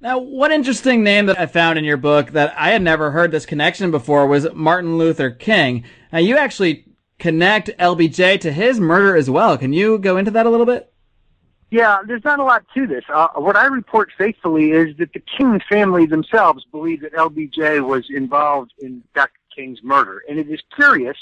Now, 0.00 0.18
one 0.18 0.52
interesting 0.52 1.02
name 1.02 1.26
that 1.26 1.38
I 1.38 1.46
found 1.46 1.78
in 1.78 1.84
your 1.84 1.96
book 1.96 2.30
that 2.30 2.54
I 2.56 2.70
had 2.70 2.82
never 2.82 3.10
heard 3.10 3.32
this 3.32 3.44
connection 3.44 3.90
before 3.90 4.26
was 4.26 4.46
Martin 4.54 4.98
Luther 4.98 5.30
King. 5.30 5.84
Now, 6.12 6.20
you 6.20 6.36
actually 6.36 6.86
connect 7.18 7.70
LBJ 7.78 8.40
to 8.40 8.52
his 8.52 8.78
murder 8.78 9.16
as 9.16 9.28
well. 9.28 9.58
Can 9.58 9.72
you 9.72 9.98
go 9.98 10.16
into 10.16 10.30
that 10.30 10.46
a 10.46 10.50
little 10.50 10.66
bit? 10.66 10.92
Yeah, 11.70 11.98
there's 12.06 12.22
not 12.22 12.38
a 12.38 12.44
lot 12.44 12.64
to 12.74 12.86
this. 12.86 13.02
Uh, 13.12 13.28
what 13.34 13.56
I 13.56 13.66
report 13.66 14.12
faithfully 14.16 14.70
is 14.70 14.96
that 14.98 15.12
the 15.12 15.20
King 15.20 15.60
family 15.68 16.06
themselves 16.06 16.64
believe 16.70 17.00
that 17.00 17.14
LBJ 17.14 17.84
was 17.84 18.04
involved 18.10 18.72
in 18.78 19.02
Dr. 19.12 19.32
King's 19.54 19.82
murder. 19.82 20.22
And 20.28 20.38
it 20.38 20.50
is 20.50 20.60
curious 20.74 21.16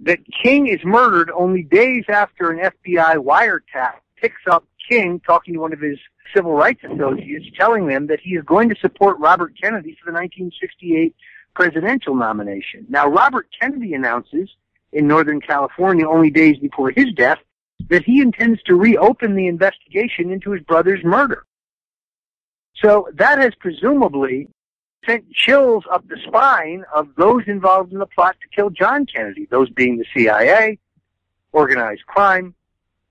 that 0.00 0.18
King 0.42 0.68
is 0.68 0.80
murdered 0.84 1.30
only 1.34 1.62
days 1.62 2.04
after 2.08 2.50
an 2.50 2.70
FBI 2.70 3.16
wiretap 3.16 3.94
picks 4.16 4.42
up 4.50 4.64
King 4.88 5.20
talking 5.26 5.54
to 5.54 5.60
one 5.60 5.72
of 5.72 5.80
his 5.80 5.98
civil 6.34 6.52
rights 6.52 6.82
associates, 6.84 7.46
telling 7.58 7.86
them 7.86 8.06
that 8.06 8.20
he 8.20 8.30
is 8.30 8.44
going 8.44 8.68
to 8.68 8.76
support 8.80 9.18
Robert 9.18 9.54
Kennedy 9.60 9.96
for 10.02 10.10
the 10.10 10.16
1968 10.16 11.14
presidential 11.54 12.14
nomination. 12.14 12.86
Now, 12.88 13.08
Robert 13.08 13.48
Kennedy 13.60 13.94
announces 13.94 14.48
in 14.92 15.06
Northern 15.06 15.40
California 15.40 16.06
only 16.06 16.30
days 16.30 16.58
before 16.58 16.90
his 16.90 17.12
death 17.14 17.38
that 17.90 18.04
he 18.04 18.20
intends 18.20 18.62
to 18.64 18.74
reopen 18.74 19.34
the 19.34 19.46
investigation 19.46 20.30
into 20.30 20.52
his 20.52 20.62
brother's 20.62 21.04
murder. 21.04 21.44
So 22.82 23.08
that 23.14 23.38
has 23.38 23.54
presumably 23.58 24.48
sent 25.06 25.30
chills 25.32 25.84
up 25.90 26.06
the 26.08 26.18
spine 26.26 26.84
of 26.94 27.08
those 27.16 27.42
involved 27.46 27.92
in 27.92 27.98
the 27.98 28.06
plot 28.06 28.36
to 28.42 28.48
kill 28.48 28.70
John 28.70 29.06
Kennedy, 29.06 29.46
those 29.50 29.70
being 29.70 29.98
the 29.98 30.04
CIA, 30.14 30.78
organized 31.52 32.06
crime, 32.06 32.54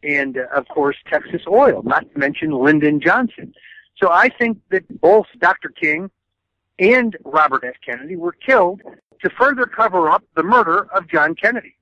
and 0.03 0.37
uh, 0.37 0.45
of 0.55 0.67
course 0.67 0.97
Texas 1.09 1.41
Oil, 1.47 1.81
not 1.83 2.11
to 2.11 2.19
mention 2.19 2.51
Lyndon 2.51 2.99
Johnson. 2.99 3.53
So 3.97 4.11
I 4.11 4.29
think 4.29 4.59
that 4.69 4.83
both 5.01 5.25
Dr. 5.39 5.69
King 5.69 6.11
and 6.79 7.17
Robert 7.23 7.63
F. 7.63 7.75
Kennedy 7.83 8.15
were 8.15 8.33
killed 8.33 8.81
to 9.21 9.29
further 9.31 9.65
cover 9.65 10.09
up 10.09 10.23
the 10.35 10.43
murder 10.43 10.87
of 10.93 11.07
John 11.09 11.33
Kennedy. 11.33 11.76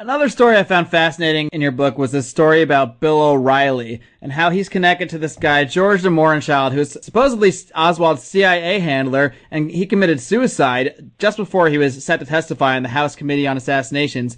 Another 0.00 0.28
story 0.28 0.56
I 0.56 0.62
found 0.62 0.88
fascinating 0.88 1.48
in 1.52 1.60
your 1.60 1.72
book 1.72 1.98
was 1.98 2.12
this 2.12 2.28
story 2.28 2.62
about 2.62 3.00
Bill 3.00 3.20
O'Reilly 3.20 4.00
and 4.22 4.30
how 4.30 4.50
he's 4.50 4.68
connected 4.68 5.08
to 5.08 5.18
this 5.18 5.34
guy, 5.34 5.64
George 5.64 6.02
de 6.02 6.08
Mohrenschildt, 6.08 6.72
who's 6.72 6.92
supposedly 7.04 7.50
Oswald's 7.74 8.22
CIA 8.22 8.78
handler, 8.78 9.34
and 9.50 9.68
he 9.72 9.86
committed 9.86 10.20
suicide 10.20 11.10
just 11.18 11.36
before 11.36 11.68
he 11.68 11.78
was 11.78 12.04
set 12.04 12.20
to 12.20 12.26
testify 12.26 12.76
in 12.76 12.84
the 12.84 12.90
House 12.90 13.16
Committee 13.16 13.48
on 13.48 13.56
Assassinations. 13.56 14.36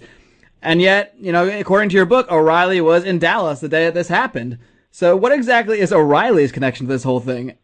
And 0.63 0.81
yet, 0.81 1.13
you 1.19 1.31
know, 1.31 1.47
according 1.47 1.89
to 1.89 1.95
your 1.95 2.07
book, 2.07 2.31
O'Reilly 2.31 2.81
was 2.81 3.03
in 3.03 3.19
Dallas 3.19 3.59
the 3.59 3.69
day 3.69 3.85
that 3.85 3.93
this 3.93 4.07
happened. 4.07 4.57
So 4.89 5.15
what 5.15 5.31
exactly 5.31 5.79
is 5.79 5.93
O'Reilly's 5.93 6.51
connection 6.51 6.87
to 6.87 6.91
this 6.91 7.03
whole 7.03 7.19
thing? 7.19 7.55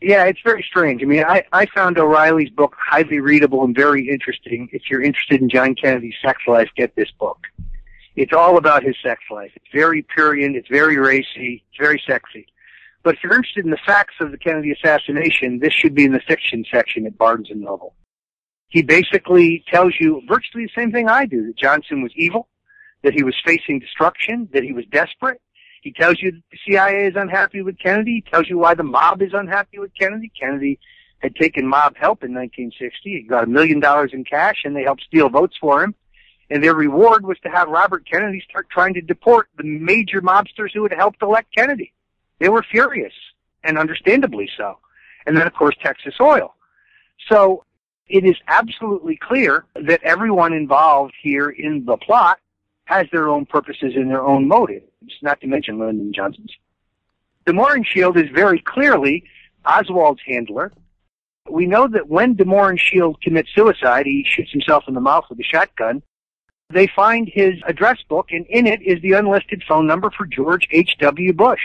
Yeah, 0.00 0.24
it's 0.24 0.40
very 0.44 0.64
strange. 0.68 1.02
I 1.02 1.06
mean, 1.06 1.24
I, 1.24 1.44
I 1.52 1.66
found 1.66 1.98
O'Reilly's 1.98 2.50
book 2.50 2.76
highly 2.78 3.18
readable 3.18 3.64
and 3.64 3.74
very 3.74 4.08
interesting. 4.08 4.68
If 4.72 4.82
you're 4.90 5.02
interested 5.02 5.40
in 5.40 5.48
John 5.48 5.74
Kennedy's 5.74 6.14
sex 6.22 6.42
life, 6.46 6.68
get 6.76 6.94
this 6.96 7.10
book. 7.18 7.38
It's 8.14 8.32
all 8.32 8.58
about 8.58 8.82
his 8.82 8.96
sex 9.02 9.22
life. 9.30 9.52
It's 9.56 9.66
very 9.72 10.02
Purian, 10.02 10.54
it's 10.54 10.68
very 10.68 10.98
racy, 10.98 11.64
it's 11.68 11.78
very 11.78 12.02
sexy. 12.06 12.46
But 13.02 13.14
if 13.14 13.22
you're 13.22 13.34
interested 13.34 13.64
in 13.64 13.70
the 13.70 13.78
facts 13.86 14.14
of 14.20 14.32
the 14.32 14.38
Kennedy 14.38 14.72
assassination, 14.72 15.60
this 15.60 15.72
should 15.72 15.94
be 15.94 16.04
in 16.04 16.12
the 16.12 16.20
fiction 16.20 16.64
section 16.70 17.06
at 17.06 17.16
Barnes 17.16 17.48
Noble. 17.54 17.94
He 18.68 18.82
basically 18.82 19.64
tells 19.72 19.94
you 20.00 20.22
virtually 20.28 20.64
the 20.64 20.80
same 20.80 20.92
thing 20.92 21.08
I 21.08 21.24
do, 21.24 21.46
that 21.46 21.56
Johnson 21.56 22.02
was 22.02 22.12
evil, 22.16 22.48
that 23.02 23.14
he 23.14 23.22
was 23.22 23.34
facing 23.44 23.78
destruction, 23.78 24.48
that 24.52 24.64
he 24.64 24.72
was 24.72 24.84
desperate, 24.90 25.40
he 25.86 25.92
tells 25.92 26.20
you 26.20 26.32
the 26.32 26.58
CIA 26.66 27.06
is 27.06 27.14
unhappy 27.14 27.62
with 27.62 27.78
Kennedy. 27.78 28.14
He 28.14 28.20
tells 28.28 28.48
you 28.48 28.58
why 28.58 28.74
the 28.74 28.82
mob 28.82 29.22
is 29.22 29.32
unhappy 29.32 29.78
with 29.78 29.92
Kennedy. 29.96 30.32
Kennedy 30.36 30.80
had 31.20 31.36
taken 31.36 31.64
mob 31.64 31.94
help 31.96 32.24
in 32.24 32.34
1960. 32.34 32.98
He 33.04 33.22
got 33.22 33.44
a 33.44 33.46
million 33.46 33.78
dollars 33.78 34.10
in 34.12 34.24
cash 34.24 34.62
and 34.64 34.74
they 34.74 34.82
helped 34.82 35.04
steal 35.04 35.28
votes 35.28 35.54
for 35.60 35.84
him. 35.84 35.94
And 36.50 36.64
their 36.64 36.74
reward 36.74 37.24
was 37.24 37.38
to 37.44 37.50
have 37.50 37.68
Robert 37.68 38.04
Kennedy 38.04 38.42
start 38.50 38.68
trying 38.68 38.94
to 38.94 39.00
deport 39.00 39.48
the 39.56 39.62
major 39.62 40.20
mobsters 40.20 40.72
who 40.74 40.82
had 40.82 40.92
helped 40.92 41.22
elect 41.22 41.54
Kennedy. 41.56 41.92
They 42.40 42.48
were 42.48 42.64
furious, 42.68 43.14
and 43.62 43.78
understandably 43.78 44.50
so. 44.56 44.78
And 45.24 45.36
then, 45.36 45.46
of 45.46 45.54
course, 45.54 45.76
Texas 45.80 46.14
Oil. 46.20 46.52
So 47.30 47.62
it 48.08 48.24
is 48.24 48.34
absolutely 48.48 49.20
clear 49.22 49.66
that 49.76 50.02
everyone 50.02 50.52
involved 50.52 51.14
here 51.22 51.48
in 51.48 51.84
the 51.84 51.96
plot 51.96 52.40
has 52.86 53.06
their 53.12 53.28
own 53.28 53.44
purposes 53.44 53.92
and 53.94 54.10
their 54.10 54.24
own 54.24 54.48
motives, 54.48 54.86
not 55.20 55.40
to 55.40 55.46
mention 55.46 55.78
Lyndon 55.78 56.12
Johnson's. 56.12 56.52
De 57.44 57.52
Mohrenschildt 57.52 58.16
is 58.16 58.30
very 58.34 58.60
clearly 58.60 59.24
Oswald's 59.64 60.20
handler. 60.26 60.72
We 61.48 61.66
know 61.66 61.86
that 61.88 62.08
when 62.08 62.34
De 62.34 62.44
Mohrenschildt 62.44 63.20
commits 63.20 63.50
suicide, 63.54 64.06
he 64.06 64.24
shoots 64.28 64.50
himself 64.50 64.84
in 64.88 64.94
the 64.94 65.00
mouth 65.00 65.24
with 65.28 65.38
a 65.38 65.44
shotgun. 65.44 66.02
They 66.70 66.88
find 66.88 67.28
his 67.32 67.54
address 67.66 67.98
book, 68.08 68.28
and 68.30 68.46
in 68.46 68.66
it 68.66 68.82
is 68.82 69.00
the 69.02 69.12
unlisted 69.12 69.62
phone 69.68 69.86
number 69.86 70.10
for 70.10 70.26
George 70.26 70.66
H.W. 70.72 71.32
Bush. 71.32 71.62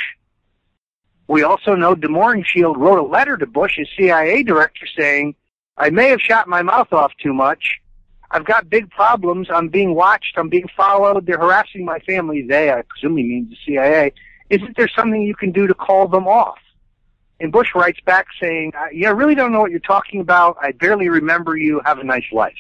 We 1.28 1.44
also 1.44 1.76
know 1.76 1.96
De 1.96 2.08
Mohrenschildt 2.08 2.78
wrote 2.78 3.00
a 3.00 3.08
letter 3.08 3.38
to 3.38 3.46
Bush, 3.46 3.78
his 3.78 3.88
CIA 3.98 4.44
director, 4.44 4.86
saying, 4.98 5.36
I 5.78 5.90
may 5.90 6.10
have 6.10 6.22
shot 6.22 6.48
my 6.48 6.62
mouth 6.62 6.92
off 6.92 7.14
too 7.22 7.34
much. 7.34 7.80
I've 8.32 8.46
got 8.46 8.70
big 8.70 8.90
problems. 8.90 9.50
I'm 9.50 9.68
being 9.68 9.94
watched. 9.94 10.38
I'm 10.38 10.50
being 10.50 10.70
followed. 10.76 11.26
They're 11.26 11.38
harassing 11.38 11.86
my 11.86 12.00
family. 12.00 12.42
They, 12.42 12.72
I 12.72 12.82
presume 12.84 13.18
he 13.18 13.24
means 13.24 13.50
the 13.50 13.58
CIA. 13.66 14.14
Isn't 14.50 14.78
there 14.78 14.90
something 14.90 15.22
you 15.22 15.36
can 15.36 15.52
do 15.52 15.68
to 15.68 15.74
call 15.74 16.08
them 16.08 16.28
off? 16.28 16.58
And 17.42 17.52
Bush 17.52 17.70
writes 17.76 18.00
back 18.06 18.28
saying, 18.40 18.72
yeah, 18.94 19.10
I 19.10 19.12
really 19.12 19.36
don't 19.36 19.52
know 19.52 19.60
what 19.60 19.72
you're 19.72 19.80
talking 19.80 20.22
about. 20.22 20.58
I 20.62 20.72
barely 20.72 21.10
remember 21.10 21.58
you. 21.58 21.82
Have 21.86 22.00
a 22.00 22.04
nice 22.04 22.32
life. 22.32 22.54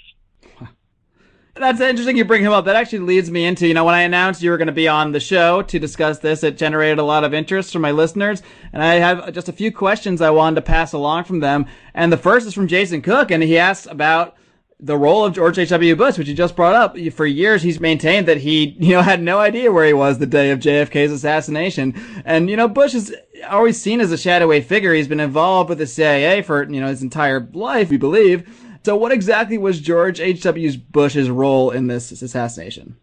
That's 1.53 1.81
interesting 1.81 2.15
you 2.17 2.25
bring 2.25 2.43
him 2.43 2.53
up. 2.53 2.65
That 2.65 2.77
actually 2.77 2.99
leads 2.99 3.29
me 3.29 3.45
into, 3.45 3.67
you 3.67 3.73
know, 3.73 3.83
when 3.83 3.93
I 3.93 4.01
announced 4.01 4.41
you 4.41 4.51
were 4.51 4.57
going 4.57 4.67
to 4.67 4.73
be 4.73 4.87
on 4.87 5.11
the 5.11 5.19
show 5.19 5.61
to 5.61 5.79
discuss 5.79 6.19
this, 6.19 6.43
it 6.43 6.57
generated 6.57 6.97
a 6.97 7.03
lot 7.03 7.23
of 7.23 7.33
interest 7.33 7.73
from 7.73 7.81
my 7.81 7.91
listeners. 7.91 8.41
And 8.71 8.81
I 8.81 8.95
have 8.95 9.33
just 9.33 9.49
a 9.49 9.53
few 9.53 9.71
questions 9.71 10.21
I 10.21 10.29
wanted 10.29 10.55
to 10.55 10.61
pass 10.61 10.93
along 10.93 11.25
from 11.25 11.41
them. 11.41 11.65
And 11.93 12.11
the 12.11 12.17
first 12.17 12.47
is 12.47 12.53
from 12.53 12.67
Jason 12.67 13.01
Cook, 13.01 13.31
and 13.31 13.43
he 13.43 13.57
asks 13.57 13.85
about 13.85 14.37
the 14.81 14.97
role 14.97 15.23
of 15.23 15.33
George 15.33 15.59
H.W. 15.59 15.95
Bush, 15.95 16.17
which 16.17 16.27
you 16.27 16.33
just 16.33 16.55
brought 16.55 16.73
up. 16.75 16.97
For 17.11 17.25
years, 17.25 17.61
he's 17.61 17.79
maintained 17.79 18.27
that 18.27 18.37
he, 18.37 18.65
you 18.79 18.93
know, 18.93 19.01
had 19.01 19.21
no 19.21 19.39
idea 19.39 19.71
where 19.71 19.85
he 19.85 19.93
was 19.93 20.17
the 20.17 20.25
day 20.25 20.49
of 20.49 20.59
JFK's 20.59 21.11
assassination. 21.11 21.93
And, 22.25 22.49
you 22.49 22.57
know, 22.57 22.67
Bush 22.67 22.95
is 22.95 23.15
always 23.47 23.79
seen 23.79 24.01
as 24.01 24.11
a 24.11 24.17
shadowy 24.17 24.61
figure. 24.61 24.93
He's 24.93 25.07
been 25.07 25.19
involved 25.19 25.69
with 25.69 25.77
the 25.77 25.87
CIA 25.87 26.41
for, 26.41 26.63
you 26.63 26.81
know, 26.81 26.87
his 26.87 27.03
entire 27.03 27.47
life, 27.53 27.89
we 27.89 27.97
believe. 27.97 28.49
So 28.83 28.95
what 28.95 29.11
exactly 29.11 29.59
was 29.59 29.79
George 29.79 30.19
H.W. 30.19 30.77
Bush's 30.89 31.29
role 31.29 31.69
in 31.69 31.85
this 31.85 32.11
assassination? 32.11 32.97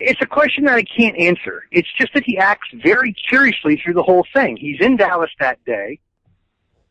It's 0.00 0.22
a 0.22 0.26
question 0.26 0.64
that 0.64 0.76
I 0.76 0.84
can't 0.84 1.18
answer. 1.18 1.64
It's 1.70 1.92
just 1.98 2.14
that 2.14 2.22
he 2.24 2.38
acts 2.38 2.68
very 2.82 3.14
curiously 3.28 3.76
through 3.76 3.94
the 3.94 4.02
whole 4.02 4.24
thing. 4.32 4.56
He's 4.56 4.80
in 4.80 4.96
Dallas 4.96 5.30
that 5.40 5.62
day. 5.64 5.98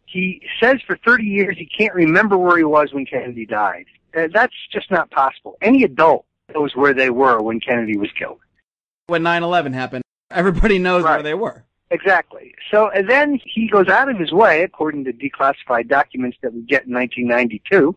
He 0.06 0.42
says 0.62 0.78
for 0.86 0.98
30 1.06 1.24
years 1.24 1.58
he 1.58 1.66
can't 1.66 1.94
remember 1.94 2.38
where 2.38 2.58
he 2.58 2.64
was 2.64 2.94
when 2.94 3.06
Kennedy 3.06 3.46
died. 3.46 3.86
Uh, 4.18 4.28
that's 4.34 4.56
just 4.72 4.90
not 4.90 5.12
possible. 5.12 5.58
Any 5.62 5.84
adult 5.84 6.26
knows 6.54 6.76
where 6.76 6.94
they 6.94 7.10
were 7.10 7.42
when 7.42 7.60
Kennedy 7.60 7.98
was 7.98 8.10
killed. 8.18 8.40
When 9.08 9.22
9-11 9.22 9.74
happened, 9.74 10.04
everybody 10.32 10.80
knows 10.80 11.04
right. 11.04 11.16
where 11.16 11.24
they 11.24 11.34
were. 11.34 11.64
Exactly. 11.90 12.54
So 12.70 12.90
and 12.90 13.10
then 13.10 13.40
he 13.46 13.70
goes 13.70 13.88
out 13.88 14.10
of 14.10 14.18
his 14.18 14.34
way, 14.34 14.64
according 14.64 15.06
to 15.06 15.14
declassified 15.14 15.88
documents 15.88 16.38
that 16.42 16.54
we 16.54 16.62
get 16.62 16.86
in 16.86 16.94
1992, 16.94 17.96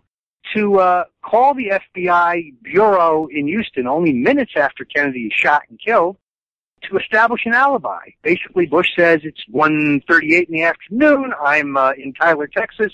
to 0.54 0.78
uh, 0.78 1.04
call 1.22 1.54
the 1.54 1.72
FBI 1.96 2.54
bureau 2.62 3.26
in 3.26 3.48
Houston 3.48 3.88
only 3.88 4.12
minutes 4.12 4.52
after 4.54 4.84
Kennedy 4.84 5.26
is 5.26 5.32
shot 5.32 5.62
and 5.68 5.80
killed 5.84 6.16
to 6.88 6.98
establish 6.98 7.42
an 7.46 7.52
alibi. 7.52 8.10
Basically, 8.22 8.66
Bush 8.66 8.88
says 8.96 9.20
it's 9.24 9.42
1.38 9.52 10.48
in 10.48 10.54
the 10.54 10.62
afternoon. 10.62 11.32
I'm 11.44 11.76
uh, 11.76 11.92
in 11.92 12.14
Tyler, 12.14 12.46
Texas, 12.46 12.92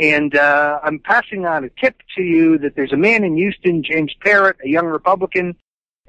and 0.00 0.34
uh, 0.34 0.80
I'm 0.82 0.98
passing 0.98 1.46
on 1.46 1.64
a 1.64 1.68
tip 1.68 1.96
to 2.16 2.22
you 2.22 2.58
that 2.58 2.74
there's 2.74 2.92
a 2.92 2.96
man 2.96 3.22
in 3.22 3.36
Houston, 3.36 3.82
James 3.82 4.14
Parrott, 4.20 4.56
a 4.64 4.68
young 4.68 4.86
Republican, 4.86 5.54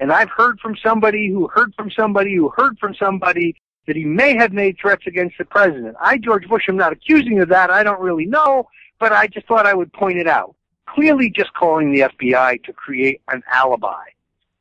and 0.00 0.12
I've 0.12 0.30
heard 0.30 0.58
from 0.60 0.76
somebody 0.82 1.28
who 1.28 1.46
heard 1.48 1.74
from 1.74 1.90
somebody 1.90 2.34
who 2.34 2.48
heard 2.48 2.78
from 2.78 2.94
somebody 2.94 3.54
that 3.86 3.96
he 3.96 4.04
may 4.04 4.34
have 4.36 4.52
made 4.52 4.76
threats 4.80 5.06
against 5.06 5.36
the 5.38 5.44
president. 5.44 5.96
I, 6.00 6.18
George 6.18 6.48
Bush, 6.48 6.68
am 6.68 6.76
not 6.76 6.92
accusing 6.92 7.40
of 7.40 7.48
that. 7.50 7.70
I 7.70 7.82
don't 7.82 8.00
really 8.00 8.26
know, 8.26 8.68
but 8.98 9.12
I 9.12 9.26
just 9.26 9.46
thought 9.46 9.66
I 9.66 9.74
would 9.74 9.92
point 9.92 10.18
it 10.18 10.26
out 10.26 10.56
clearly 10.86 11.30
just 11.30 11.52
calling 11.54 11.92
the 11.92 12.00
FBI 12.00 12.62
to 12.64 12.72
create 12.72 13.20
an 13.28 13.42
alibi. 13.50 14.04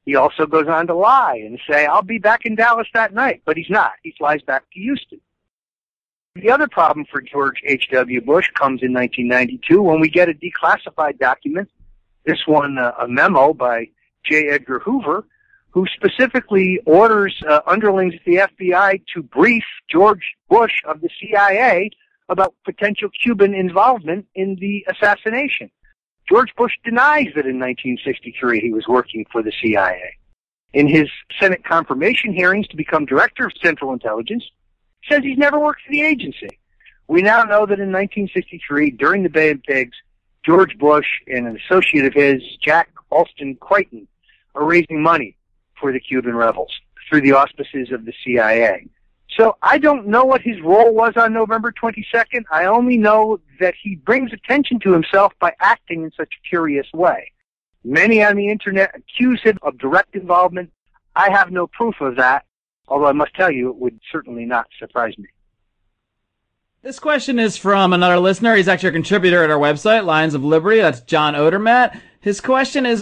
He 0.06 0.16
also 0.16 0.46
goes 0.46 0.68
on 0.68 0.88
to 0.88 0.96
lie 0.96 1.42
and 1.46 1.60
say, 1.70 1.86
I'll 1.86 2.02
be 2.02 2.18
back 2.18 2.46
in 2.46 2.56
Dallas 2.56 2.88
that 2.94 3.14
night, 3.14 3.42
but 3.46 3.58
he's 3.58 3.70
not. 3.70 3.92
He 4.04 4.14
flies 4.18 4.42
back 4.42 4.64
to 4.72 4.80
Houston. 4.80 5.22
The 6.36 6.50
other 6.50 6.68
problem 6.68 7.06
for 7.12 7.22
George 7.22 7.62
H.W. 7.66 8.22
Bush 8.22 8.50
comes 8.54 8.82
in 8.84 8.94
1992 8.94 9.82
when 9.82 10.00
we 10.00 10.10
get 10.10 10.30
a 10.30 10.34
declassified 10.34 11.20
document, 11.20 11.70
this 12.26 12.48
one 12.48 12.78
uh, 12.78 12.94
a 13.02 13.08
memo 13.08 13.54
by 13.54 13.90
J. 14.24 14.48
Edgar 14.48 14.80
Hoover, 14.80 15.26
who 15.72 15.86
specifically 15.94 16.80
orders 16.86 17.36
uh, 17.50 17.60
underlings 17.68 18.14
at 18.14 18.22
the 18.26 18.36
FBI 18.36 19.04
to 19.14 19.24
brief 19.24 19.64
George 19.90 20.36
Bush 20.50 20.72
of 20.86 21.02
the 21.02 21.10
CIA 21.20 21.90
about 22.30 22.56
potential 22.64 23.10
Cuban 23.22 23.54
involvement 23.54 24.26
in 24.34 24.56
the 24.62 24.86
assassination. 24.90 25.70
George 26.30 26.56
Bush 26.56 26.74
denies 26.86 27.28
that 27.36 27.46
in 27.46 27.60
1963 27.60 28.62
he 28.62 28.72
was 28.72 28.88
working 28.88 29.26
for 29.34 29.44
the 29.44 29.52
CIA. 29.62 30.16
In 30.74 30.88
his 30.88 31.10
Senate 31.38 31.66
confirmation 31.66 32.32
hearings 32.32 32.70
to 32.70 32.78
become 32.78 33.06
director 33.06 33.46
of 33.48 33.52
Central 33.62 33.92
Intelligence, 33.92 34.46
says 35.10 35.24
he's 35.24 35.38
never 35.38 35.60
worked 35.60 35.82
for 35.86 35.92
the 35.92 36.02
agency. 36.02 36.60
We 37.08 37.22
now 37.22 37.44
know 37.44 37.66
that 37.66 37.80
in 37.80 37.92
1963, 37.92 38.92
during 38.92 39.24
the 39.24 39.30
Bay 39.30 39.50
of 39.50 39.62
Pigs, 39.64 39.98
George 40.44 40.78
Bush 40.78 41.08
and 41.28 41.48
an 41.48 41.58
associate 41.58 42.06
of 42.06 42.14
his, 42.14 42.42
Jack 42.62 42.90
Alston 43.10 43.56
Crichton, 43.56 44.08
are 44.56 44.64
raising 44.64 45.02
money 45.02 45.36
for 45.80 45.92
the 45.92 46.00
Cuban 46.00 46.36
rebels 46.36 46.72
through 47.10 47.22
the 47.22 47.34
auspices 47.34 47.92
of 47.92 48.06
the 48.06 48.14
CIA. 48.24 48.88
So 49.38 49.56
I 49.62 49.78
don't 49.78 50.08
know 50.08 50.26
what 50.26 50.42
his 50.42 50.60
role 50.62 50.94
was 50.94 51.14
on 51.16 51.34
November 51.34 51.72
22nd. 51.72 52.44
I 52.52 52.66
only 52.66 52.98
know 52.98 53.40
that 53.60 53.76
he 53.82 53.96
brings 53.96 54.34
attention 54.34 54.80
to 54.82 54.92
himself 54.92 55.34
by 55.40 55.54
acting 55.60 56.04
in 56.04 56.12
such 56.12 56.34
a 56.38 56.48
curious 56.48 56.88
way. 56.94 57.32
Many 57.84 58.24
on 58.24 58.36
the 58.36 58.50
internet 58.50 58.92
accuse 58.96 59.42
him 59.42 59.58
of 59.62 59.78
direct 59.78 60.16
involvement. 60.16 60.72
I 61.16 61.32
have 61.32 61.52
no 61.52 61.68
proof 61.68 62.00
of 62.02 62.18
that, 62.18 62.46
although 62.92 63.08
I 63.08 63.14
must 63.14 63.34
tell 63.34 63.50
you 63.50 63.70
it 63.70 63.78
would 63.78 64.00
certainly 64.12 64.46
not 64.46 64.68
surprise 64.78 65.18
me. 65.18 65.30
This 66.82 67.00
question 67.00 67.40
is 67.40 67.58
from 67.58 67.94
another 67.94 68.20
listener. 68.20 68.56
He's 68.56 68.68
actually 68.68 68.90
a 68.90 68.94
contributor 68.94 69.44
at 69.44 69.50
our 69.50 69.58
website, 69.58 70.04
Lions 70.04 70.34
of 70.34 70.44
Liberty. 70.44 70.82
That's 70.82 71.02
John 71.02 71.36
Odermatt. 71.36 72.00
His 72.20 72.42
question 72.42 72.86
is, 72.86 73.02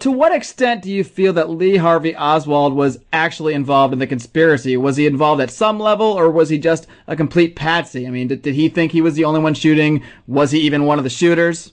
to 0.00 0.10
what 0.10 0.34
extent 0.34 0.82
do 0.82 0.90
you 0.90 1.04
feel 1.04 1.32
that 1.34 1.50
Lee 1.50 1.76
Harvey 1.76 2.16
Oswald 2.16 2.74
was 2.74 2.98
actually 3.12 3.54
involved 3.54 3.92
in 3.92 3.98
the 3.98 4.06
conspiracy? 4.06 4.76
Was 4.76 4.96
he 4.96 5.06
involved 5.06 5.40
at 5.40 5.50
some 5.50 5.78
level, 5.78 6.06
or 6.06 6.30
was 6.30 6.48
he 6.48 6.58
just 6.58 6.86
a 7.06 7.14
complete 7.14 7.54
patsy? 7.54 8.06
I 8.06 8.10
mean, 8.10 8.28
did, 8.28 8.42
did 8.42 8.54
he 8.54 8.68
think 8.68 8.92
he 8.92 9.02
was 9.02 9.14
the 9.14 9.24
only 9.24 9.40
one 9.40 9.54
shooting? 9.54 10.02
Was 10.26 10.50
he 10.50 10.60
even 10.60 10.84
one 10.84 10.98
of 10.98 11.04
the 11.04 11.10
shooters? 11.10 11.72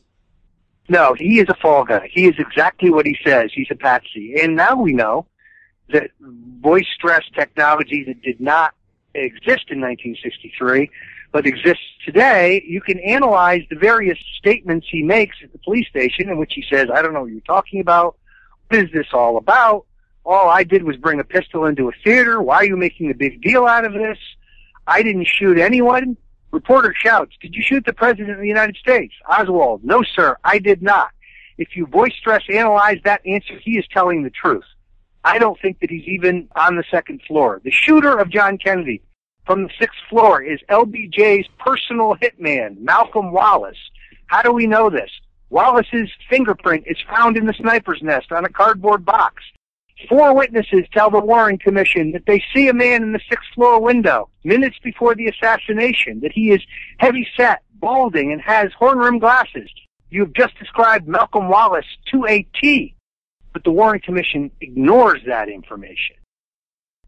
No, 0.90 1.14
he 1.16 1.40
is 1.40 1.48
a 1.50 1.56
fall 1.56 1.84
guy. 1.84 2.10
He 2.12 2.28
is 2.28 2.36
exactly 2.38 2.90
what 2.92 3.06
he 3.06 3.18
says. 3.26 3.52
He's 3.54 3.68
a 3.72 3.76
patsy. 3.76 4.36
And 4.42 4.56
now 4.56 4.76
we 4.76 4.94
know 4.94 5.26
that 5.90 6.12
voice 6.20 6.88
stress 6.96 7.24
technology 7.34 8.04
that 8.06 8.22
did 8.22 8.40
not 8.42 8.74
exist 9.14 9.66
in 9.70 9.82
1963 9.82 10.90
but 11.32 11.46
exists 11.46 11.84
today, 12.06 12.64
you 12.66 12.82
can 12.82 13.00
analyze 13.00 13.62
the 13.70 13.76
various 13.76 14.18
statements 14.38 14.88
he 14.90 15.04
makes 15.04 15.36
at 15.44 15.52
the 15.52 15.58
police 15.60 15.88
station 15.88 16.30
in 16.30 16.38
which 16.38 16.54
he 16.56 16.64
says, 16.72 16.88
I 16.94 17.02
don't 17.02 17.14
know 17.14 17.22
what 17.22 17.32
you're 17.32 17.42
talking 17.42 17.82
about. 17.82 18.18
What 18.70 18.84
is 18.84 18.92
this 18.92 19.08
all 19.14 19.38
about? 19.38 19.86
All 20.26 20.50
I 20.50 20.64
did 20.64 20.84
was 20.84 20.98
bring 20.98 21.20
a 21.20 21.24
pistol 21.24 21.66
into 21.66 21.90
a 21.90 21.92
theater. 22.04 22.42
Why 22.42 22.58
are 22.58 22.66
you 22.66 22.78
making 22.78 23.12
a 23.12 23.14
big 23.14 23.42
deal 23.42 23.66
out 23.66 23.86
of 23.86 23.94
this? 23.94 24.18
I 24.86 25.04
didn't 25.04 25.28
shoot 25.28 25.58
anyone. 25.58 26.18
Reporter 26.52 26.94
shouts, 26.98 27.34
did 27.42 27.56
you 27.56 27.62
shoot 27.62 27.86
the 27.86 27.94
President 27.94 28.32
of 28.32 28.40
the 28.40 28.48
United 28.48 28.78
States? 28.78 29.14
Oswald, 29.30 29.84
no 29.84 30.02
sir, 30.02 30.38
I 30.46 30.60
did 30.60 30.82
not. 30.82 31.12
If 31.58 31.76
you 31.76 31.86
voice 31.88 32.14
stress 32.18 32.44
analyze 32.50 33.00
that 33.04 33.22
answer, 33.26 33.60
he 33.62 33.78
is 33.78 33.86
telling 33.92 34.24
the 34.24 34.30
truth. 34.30 34.64
I 35.28 35.40
don't 35.40 35.60
think 35.60 35.82
that 35.82 35.90
he's 35.90 36.08
even 36.08 36.48
on 36.56 36.78
the 36.78 36.86
second 36.90 37.22
floor. 37.28 37.60
The 37.62 37.70
shooter 37.70 38.18
of 38.18 38.30
John 38.30 38.58
Kennedy 38.58 39.02
from 39.46 39.64
the 39.64 39.70
sixth 39.78 40.00
floor 40.10 40.42
is 40.42 40.62
LBJ's 40.70 41.50
personal 41.60 42.16
hitman, 42.16 42.80
Malcolm 42.80 43.34
Wallace. 43.34 43.78
How 44.28 44.42
do 44.42 44.54
we 44.54 44.68
know 44.68 44.90
this? 44.90 45.12
Wallace's 45.50 46.10
fingerprint 46.30 46.86
is 46.88 46.96
found 47.14 47.36
in 47.36 47.46
the 47.46 47.54
sniper's 47.54 48.02
nest 48.02 48.32
on 48.32 48.46
a 48.46 48.50
cardboard 48.50 49.04
box. 49.04 49.44
Four 50.08 50.34
witnesses 50.34 50.86
tell 50.94 51.12
the 51.12 51.20
Warren 51.20 51.58
Commission 51.58 52.14
that 52.14 52.26
they 52.26 52.42
see 52.56 52.70
a 52.70 52.74
man 52.74 53.04
in 53.04 53.12
the 53.12 53.20
sixth 53.30 53.50
floor 53.54 53.82
window 53.82 54.30
minutes 54.46 54.78
before 54.82 55.14
the 55.14 55.28
assassination, 55.28 56.22
that 56.22 56.32
he 56.32 56.52
is 56.52 56.62
heavy 57.00 57.28
set, 57.36 57.64
balding, 57.82 58.32
and 58.32 58.42
has 58.42 58.72
horn 58.80 58.98
rimmed 58.98 59.20
glasses. 59.20 59.70
You've 60.10 60.34
just 60.34 60.58
described 60.58 61.06
Malcolm 61.06 61.50
Wallace 61.50 61.86
to 62.14 62.26
a 62.28 62.48
T, 62.62 62.96
but 63.58 63.64
the 63.64 63.72
Warren 63.72 64.00
Commission 64.00 64.52
ignores 64.62 65.22
that 65.26 65.50
information 65.50 66.16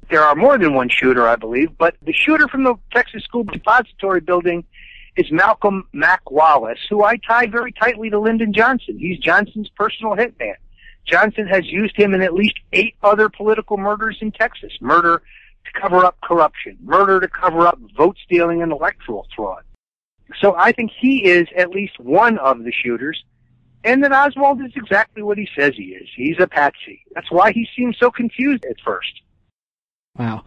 there 0.09 0.23
are 0.23 0.35
more 0.35 0.57
than 0.57 0.73
one 0.73 0.89
shooter, 0.89 1.27
I 1.27 1.35
believe, 1.35 1.77
but 1.77 1.95
the 2.01 2.13
shooter 2.13 2.47
from 2.47 2.63
the 2.63 2.75
Texas 2.91 3.23
School 3.23 3.43
Depository 3.43 4.21
Building 4.21 4.63
is 5.15 5.31
Malcolm 5.31 5.87
Mac 5.93 6.29
Wallace, 6.31 6.79
who 6.89 7.03
I 7.03 7.17
tie 7.17 7.45
very 7.45 7.71
tightly 7.71 8.09
to 8.09 8.19
Lyndon 8.19 8.53
Johnson. 8.53 8.97
He's 8.97 9.19
Johnson's 9.19 9.69
personal 9.69 10.15
hitman. 10.15 10.55
Johnson 11.05 11.47
has 11.47 11.65
used 11.65 11.95
him 11.95 12.13
in 12.13 12.21
at 12.21 12.33
least 12.33 12.55
eight 12.73 12.95
other 13.03 13.29
political 13.29 13.77
murders 13.77 14.17
in 14.21 14.31
Texas. 14.31 14.71
Murder 14.81 15.21
to 15.65 15.79
cover 15.79 16.05
up 16.05 16.17
corruption, 16.21 16.77
murder 16.81 17.19
to 17.19 17.27
cover 17.27 17.67
up 17.67 17.79
vote 17.95 18.17
stealing 18.23 18.61
and 18.61 18.71
electoral 18.71 19.27
fraud. 19.35 19.63
So 20.39 20.55
I 20.55 20.71
think 20.71 20.91
he 20.99 21.25
is 21.25 21.47
at 21.55 21.69
least 21.69 21.99
one 21.99 22.37
of 22.37 22.63
the 22.63 22.71
shooters, 22.71 23.23
and 23.83 24.03
that 24.03 24.11
Oswald 24.11 24.61
is 24.61 24.71
exactly 24.75 25.23
what 25.23 25.37
he 25.37 25.47
says 25.57 25.73
he 25.75 25.93
is. 25.93 26.07
He's 26.15 26.39
a 26.39 26.47
patsy. 26.47 27.01
That's 27.13 27.31
why 27.31 27.51
he 27.51 27.67
seems 27.75 27.97
so 27.97 28.11
confused 28.11 28.65
at 28.65 28.75
first. 28.83 29.21
Wow. 30.17 30.43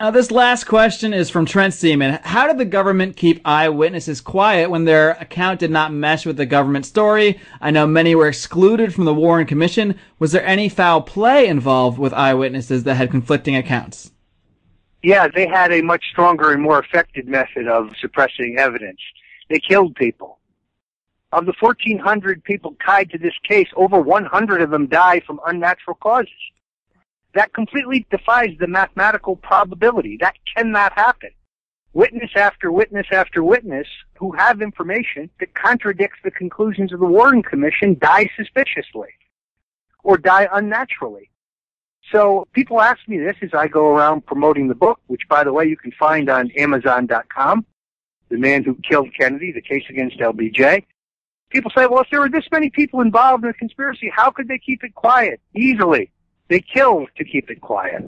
Now, 0.00 0.12
this 0.12 0.30
last 0.30 0.64
question 0.64 1.12
is 1.12 1.28
from 1.28 1.44
Trent 1.44 1.74
Seaman. 1.74 2.20
How 2.22 2.46
did 2.46 2.58
the 2.58 2.64
government 2.64 3.16
keep 3.16 3.40
eyewitnesses 3.44 4.20
quiet 4.20 4.70
when 4.70 4.84
their 4.84 5.10
account 5.10 5.58
did 5.58 5.72
not 5.72 5.92
mesh 5.92 6.24
with 6.24 6.36
the 6.36 6.46
government 6.46 6.86
story? 6.86 7.40
I 7.60 7.72
know 7.72 7.84
many 7.84 8.14
were 8.14 8.28
excluded 8.28 8.94
from 8.94 9.06
the 9.06 9.14
Warren 9.14 9.44
Commission. 9.44 9.98
Was 10.20 10.30
there 10.30 10.46
any 10.46 10.68
foul 10.68 11.02
play 11.02 11.48
involved 11.48 11.98
with 11.98 12.12
eyewitnesses 12.12 12.84
that 12.84 12.94
had 12.94 13.10
conflicting 13.10 13.56
accounts? 13.56 14.12
Yeah, 15.02 15.26
they 15.26 15.48
had 15.48 15.72
a 15.72 15.82
much 15.82 16.04
stronger 16.12 16.52
and 16.52 16.62
more 16.62 16.78
effective 16.78 17.26
method 17.26 17.66
of 17.66 17.90
suppressing 18.00 18.56
evidence. 18.56 19.00
They 19.48 19.58
killed 19.58 19.96
people. 19.96 20.37
Of 21.30 21.44
the 21.44 21.52
1,400 21.60 22.42
people 22.42 22.74
tied 22.84 23.10
to 23.10 23.18
this 23.18 23.34
case, 23.46 23.68
over 23.76 24.00
100 24.00 24.62
of 24.62 24.70
them 24.70 24.86
die 24.86 25.20
from 25.26 25.40
unnatural 25.46 25.96
causes. 26.00 26.32
That 27.34 27.52
completely 27.52 28.06
defies 28.10 28.56
the 28.58 28.66
mathematical 28.66 29.36
probability. 29.36 30.16
That 30.20 30.36
cannot 30.56 30.94
happen. 30.94 31.30
Witness 31.92 32.30
after 32.34 32.72
witness 32.72 33.06
after 33.12 33.42
witness 33.42 33.86
who 34.16 34.32
have 34.32 34.62
information 34.62 35.28
that 35.40 35.54
contradicts 35.54 36.18
the 36.24 36.30
conclusions 36.30 36.92
of 36.92 37.00
the 37.00 37.06
Warren 37.06 37.42
Commission 37.42 37.96
die 38.00 38.30
suspiciously 38.36 39.08
or 40.04 40.16
die 40.16 40.48
unnaturally. 40.52 41.30
So 42.12 42.46
people 42.52 42.80
ask 42.80 43.00
me 43.06 43.18
this 43.18 43.36
as 43.42 43.50
I 43.52 43.68
go 43.68 43.88
around 43.88 44.24
promoting 44.24 44.68
the 44.68 44.74
book, 44.74 45.00
which 45.08 45.22
by 45.28 45.44
the 45.44 45.52
way 45.52 45.66
you 45.66 45.76
can 45.76 45.92
find 45.92 46.30
on 46.30 46.50
Amazon.com, 46.56 47.66
The 48.30 48.38
Man 48.38 48.64
Who 48.64 48.76
Killed 48.76 49.10
Kennedy, 49.18 49.52
The 49.52 49.60
Case 49.60 49.84
Against 49.90 50.18
LBJ. 50.18 50.84
People 51.50 51.70
say, 51.76 51.86
well, 51.86 52.00
if 52.02 52.08
there 52.10 52.20
were 52.20 52.28
this 52.28 52.44
many 52.52 52.70
people 52.70 53.00
involved 53.00 53.44
in 53.44 53.50
a 53.50 53.54
conspiracy, 53.54 54.10
how 54.14 54.30
could 54.30 54.48
they 54.48 54.58
keep 54.58 54.84
it 54.84 54.94
quiet? 54.94 55.40
Easily. 55.56 56.10
They 56.48 56.60
kill 56.60 57.06
to 57.16 57.24
keep 57.24 57.50
it 57.50 57.60
quiet. 57.60 58.06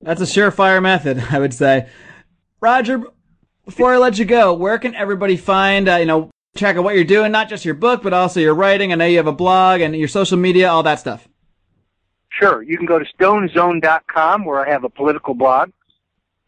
That's 0.00 0.20
a 0.20 0.24
surefire 0.24 0.82
method, 0.82 1.18
I 1.30 1.38
would 1.38 1.54
say. 1.54 1.88
Roger, 2.60 3.02
before 3.64 3.92
I 3.92 3.98
let 3.98 4.18
you 4.18 4.24
go, 4.24 4.52
where 4.54 4.78
can 4.78 4.94
everybody 4.94 5.36
find, 5.36 5.88
uh, 5.88 5.96
you 5.96 6.06
know, 6.06 6.30
track 6.56 6.76
of 6.76 6.84
what 6.84 6.94
you're 6.94 7.04
doing, 7.04 7.32
not 7.32 7.48
just 7.48 7.64
your 7.64 7.74
book, 7.74 8.02
but 8.02 8.12
also 8.12 8.40
your 8.40 8.54
writing? 8.54 8.92
I 8.92 8.96
know 8.96 9.06
you 9.06 9.16
have 9.16 9.26
a 9.26 9.32
blog 9.32 9.80
and 9.80 9.96
your 9.96 10.08
social 10.08 10.36
media, 10.36 10.70
all 10.70 10.82
that 10.82 10.98
stuff. 10.98 11.28
Sure. 12.30 12.62
You 12.62 12.76
can 12.76 12.86
go 12.86 12.98
to 12.98 13.04
stonezone.com 13.04 14.44
where 14.44 14.66
I 14.66 14.70
have 14.70 14.84
a 14.84 14.88
political 14.88 15.34
blog. 15.34 15.70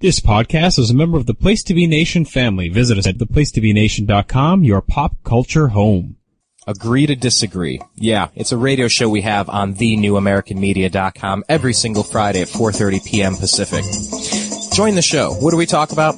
This 0.00 0.20
podcast 0.20 0.78
is 0.78 0.90
a 0.90 0.94
member 0.94 1.16
of 1.16 1.24
the 1.24 1.32
Place 1.32 1.62
to 1.64 1.74
Be 1.74 1.86
Nation 1.86 2.26
family. 2.26 2.68
Visit 2.68 2.98
us 2.98 3.06
at 3.06 3.16
theplacetobenation.com, 3.16 4.64
your 4.64 4.82
pop 4.82 5.16
culture 5.24 5.68
home. 5.68 6.15
Agree 6.68 7.06
to 7.06 7.14
disagree. 7.14 7.80
Yeah, 7.94 8.28
it's 8.34 8.50
a 8.50 8.56
radio 8.56 8.88
show 8.88 9.08
we 9.08 9.22
have 9.22 9.48
on 9.48 9.74
thenewamericanmedia.com 9.74 11.44
every 11.48 11.72
single 11.72 12.02
Friday 12.02 12.42
at 12.42 12.48
4:30 12.48 13.06
p.m. 13.06 13.36
Pacific. 13.36 13.84
Join 14.74 14.96
the 14.96 15.02
show. 15.02 15.32
What 15.32 15.52
do 15.52 15.56
we 15.56 15.66
talk 15.66 15.92
about? 15.92 16.16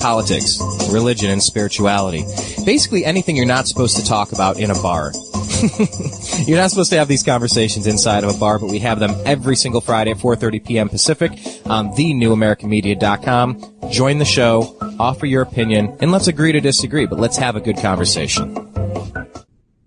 Politics, 0.00 0.60
religion, 0.92 1.30
and 1.30 1.42
spirituality. 1.42 2.22
Basically 2.64 3.04
anything 3.04 3.36
you're 3.36 3.44
not 3.44 3.66
supposed 3.66 3.96
to 3.96 4.04
talk 4.04 4.32
about 4.32 4.60
in 4.60 4.70
a 4.70 4.74
bar. 4.74 5.12
You're 6.46 6.58
not 6.58 6.70
supposed 6.70 6.90
to 6.90 6.98
have 6.98 7.08
these 7.08 7.24
conversations 7.24 7.88
inside 7.88 8.22
of 8.22 8.32
a 8.32 8.38
bar, 8.38 8.60
but 8.60 8.70
we 8.70 8.78
have 8.78 9.00
them 9.00 9.12
every 9.24 9.56
single 9.56 9.80
Friday 9.80 10.12
at 10.12 10.18
4:30 10.18 10.64
p.m. 10.64 10.88
Pacific 10.88 11.32
on 11.66 11.88
thenewamericanmedia.com. 11.88 13.90
Join 13.90 14.18
the 14.18 14.24
show, 14.24 14.76
offer 15.00 15.26
your 15.26 15.42
opinion, 15.42 15.96
and 16.00 16.12
let's 16.12 16.28
agree 16.28 16.52
to 16.52 16.60
disagree, 16.60 17.06
but 17.06 17.18
let's 17.18 17.36
have 17.36 17.56
a 17.56 17.60
good 17.60 17.78
conversation. 17.78 18.67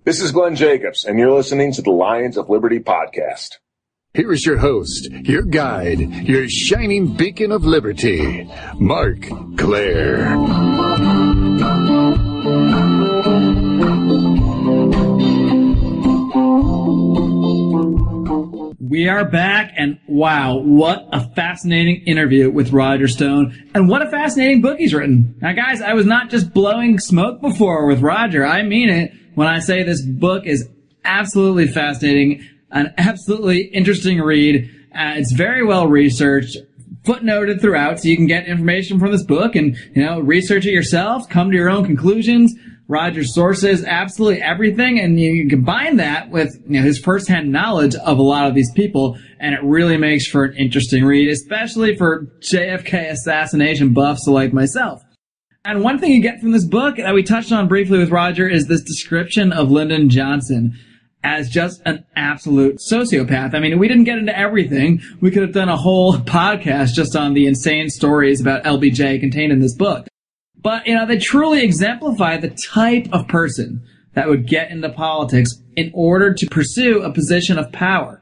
This 0.04 0.20
is 0.20 0.32
Glenn 0.32 0.56
Jacobs, 0.56 1.06
and 1.06 1.20
you're 1.20 1.32
listening 1.32 1.72
to 1.74 1.84
the 1.84 1.92
Lions 1.92 2.36
of 2.36 2.50
Liberty 2.50 2.80
podcast. 2.80 3.60
Here 4.16 4.32
is 4.32 4.44
your 4.44 4.58
host, 4.58 5.12
your 5.12 5.44
guide, 5.44 6.00
your 6.00 6.50
shining 6.50 7.16
beacon 7.16 7.52
of 7.52 7.64
liberty, 7.66 8.50
Marc 8.80 9.30
Clair. 9.58 10.36
We 18.92 19.08
are 19.08 19.24
back, 19.24 19.74
and 19.78 20.02
wow, 20.06 20.58
what 20.58 21.08
a 21.14 21.26
fascinating 21.30 22.04
interview 22.06 22.52
with 22.52 22.74
Roger 22.74 23.08
Stone, 23.08 23.72
and 23.74 23.88
what 23.88 24.02
a 24.02 24.12
fascinating 24.12 24.62
book 24.62 24.80
he's 24.80 24.94
written. 24.94 25.34
Now, 25.40 25.54
guys, 25.54 25.82
I 25.82 25.94
was 25.94 26.06
not 26.06 26.30
just 26.30 26.54
blowing 26.54 27.00
smoke 27.00 27.40
before 27.40 27.86
with 27.86 28.02
Roger. 28.02 28.46
I 28.46 28.64
mean 28.64 28.90
it 28.90 29.14
when 29.34 29.48
I 29.48 29.60
say 29.60 29.84
this 29.84 30.06
book 30.06 30.46
is 30.46 30.68
absolutely 31.06 31.68
fascinating, 31.68 32.46
an 32.72 32.94
absolutely 32.98 33.62
interesting 33.62 34.20
read. 34.20 34.70
Uh, 34.94 35.14
it's 35.16 35.32
very 35.32 35.66
well 35.66 35.88
researched, 35.88 36.58
footnoted 37.06 37.62
throughout, 37.62 38.02
so 38.02 38.10
you 38.10 38.18
can 38.18 38.28
get 38.28 38.46
information 38.46 39.00
from 39.00 39.14
this 39.14 39.24
book 39.24 39.56
and 39.56 39.78
you 39.96 40.04
know 40.04 40.20
research 40.20 40.66
it 40.66 40.74
yourself, 40.74 41.30
come 41.30 41.50
to 41.50 41.56
your 41.56 41.70
own 41.70 41.86
conclusions. 41.86 42.54
Roger's 42.92 43.34
sources, 43.34 43.86
absolutely 43.86 44.42
everything, 44.42 45.00
and 45.00 45.18
you 45.18 45.48
combine 45.48 45.96
that 45.96 46.30
with 46.30 46.62
you 46.68 46.78
know, 46.78 46.86
his 46.86 47.00
firsthand 47.00 47.50
knowledge 47.50 47.96
of 47.96 48.18
a 48.18 48.22
lot 48.22 48.50
of 48.50 48.54
these 48.54 48.70
people, 48.74 49.18
and 49.40 49.56
it 49.56 49.64
really 49.64 49.96
makes 49.96 50.28
for 50.28 50.44
an 50.44 50.58
interesting 50.58 51.06
read, 51.06 51.30
especially 51.30 51.96
for 51.96 52.26
JFK 52.42 53.12
assassination 53.12 53.94
buffs 53.94 54.28
like 54.28 54.52
myself. 54.52 55.02
And 55.64 55.84
one 55.84 56.00
thing 56.00 56.12
you 56.12 56.22
get 56.22 56.42
from 56.42 56.52
this 56.52 56.66
book 56.66 56.98
that 56.98 57.14
we 57.14 57.24
touched 57.24 57.54
on 57.54 57.70
briefly 57.70 57.98
with 57.98 58.10
Roger 58.10 58.46
is 58.46 58.68
this 58.68 58.82
description 58.82 59.54
of 59.54 59.72
Lyndon 59.72 60.10
Johnson 60.10 60.78
as 61.24 61.50
just 61.50 61.82
an 61.86 62.04
absolute 62.18 62.80
sociopath. 62.92 63.54
I 63.54 63.60
mean, 63.60 63.80
we 63.80 63.88
didn't 63.88 64.04
get 64.04 64.18
into 64.18 64.38
everything. 64.38 65.02
We 65.22 65.32
could 65.32 65.44
have 65.44 65.54
done 65.54 65.70
a 65.70 65.78
whole 65.78 66.14
podcast 66.18 66.89
just 66.89 67.16
on 67.16 67.36
the 67.36 67.48
insane 67.48 67.89
stories 67.89 68.42
about 68.42 68.66
LBJ 68.66 69.22
contained 69.22 69.54
in 69.54 69.60
this 69.60 69.76
book. 69.76 70.08
But, 70.64 70.86
you 70.88 70.95
know, 70.95 71.05
they 71.05 71.18
truly 71.18 71.64
exemplify 71.64 72.38
the 72.38 72.49
type 72.49 73.07
of 73.12 73.28
person 73.28 73.84
that 74.14 74.28
would 74.28 74.47
get 74.47 74.72
into 74.72 74.89
politics 74.89 75.55
in 75.76 75.91
order 75.93 76.34
to 76.34 76.47
pursue 76.47 77.01
a 77.01 77.14
position 77.14 77.57
of 77.57 77.72
power. 77.72 78.22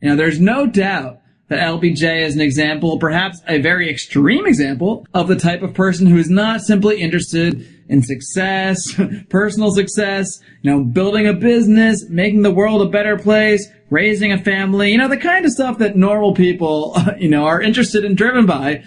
You 0.00 0.10
know, 0.10 0.16
there's 0.16 0.40
no 0.40 0.66
doubt 0.66 1.20
that 1.48 1.58
LBJ 1.58 2.24
is 2.24 2.36
an 2.36 2.40
example, 2.40 2.98
perhaps 2.98 3.42
a 3.48 3.60
very 3.60 3.90
extreme 3.90 4.46
example 4.46 5.04
of 5.12 5.26
the 5.26 5.36
type 5.36 5.62
of 5.62 5.74
person 5.74 6.06
who 6.06 6.16
is 6.16 6.30
not 6.30 6.60
simply 6.60 7.00
interested 7.00 7.66
in 7.88 8.02
success, 8.02 8.94
personal 9.28 9.72
success, 9.72 10.40
you 10.62 10.70
know, 10.70 10.84
building 10.84 11.26
a 11.26 11.32
business, 11.32 12.08
making 12.08 12.42
the 12.42 12.52
world 12.52 12.82
a 12.82 12.88
better 12.88 13.18
place, 13.18 13.68
raising 13.90 14.30
a 14.30 14.38
family, 14.38 14.92
you 14.92 14.98
know, 14.98 15.08
the 15.08 15.16
kind 15.16 15.44
of 15.44 15.50
stuff 15.50 15.78
that 15.78 15.96
normal 15.96 16.34
people, 16.34 16.96
you 17.18 17.28
know, 17.28 17.44
are 17.44 17.60
interested 17.60 18.04
and 18.04 18.16
driven 18.16 18.46
by. 18.46 18.82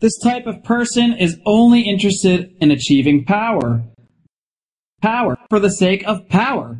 This 0.00 0.18
type 0.18 0.46
of 0.46 0.64
person 0.64 1.12
is 1.12 1.38
only 1.44 1.82
interested 1.82 2.56
in 2.60 2.70
achieving 2.70 3.24
power. 3.24 3.84
power 5.02 5.38
for 5.48 5.60
the 5.60 5.70
sake 5.70 6.02
of 6.06 6.28
power. 6.28 6.78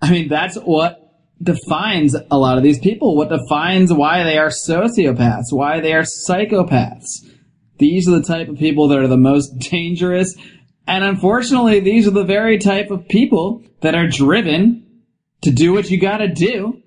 I 0.00 0.10
mean, 0.10 0.28
that's 0.28 0.56
what 0.56 0.96
defines 1.42 2.14
a 2.30 2.38
lot 2.38 2.56
of 2.56 2.62
these 2.62 2.78
people, 2.78 3.16
what 3.16 3.28
defines 3.28 3.92
why 3.92 4.24
they 4.24 4.38
are 4.38 4.48
sociopaths, 4.48 5.52
why 5.52 5.80
they 5.80 5.92
are 5.92 6.02
psychopaths. 6.02 7.26
These 7.78 8.08
are 8.08 8.18
the 8.18 8.22
type 8.22 8.48
of 8.48 8.58
people 8.58 8.88
that 8.88 8.98
are 8.98 9.08
the 9.08 9.16
most 9.16 9.58
dangerous. 9.70 10.34
And 10.86 11.04
unfortunately, 11.04 11.80
these 11.80 12.06
are 12.06 12.12
the 12.12 12.24
very 12.24 12.58
type 12.58 12.90
of 12.90 13.08
people 13.08 13.62
that 13.80 13.94
are 13.94 14.06
driven 14.06 14.86
to 15.42 15.50
do 15.50 15.72
what 15.72 15.90
you 15.90 15.98
gotta 15.98 16.28
do. 16.28 16.82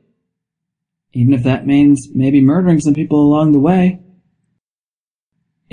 Even 1.13 1.33
if 1.33 1.43
that 1.43 1.65
means 1.65 2.09
maybe 2.13 2.41
murdering 2.41 2.79
some 2.79 2.93
people 2.93 3.21
along 3.21 3.51
the 3.51 3.59
way. 3.59 4.02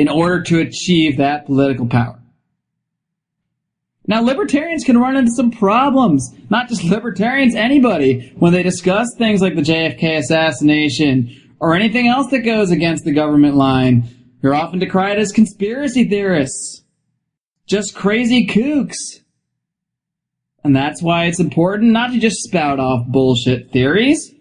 In 0.01 0.09
order 0.09 0.43
to 0.45 0.61
achieve 0.61 1.19
that 1.19 1.45
political 1.45 1.87
power. 1.87 2.19
Now, 4.07 4.23
libertarians 4.23 4.83
can 4.83 4.97
run 4.97 5.15
into 5.15 5.31
some 5.33 5.51
problems. 5.51 6.35
Not 6.49 6.71
just 6.71 6.85
libertarians, 6.85 7.55
anybody, 7.55 8.33
when 8.39 8.55
they 8.55 8.63
discuss 8.63 9.15
things 9.19 9.43
like 9.43 9.57
the 9.57 9.61
JFK 9.61 10.17
assassination 10.17 11.55
or 11.61 11.75
anything 11.75 12.09
else 12.09 12.31
that 12.31 12.47
goes 12.47 12.71
against 12.71 13.05
the 13.05 13.13
government 13.13 13.57
line. 13.57 14.09
You're 14.43 14.55
often 14.55 14.79
decried 14.79 15.19
as 15.19 15.33
conspiracy 15.33 16.09
theorists. 16.09 16.83
Just 17.67 17.95
crazy 17.95 18.47
kooks. 18.47 18.97
And 20.65 20.75
that's 20.75 21.03
why 21.03 21.27
it's 21.27 21.41
important 21.41 21.93
not 21.93 22.13
to 22.13 22.19
just 22.19 22.43
spout 22.43 22.81
off 22.81 23.07
bullshit 23.07 23.71
theories, 23.71 24.33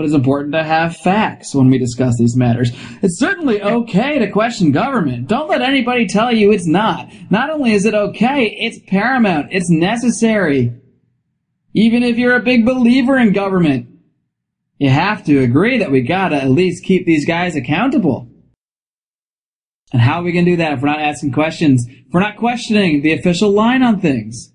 but 0.00 0.06
it's 0.06 0.14
important 0.14 0.54
to 0.54 0.64
have 0.64 0.96
facts 0.96 1.54
when 1.54 1.68
we 1.68 1.76
discuss 1.76 2.16
these 2.16 2.34
matters. 2.34 2.70
It's 3.02 3.18
certainly 3.18 3.62
okay 3.62 4.18
to 4.18 4.30
question 4.30 4.72
government. 4.72 5.28
Don't 5.28 5.50
let 5.50 5.60
anybody 5.60 6.06
tell 6.06 6.34
you 6.34 6.52
it's 6.52 6.66
not. 6.66 7.12
Not 7.28 7.50
only 7.50 7.74
is 7.74 7.84
it 7.84 7.92
okay, 7.92 8.46
it's 8.46 8.78
paramount. 8.86 9.48
It's 9.50 9.68
necessary. 9.68 10.72
Even 11.74 12.02
if 12.02 12.16
you're 12.16 12.36
a 12.36 12.42
big 12.42 12.64
believer 12.64 13.18
in 13.18 13.34
government, 13.34 13.90
you 14.78 14.88
have 14.88 15.22
to 15.26 15.40
agree 15.40 15.76
that 15.76 15.90
we 15.90 16.00
gotta 16.00 16.36
at 16.36 16.48
least 16.48 16.82
keep 16.82 17.04
these 17.04 17.26
guys 17.26 17.54
accountable. 17.54 18.26
And 19.92 20.00
how 20.00 20.20
are 20.20 20.22
we 20.22 20.32
gonna 20.32 20.46
do 20.46 20.56
that 20.56 20.72
if 20.72 20.80
we're 20.80 20.88
not 20.88 21.02
asking 21.02 21.32
questions? 21.32 21.86
If 21.86 22.10
we're 22.10 22.20
not 22.20 22.38
questioning 22.38 23.02
the 23.02 23.12
official 23.12 23.50
line 23.50 23.82
on 23.82 24.00
things? 24.00 24.50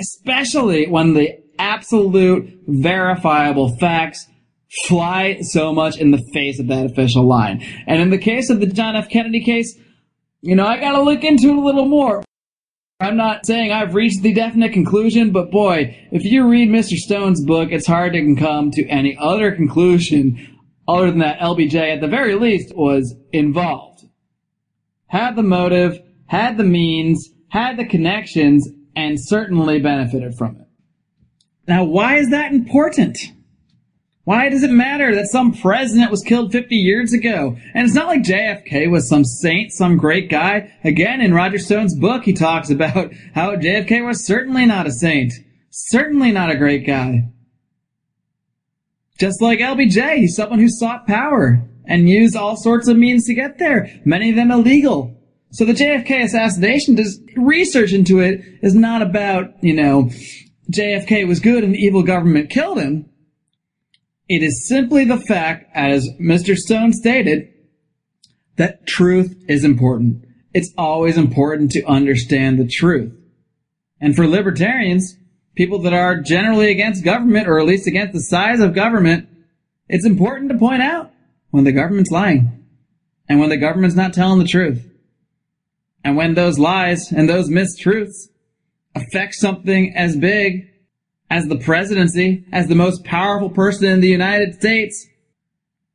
Especially 0.00 0.88
when 0.88 1.14
the 1.14 1.38
absolute 1.56 2.64
verifiable 2.66 3.76
facts 3.76 4.26
fly 4.86 5.40
so 5.40 5.72
much 5.72 5.98
in 5.98 6.10
the 6.10 6.22
face 6.32 6.58
of 6.58 6.66
that 6.68 6.86
official 6.86 7.26
line. 7.26 7.64
And 7.86 8.00
in 8.00 8.10
the 8.10 8.18
case 8.18 8.50
of 8.50 8.60
the 8.60 8.66
John 8.66 8.96
F. 8.96 9.08
Kennedy 9.08 9.44
case, 9.44 9.78
you 10.40 10.56
know, 10.56 10.66
I 10.66 10.78
gotta 10.78 11.02
look 11.02 11.24
into 11.24 11.50
it 11.50 11.56
a 11.56 11.60
little 11.60 11.86
more. 11.86 12.22
I'm 13.00 13.16
not 13.16 13.46
saying 13.46 13.72
I've 13.72 13.94
reached 13.94 14.22
the 14.22 14.32
definite 14.32 14.72
conclusion, 14.72 15.32
but 15.32 15.50
boy, 15.50 15.96
if 16.12 16.24
you 16.24 16.46
read 16.46 16.68
Mr. 16.68 16.94
Stone's 16.94 17.44
book, 17.44 17.70
it's 17.72 17.86
hard 17.86 18.12
to 18.12 18.36
come 18.36 18.70
to 18.70 18.86
any 18.86 19.16
other 19.18 19.50
conclusion 19.52 20.58
other 20.86 21.10
than 21.10 21.18
that 21.18 21.40
LBJ, 21.40 21.74
at 21.74 22.00
the 22.00 22.08
very 22.08 22.34
least, 22.34 22.76
was 22.76 23.14
involved. 23.32 24.04
Had 25.06 25.36
the 25.36 25.42
motive, 25.42 26.00
had 26.26 26.56
the 26.56 26.64
means, 26.64 27.30
had 27.48 27.76
the 27.76 27.84
connections, 27.84 28.68
and 28.94 29.18
certainly 29.20 29.80
benefited 29.80 30.34
from 30.36 30.56
it. 30.56 30.66
Now, 31.66 31.84
why 31.84 32.16
is 32.16 32.30
that 32.30 32.52
important? 32.52 33.18
Why 34.24 34.48
does 34.48 34.62
it 34.62 34.70
matter 34.70 35.14
that 35.16 35.26
some 35.26 35.52
president 35.52 36.12
was 36.12 36.22
killed 36.22 36.52
50 36.52 36.76
years 36.76 37.12
ago? 37.12 37.56
And 37.74 37.84
it's 37.84 37.94
not 37.94 38.06
like 38.06 38.22
JFK 38.22 38.88
was 38.88 39.08
some 39.08 39.24
saint, 39.24 39.72
some 39.72 39.96
great 39.96 40.30
guy. 40.30 40.72
Again, 40.84 41.20
in 41.20 41.34
Roger 41.34 41.58
Stone's 41.58 41.98
book, 41.98 42.22
he 42.22 42.32
talks 42.32 42.70
about 42.70 43.12
how 43.34 43.56
JFK 43.56 44.06
was 44.06 44.24
certainly 44.24 44.64
not 44.64 44.86
a 44.86 44.92
saint. 44.92 45.32
Certainly 45.70 46.30
not 46.30 46.50
a 46.50 46.56
great 46.56 46.86
guy. 46.86 47.28
Just 49.18 49.42
like 49.42 49.58
LBJ, 49.58 50.18
he's 50.18 50.36
someone 50.36 50.60
who 50.60 50.68
sought 50.68 51.06
power 51.06 51.68
and 51.84 52.08
used 52.08 52.36
all 52.36 52.56
sorts 52.56 52.86
of 52.86 52.96
means 52.96 53.26
to 53.26 53.34
get 53.34 53.58
there, 53.58 53.90
many 54.04 54.30
of 54.30 54.36
them 54.36 54.52
illegal. 54.52 55.16
So 55.50 55.64
the 55.64 55.72
JFK 55.72 56.24
assassination, 56.24 56.94
does 56.94 57.20
research 57.36 57.92
into 57.92 58.20
it 58.20 58.40
is 58.62 58.74
not 58.74 59.02
about, 59.02 59.62
you 59.62 59.74
know, 59.74 60.10
JFK 60.70 61.26
was 61.26 61.40
good 61.40 61.64
and 61.64 61.74
the 61.74 61.78
evil 61.78 62.02
government 62.02 62.50
killed 62.50 62.78
him. 62.78 63.11
It 64.28 64.42
is 64.42 64.66
simply 64.68 65.04
the 65.04 65.18
fact, 65.18 65.70
as 65.74 66.08
Mr. 66.20 66.56
Stone 66.56 66.92
stated, 66.92 67.52
that 68.56 68.86
truth 68.86 69.44
is 69.48 69.64
important. 69.64 70.24
It's 70.54 70.72
always 70.76 71.16
important 71.16 71.70
to 71.72 71.84
understand 71.84 72.58
the 72.58 72.68
truth. 72.68 73.12
And 74.00 74.14
for 74.14 74.26
libertarians, 74.26 75.16
people 75.54 75.80
that 75.82 75.92
are 75.92 76.20
generally 76.20 76.70
against 76.70 77.04
government, 77.04 77.48
or 77.48 77.58
at 77.58 77.66
least 77.66 77.86
against 77.86 78.12
the 78.12 78.20
size 78.20 78.60
of 78.60 78.74
government, 78.74 79.28
it's 79.88 80.06
important 80.06 80.50
to 80.50 80.58
point 80.58 80.82
out 80.82 81.10
when 81.50 81.64
the 81.64 81.72
government's 81.72 82.10
lying 82.10 82.64
and 83.28 83.40
when 83.40 83.48
the 83.48 83.56
government's 83.56 83.96
not 83.96 84.12
telling 84.12 84.38
the 84.38 84.48
truth. 84.48 84.88
And 86.04 86.16
when 86.16 86.34
those 86.34 86.58
lies 86.58 87.12
and 87.12 87.28
those 87.28 87.48
mistruths 87.48 88.28
affect 88.94 89.34
something 89.34 89.94
as 89.94 90.16
big 90.16 90.68
as 91.32 91.48
the 91.48 91.56
presidency, 91.56 92.44
as 92.52 92.68
the 92.68 92.74
most 92.74 93.04
powerful 93.04 93.48
person 93.48 93.86
in 93.86 94.02
the 94.02 94.08
United 94.08 94.54
States, 94.54 95.08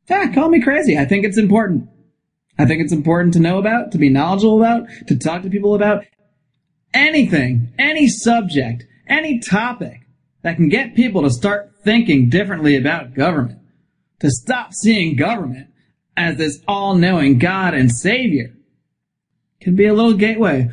yeah, 0.09 0.33
call 0.33 0.49
me 0.49 0.59
crazy. 0.59 0.97
I 0.97 1.05
think 1.05 1.25
it's 1.25 1.37
important. 1.37 1.87
I 2.57 2.65
think 2.65 2.81
it's 2.81 2.91
important 2.91 3.35
to 3.35 3.39
know 3.39 3.59
about, 3.59 3.91
to 3.91 3.99
be 3.99 4.09
knowledgeable 4.09 4.63
about, 4.63 4.87
to 5.05 5.15
talk 5.15 5.43
to 5.43 5.49
people 5.51 5.75
about 5.75 6.05
anything, 6.91 7.71
any 7.77 8.07
subject, 8.07 8.85
any 9.07 9.37
topic 9.37 10.07
that 10.41 10.55
can 10.55 10.69
get 10.69 10.95
people 10.95 11.21
to 11.21 11.29
start 11.29 11.71
thinking 11.83 12.29
differently 12.29 12.75
about 12.75 13.13
government, 13.13 13.59
to 14.21 14.31
stop 14.31 14.73
seeing 14.73 15.15
government 15.15 15.67
as 16.15 16.37
this 16.37 16.63
all-knowing 16.67 17.37
God 17.37 17.75
and 17.75 17.91
Savior 17.91 18.55
can 19.61 19.75
be 19.75 19.85
a 19.85 19.93
little 19.93 20.15
gateway. 20.15 20.71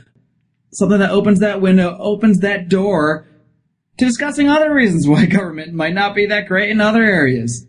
Something 0.72 1.00
that 1.00 1.10
opens 1.10 1.40
that 1.40 1.60
window, 1.60 1.98
opens 2.00 2.38
that 2.38 2.70
door 2.70 3.28
to 3.96 4.04
discussing 4.04 4.48
other 4.48 4.72
reasons 4.72 5.06
why 5.06 5.26
government 5.26 5.72
might 5.72 5.94
not 5.94 6.14
be 6.14 6.26
that 6.26 6.48
great 6.48 6.70
in 6.70 6.80
other 6.80 7.02
areas. 7.02 7.66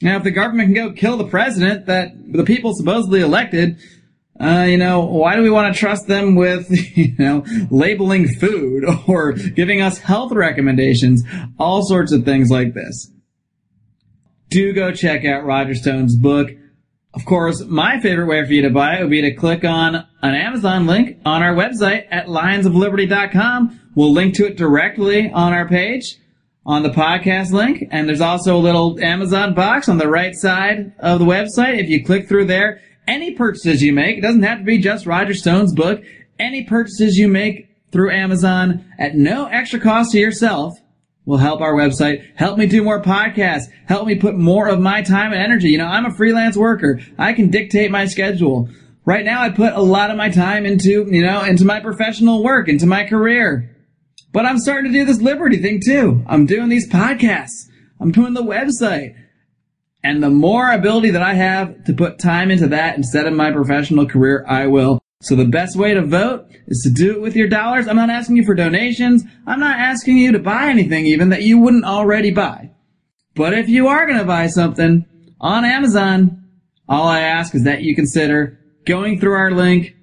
Now, 0.00 0.16
if 0.16 0.22
the 0.22 0.30
government 0.30 0.74
can 0.74 0.88
go 0.88 0.92
kill 0.92 1.16
the 1.16 1.26
president 1.26 1.86
that 1.86 2.12
the 2.32 2.44
people 2.44 2.72
supposedly 2.74 3.20
elected, 3.20 3.78
uh, 4.40 4.66
you 4.68 4.76
know, 4.76 5.00
why 5.00 5.34
do 5.34 5.42
we 5.42 5.50
want 5.50 5.74
to 5.74 5.78
trust 5.78 6.06
them 6.06 6.36
with, 6.36 6.70
you 6.96 7.14
know, 7.18 7.44
labeling 7.70 8.28
food 8.28 8.84
or 9.08 9.32
giving 9.32 9.80
us 9.80 9.98
health 9.98 10.32
recommendations? 10.32 11.22
All 11.58 11.84
sorts 11.84 12.12
of 12.12 12.24
things 12.24 12.50
like 12.50 12.74
this. 12.74 13.10
Do 14.50 14.72
go 14.72 14.92
check 14.92 15.24
out 15.24 15.44
Roger 15.44 15.74
Stone's 15.74 16.16
book. 16.16 16.50
Of 17.14 17.24
course, 17.24 17.64
my 17.64 18.00
favorite 18.00 18.26
way 18.26 18.44
for 18.46 18.52
you 18.52 18.62
to 18.62 18.70
buy 18.70 18.98
it 18.98 19.02
would 19.02 19.10
be 19.10 19.22
to 19.22 19.34
click 19.34 19.64
on 19.64 19.96
an 19.96 20.34
Amazon 20.34 20.86
link 20.86 21.18
on 21.24 21.42
our 21.42 21.54
website 21.54 22.06
at 22.10 22.26
lionsofliberty.com. 22.26 23.80
We'll 23.98 24.12
link 24.12 24.34
to 24.34 24.46
it 24.46 24.56
directly 24.56 25.28
on 25.28 25.52
our 25.52 25.66
page 25.66 26.18
on 26.64 26.84
the 26.84 26.88
podcast 26.88 27.50
link. 27.50 27.88
And 27.90 28.08
there's 28.08 28.20
also 28.20 28.56
a 28.56 28.62
little 28.62 29.00
Amazon 29.00 29.54
box 29.54 29.88
on 29.88 29.98
the 29.98 30.06
right 30.06 30.36
side 30.36 30.92
of 31.00 31.18
the 31.18 31.24
website. 31.24 31.82
If 31.82 31.88
you 31.88 32.04
click 32.04 32.28
through 32.28 32.44
there, 32.44 32.80
any 33.08 33.32
purchases 33.32 33.82
you 33.82 33.92
make, 33.92 34.16
it 34.16 34.20
doesn't 34.20 34.44
have 34.44 34.58
to 34.58 34.64
be 34.64 34.78
just 34.78 35.04
Roger 35.04 35.34
Stone's 35.34 35.74
book, 35.74 36.04
any 36.38 36.62
purchases 36.62 37.16
you 37.16 37.26
make 37.26 37.70
through 37.90 38.12
Amazon 38.12 38.84
at 39.00 39.16
no 39.16 39.46
extra 39.46 39.80
cost 39.80 40.12
to 40.12 40.20
yourself 40.20 40.78
will 41.24 41.38
help 41.38 41.60
our 41.60 41.74
website, 41.74 42.24
help 42.36 42.56
me 42.56 42.68
do 42.68 42.84
more 42.84 43.02
podcasts, 43.02 43.64
help 43.88 44.06
me 44.06 44.14
put 44.14 44.36
more 44.36 44.68
of 44.68 44.78
my 44.78 45.02
time 45.02 45.32
and 45.32 45.42
energy. 45.42 45.70
You 45.70 45.78
know, 45.78 45.88
I'm 45.88 46.06
a 46.06 46.14
freelance 46.14 46.56
worker. 46.56 47.00
I 47.18 47.32
can 47.32 47.50
dictate 47.50 47.90
my 47.90 48.06
schedule. 48.06 48.68
Right 49.04 49.24
now 49.24 49.42
I 49.42 49.50
put 49.50 49.72
a 49.72 49.82
lot 49.82 50.12
of 50.12 50.16
my 50.16 50.30
time 50.30 50.66
into, 50.66 51.08
you 51.10 51.26
know, 51.26 51.42
into 51.42 51.64
my 51.64 51.80
professional 51.80 52.44
work, 52.44 52.68
into 52.68 52.86
my 52.86 53.02
career. 53.02 53.74
But 54.32 54.46
I'm 54.46 54.58
starting 54.58 54.92
to 54.92 54.98
do 54.98 55.04
this 55.04 55.20
liberty 55.20 55.56
thing 55.56 55.80
too. 55.84 56.22
I'm 56.26 56.46
doing 56.46 56.68
these 56.68 56.88
podcasts. 56.88 57.68
I'm 58.00 58.12
doing 58.12 58.34
the 58.34 58.42
website. 58.42 59.14
And 60.02 60.22
the 60.22 60.30
more 60.30 60.70
ability 60.70 61.10
that 61.10 61.22
I 61.22 61.34
have 61.34 61.84
to 61.84 61.92
put 61.92 62.18
time 62.18 62.50
into 62.50 62.68
that 62.68 62.96
instead 62.96 63.26
of 63.26 63.32
my 63.32 63.50
professional 63.50 64.06
career, 64.06 64.44
I 64.46 64.66
will. 64.66 65.00
So 65.20 65.34
the 65.34 65.44
best 65.44 65.76
way 65.76 65.94
to 65.94 66.02
vote 66.02 66.46
is 66.68 66.82
to 66.84 66.90
do 66.90 67.12
it 67.12 67.20
with 67.20 67.34
your 67.34 67.48
dollars. 67.48 67.88
I'm 67.88 67.96
not 67.96 68.10
asking 68.10 68.36
you 68.36 68.44
for 68.44 68.54
donations. 68.54 69.24
I'm 69.46 69.58
not 69.58 69.78
asking 69.78 70.18
you 70.18 70.30
to 70.32 70.38
buy 70.38 70.68
anything 70.68 71.06
even 71.06 71.30
that 71.30 71.42
you 71.42 71.58
wouldn't 71.58 71.84
already 71.84 72.30
buy. 72.30 72.70
But 73.34 73.54
if 73.54 73.68
you 73.68 73.88
are 73.88 74.06
going 74.06 74.18
to 74.18 74.24
buy 74.24 74.46
something 74.46 75.04
on 75.40 75.64
Amazon, 75.64 76.44
all 76.88 77.08
I 77.08 77.20
ask 77.20 77.54
is 77.54 77.64
that 77.64 77.82
you 77.82 77.96
consider 77.96 78.60
going 78.86 79.18
through 79.18 79.34
our 79.34 79.50
link, 79.50 79.96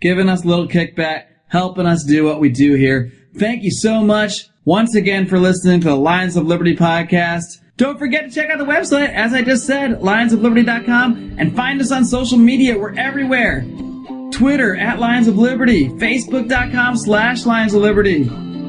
giving 0.00 0.28
us 0.28 0.44
a 0.44 0.48
little 0.48 0.68
kickback, 0.68 1.24
helping 1.48 1.86
us 1.86 2.04
do 2.04 2.24
what 2.24 2.40
we 2.40 2.48
do 2.48 2.74
here. 2.74 3.12
Thank 3.36 3.62
you 3.62 3.70
so 3.70 4.02
much 4.02 4.48
once 4.64 4.94
again 4.94 5.26
for 5.26 5.38
listening 5.38 5.80
to 5.80 5.88
the 5.88 5.96
Lions 5.96 6.36
of 6.36 6.46
Liberty 6.46 6.76
podcast. 6.76 7.60
Don't 7.76 7.98
forget 7.98 8.24
to 8.24 8.30
check 8.30 8.50
out 8.50 8.58
the 8.58 8.64
website, 8.64 9.12
as 9.12 9.32
I 9.32 9.42
just 9.42 9.66
said, 9.66 10.00
lionsofliberty.com, 10.00 11.36
and 11.38 11.56
find 11.56 11.80
us 11.80 11.90
on 11.90 12.04
social 12.04 12.38
media. 12.38 12.78
We're 12.78 12.94
everywhere. 12.94 13.64
Twitter 14.30 14.76
at 14.76 14.98
Lions 14.98 15.28
of 15.28 15.38
Liberty, 15.38 15.88
Facebook.com 15.88 16.96
slash 16.96 17.46
Lions 17.46 17.74
of 17.74 17.82
Liberty. 17.82 18.24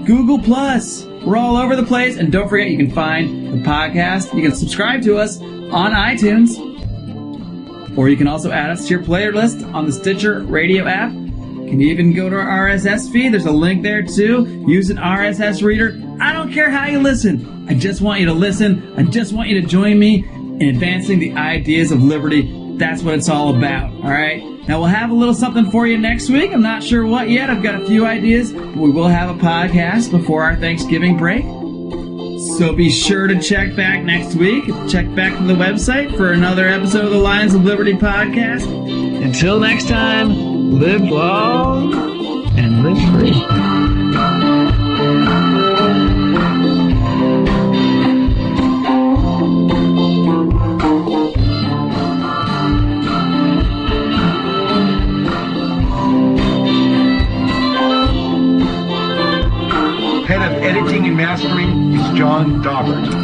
Google 0.05 0.39
Plus. 0.39 1.05
We're 1.26 1.38
all 1.38 1.57
over 1.57 1.76
the 1.76 1.84
place, 1.84 2.18
and 2.18 2.32
don't 2.32 2.49
forget 2.49 2.70
you 2.70 2.78
can 2.78 2.91
find 2.91 3.53
the 3.53 3.64
podcast. 3.70 4.34
You 4.34 4.41
can 4.41 4.55
subscribe 4.55 5.01
to 5.03 5.18
us 5.18 5.39
on 5.39 5.91
iTunes, 5.91 6.57
or 7.97 8.09
you 8.09 8.18
can 8.18 8.28
also 8.28 8.51
add 8.51 8.72
us 8.72 8.88
to 8.88 8.89
your 8.89 9.03
playlist 9.03 9.74
on 9.74 9.86
the 9.86 9.91
Stitcher 9.91 10.41
radio 10.41 10.86
app. 10.86 11.22
You 11.64 11.70
can 11.70 11.82
even 11.82 12.14
go 12.14 12.30
to 12.30 12.36
our 12.36 12.68
RSS 12.70 13.11
feed. 13.11 13.34
There's 13.34 13.45
a 13.45 13.51
link 13.51 13.84
there 13.84 14.03
too. 14.03 14.64
Use 14.68 14.89
an 14.89 14.97
RSS 14.97 15.64
reader. 15.64 15.99
I 16.22 16.34
don't 16.34 16.51
care 16.51 16.70
how 16.70 16.88
you 16.88 16.99
listen. 16.99 17.68
I 17.68 17.74
just 17.74 18.01
want 18.01 18.20
you 18.20 18.26
to 18.28 18.34
listen. 18.34 18.93
I 18.97 19.03
just 19.03 19.34
want 19.34 19.49
you 19.49 19.59
to 19.61 19.68
join 19.68 19.97
me 19.97 20.24
in 20.26 20.64
advancing 20.64 21.20
the 21.20 21.34
ideas 21.34 21.91
of 21.91 22.03
liberty. 22.03 22.78
That's 22.78 23.01
what 23.01 23.16
it's 23.16 23.30
all 23.30 23.55
about. 23.55 23.91
All 23.93 24.11
right. 24.11 24.43
Now 24.68 24.80
we'll 24.80 24.88
have 24.88 25.09
a 25.09 25.14
little 25.14 25.34
something 25.34 25.70
for 25.72 25.88
you 25.88 25.97
next 25.97 26.30
week. 26.30 26.51
I'm 26.51 26.61
not 26.61 26.84
sure 26.84 27.05
what 27.05 27.30
yet. 27.30 27.49
I've 27.49 27.64
got 27.64 27.82
a 27.82 27.86
few 27.86 28.05
ideas, 28.05 28.53
we 28.53 28.91
will 28.91 29.07
have 29.07 29.30
a 29.30 29.39
podcast 29.39 30.11
before 30.11 30.43
our 30.43 30.55
Thanksgiving 30.55 31.18
break. 31.18 31.43
So 32.57 32.74
be 32.74 32.89
sure 32.89 33.28
to 33.28 33.39
check 33.41 33.76
back 33.76 34.03
next 34.03 34.36
week. 34.36 34.66
Check 34.89 35.14
back 35.16 35.38
to 35.38 35.43
the 35.43 35.53
website 35.53 36.16
for 36.16 36.34
another 36.34 36.68
episode 36.68 37.05
of 37.05 37.11
the 37.11 37.18
Lions 37.18 37.55
of 37.55 37.64
Liberty 37.64 37.93
podcast. 37.93 38.68
Until 39.24 39.59
next 39.59 39.88
time, 39.88 40.52
live 40.74 41.03
long 41.03 41.93
and 42.57 42.84
live 42.84 42.97
free. 43.11 43.32
Head 60.26 60.41
of 60.41 60.63
editing 60.63 61.05
and 61.05 61.15
mastering 61.15 61.93
is 61.93 62.17
John 62.17 62.63
Daubert. 62.63 63.22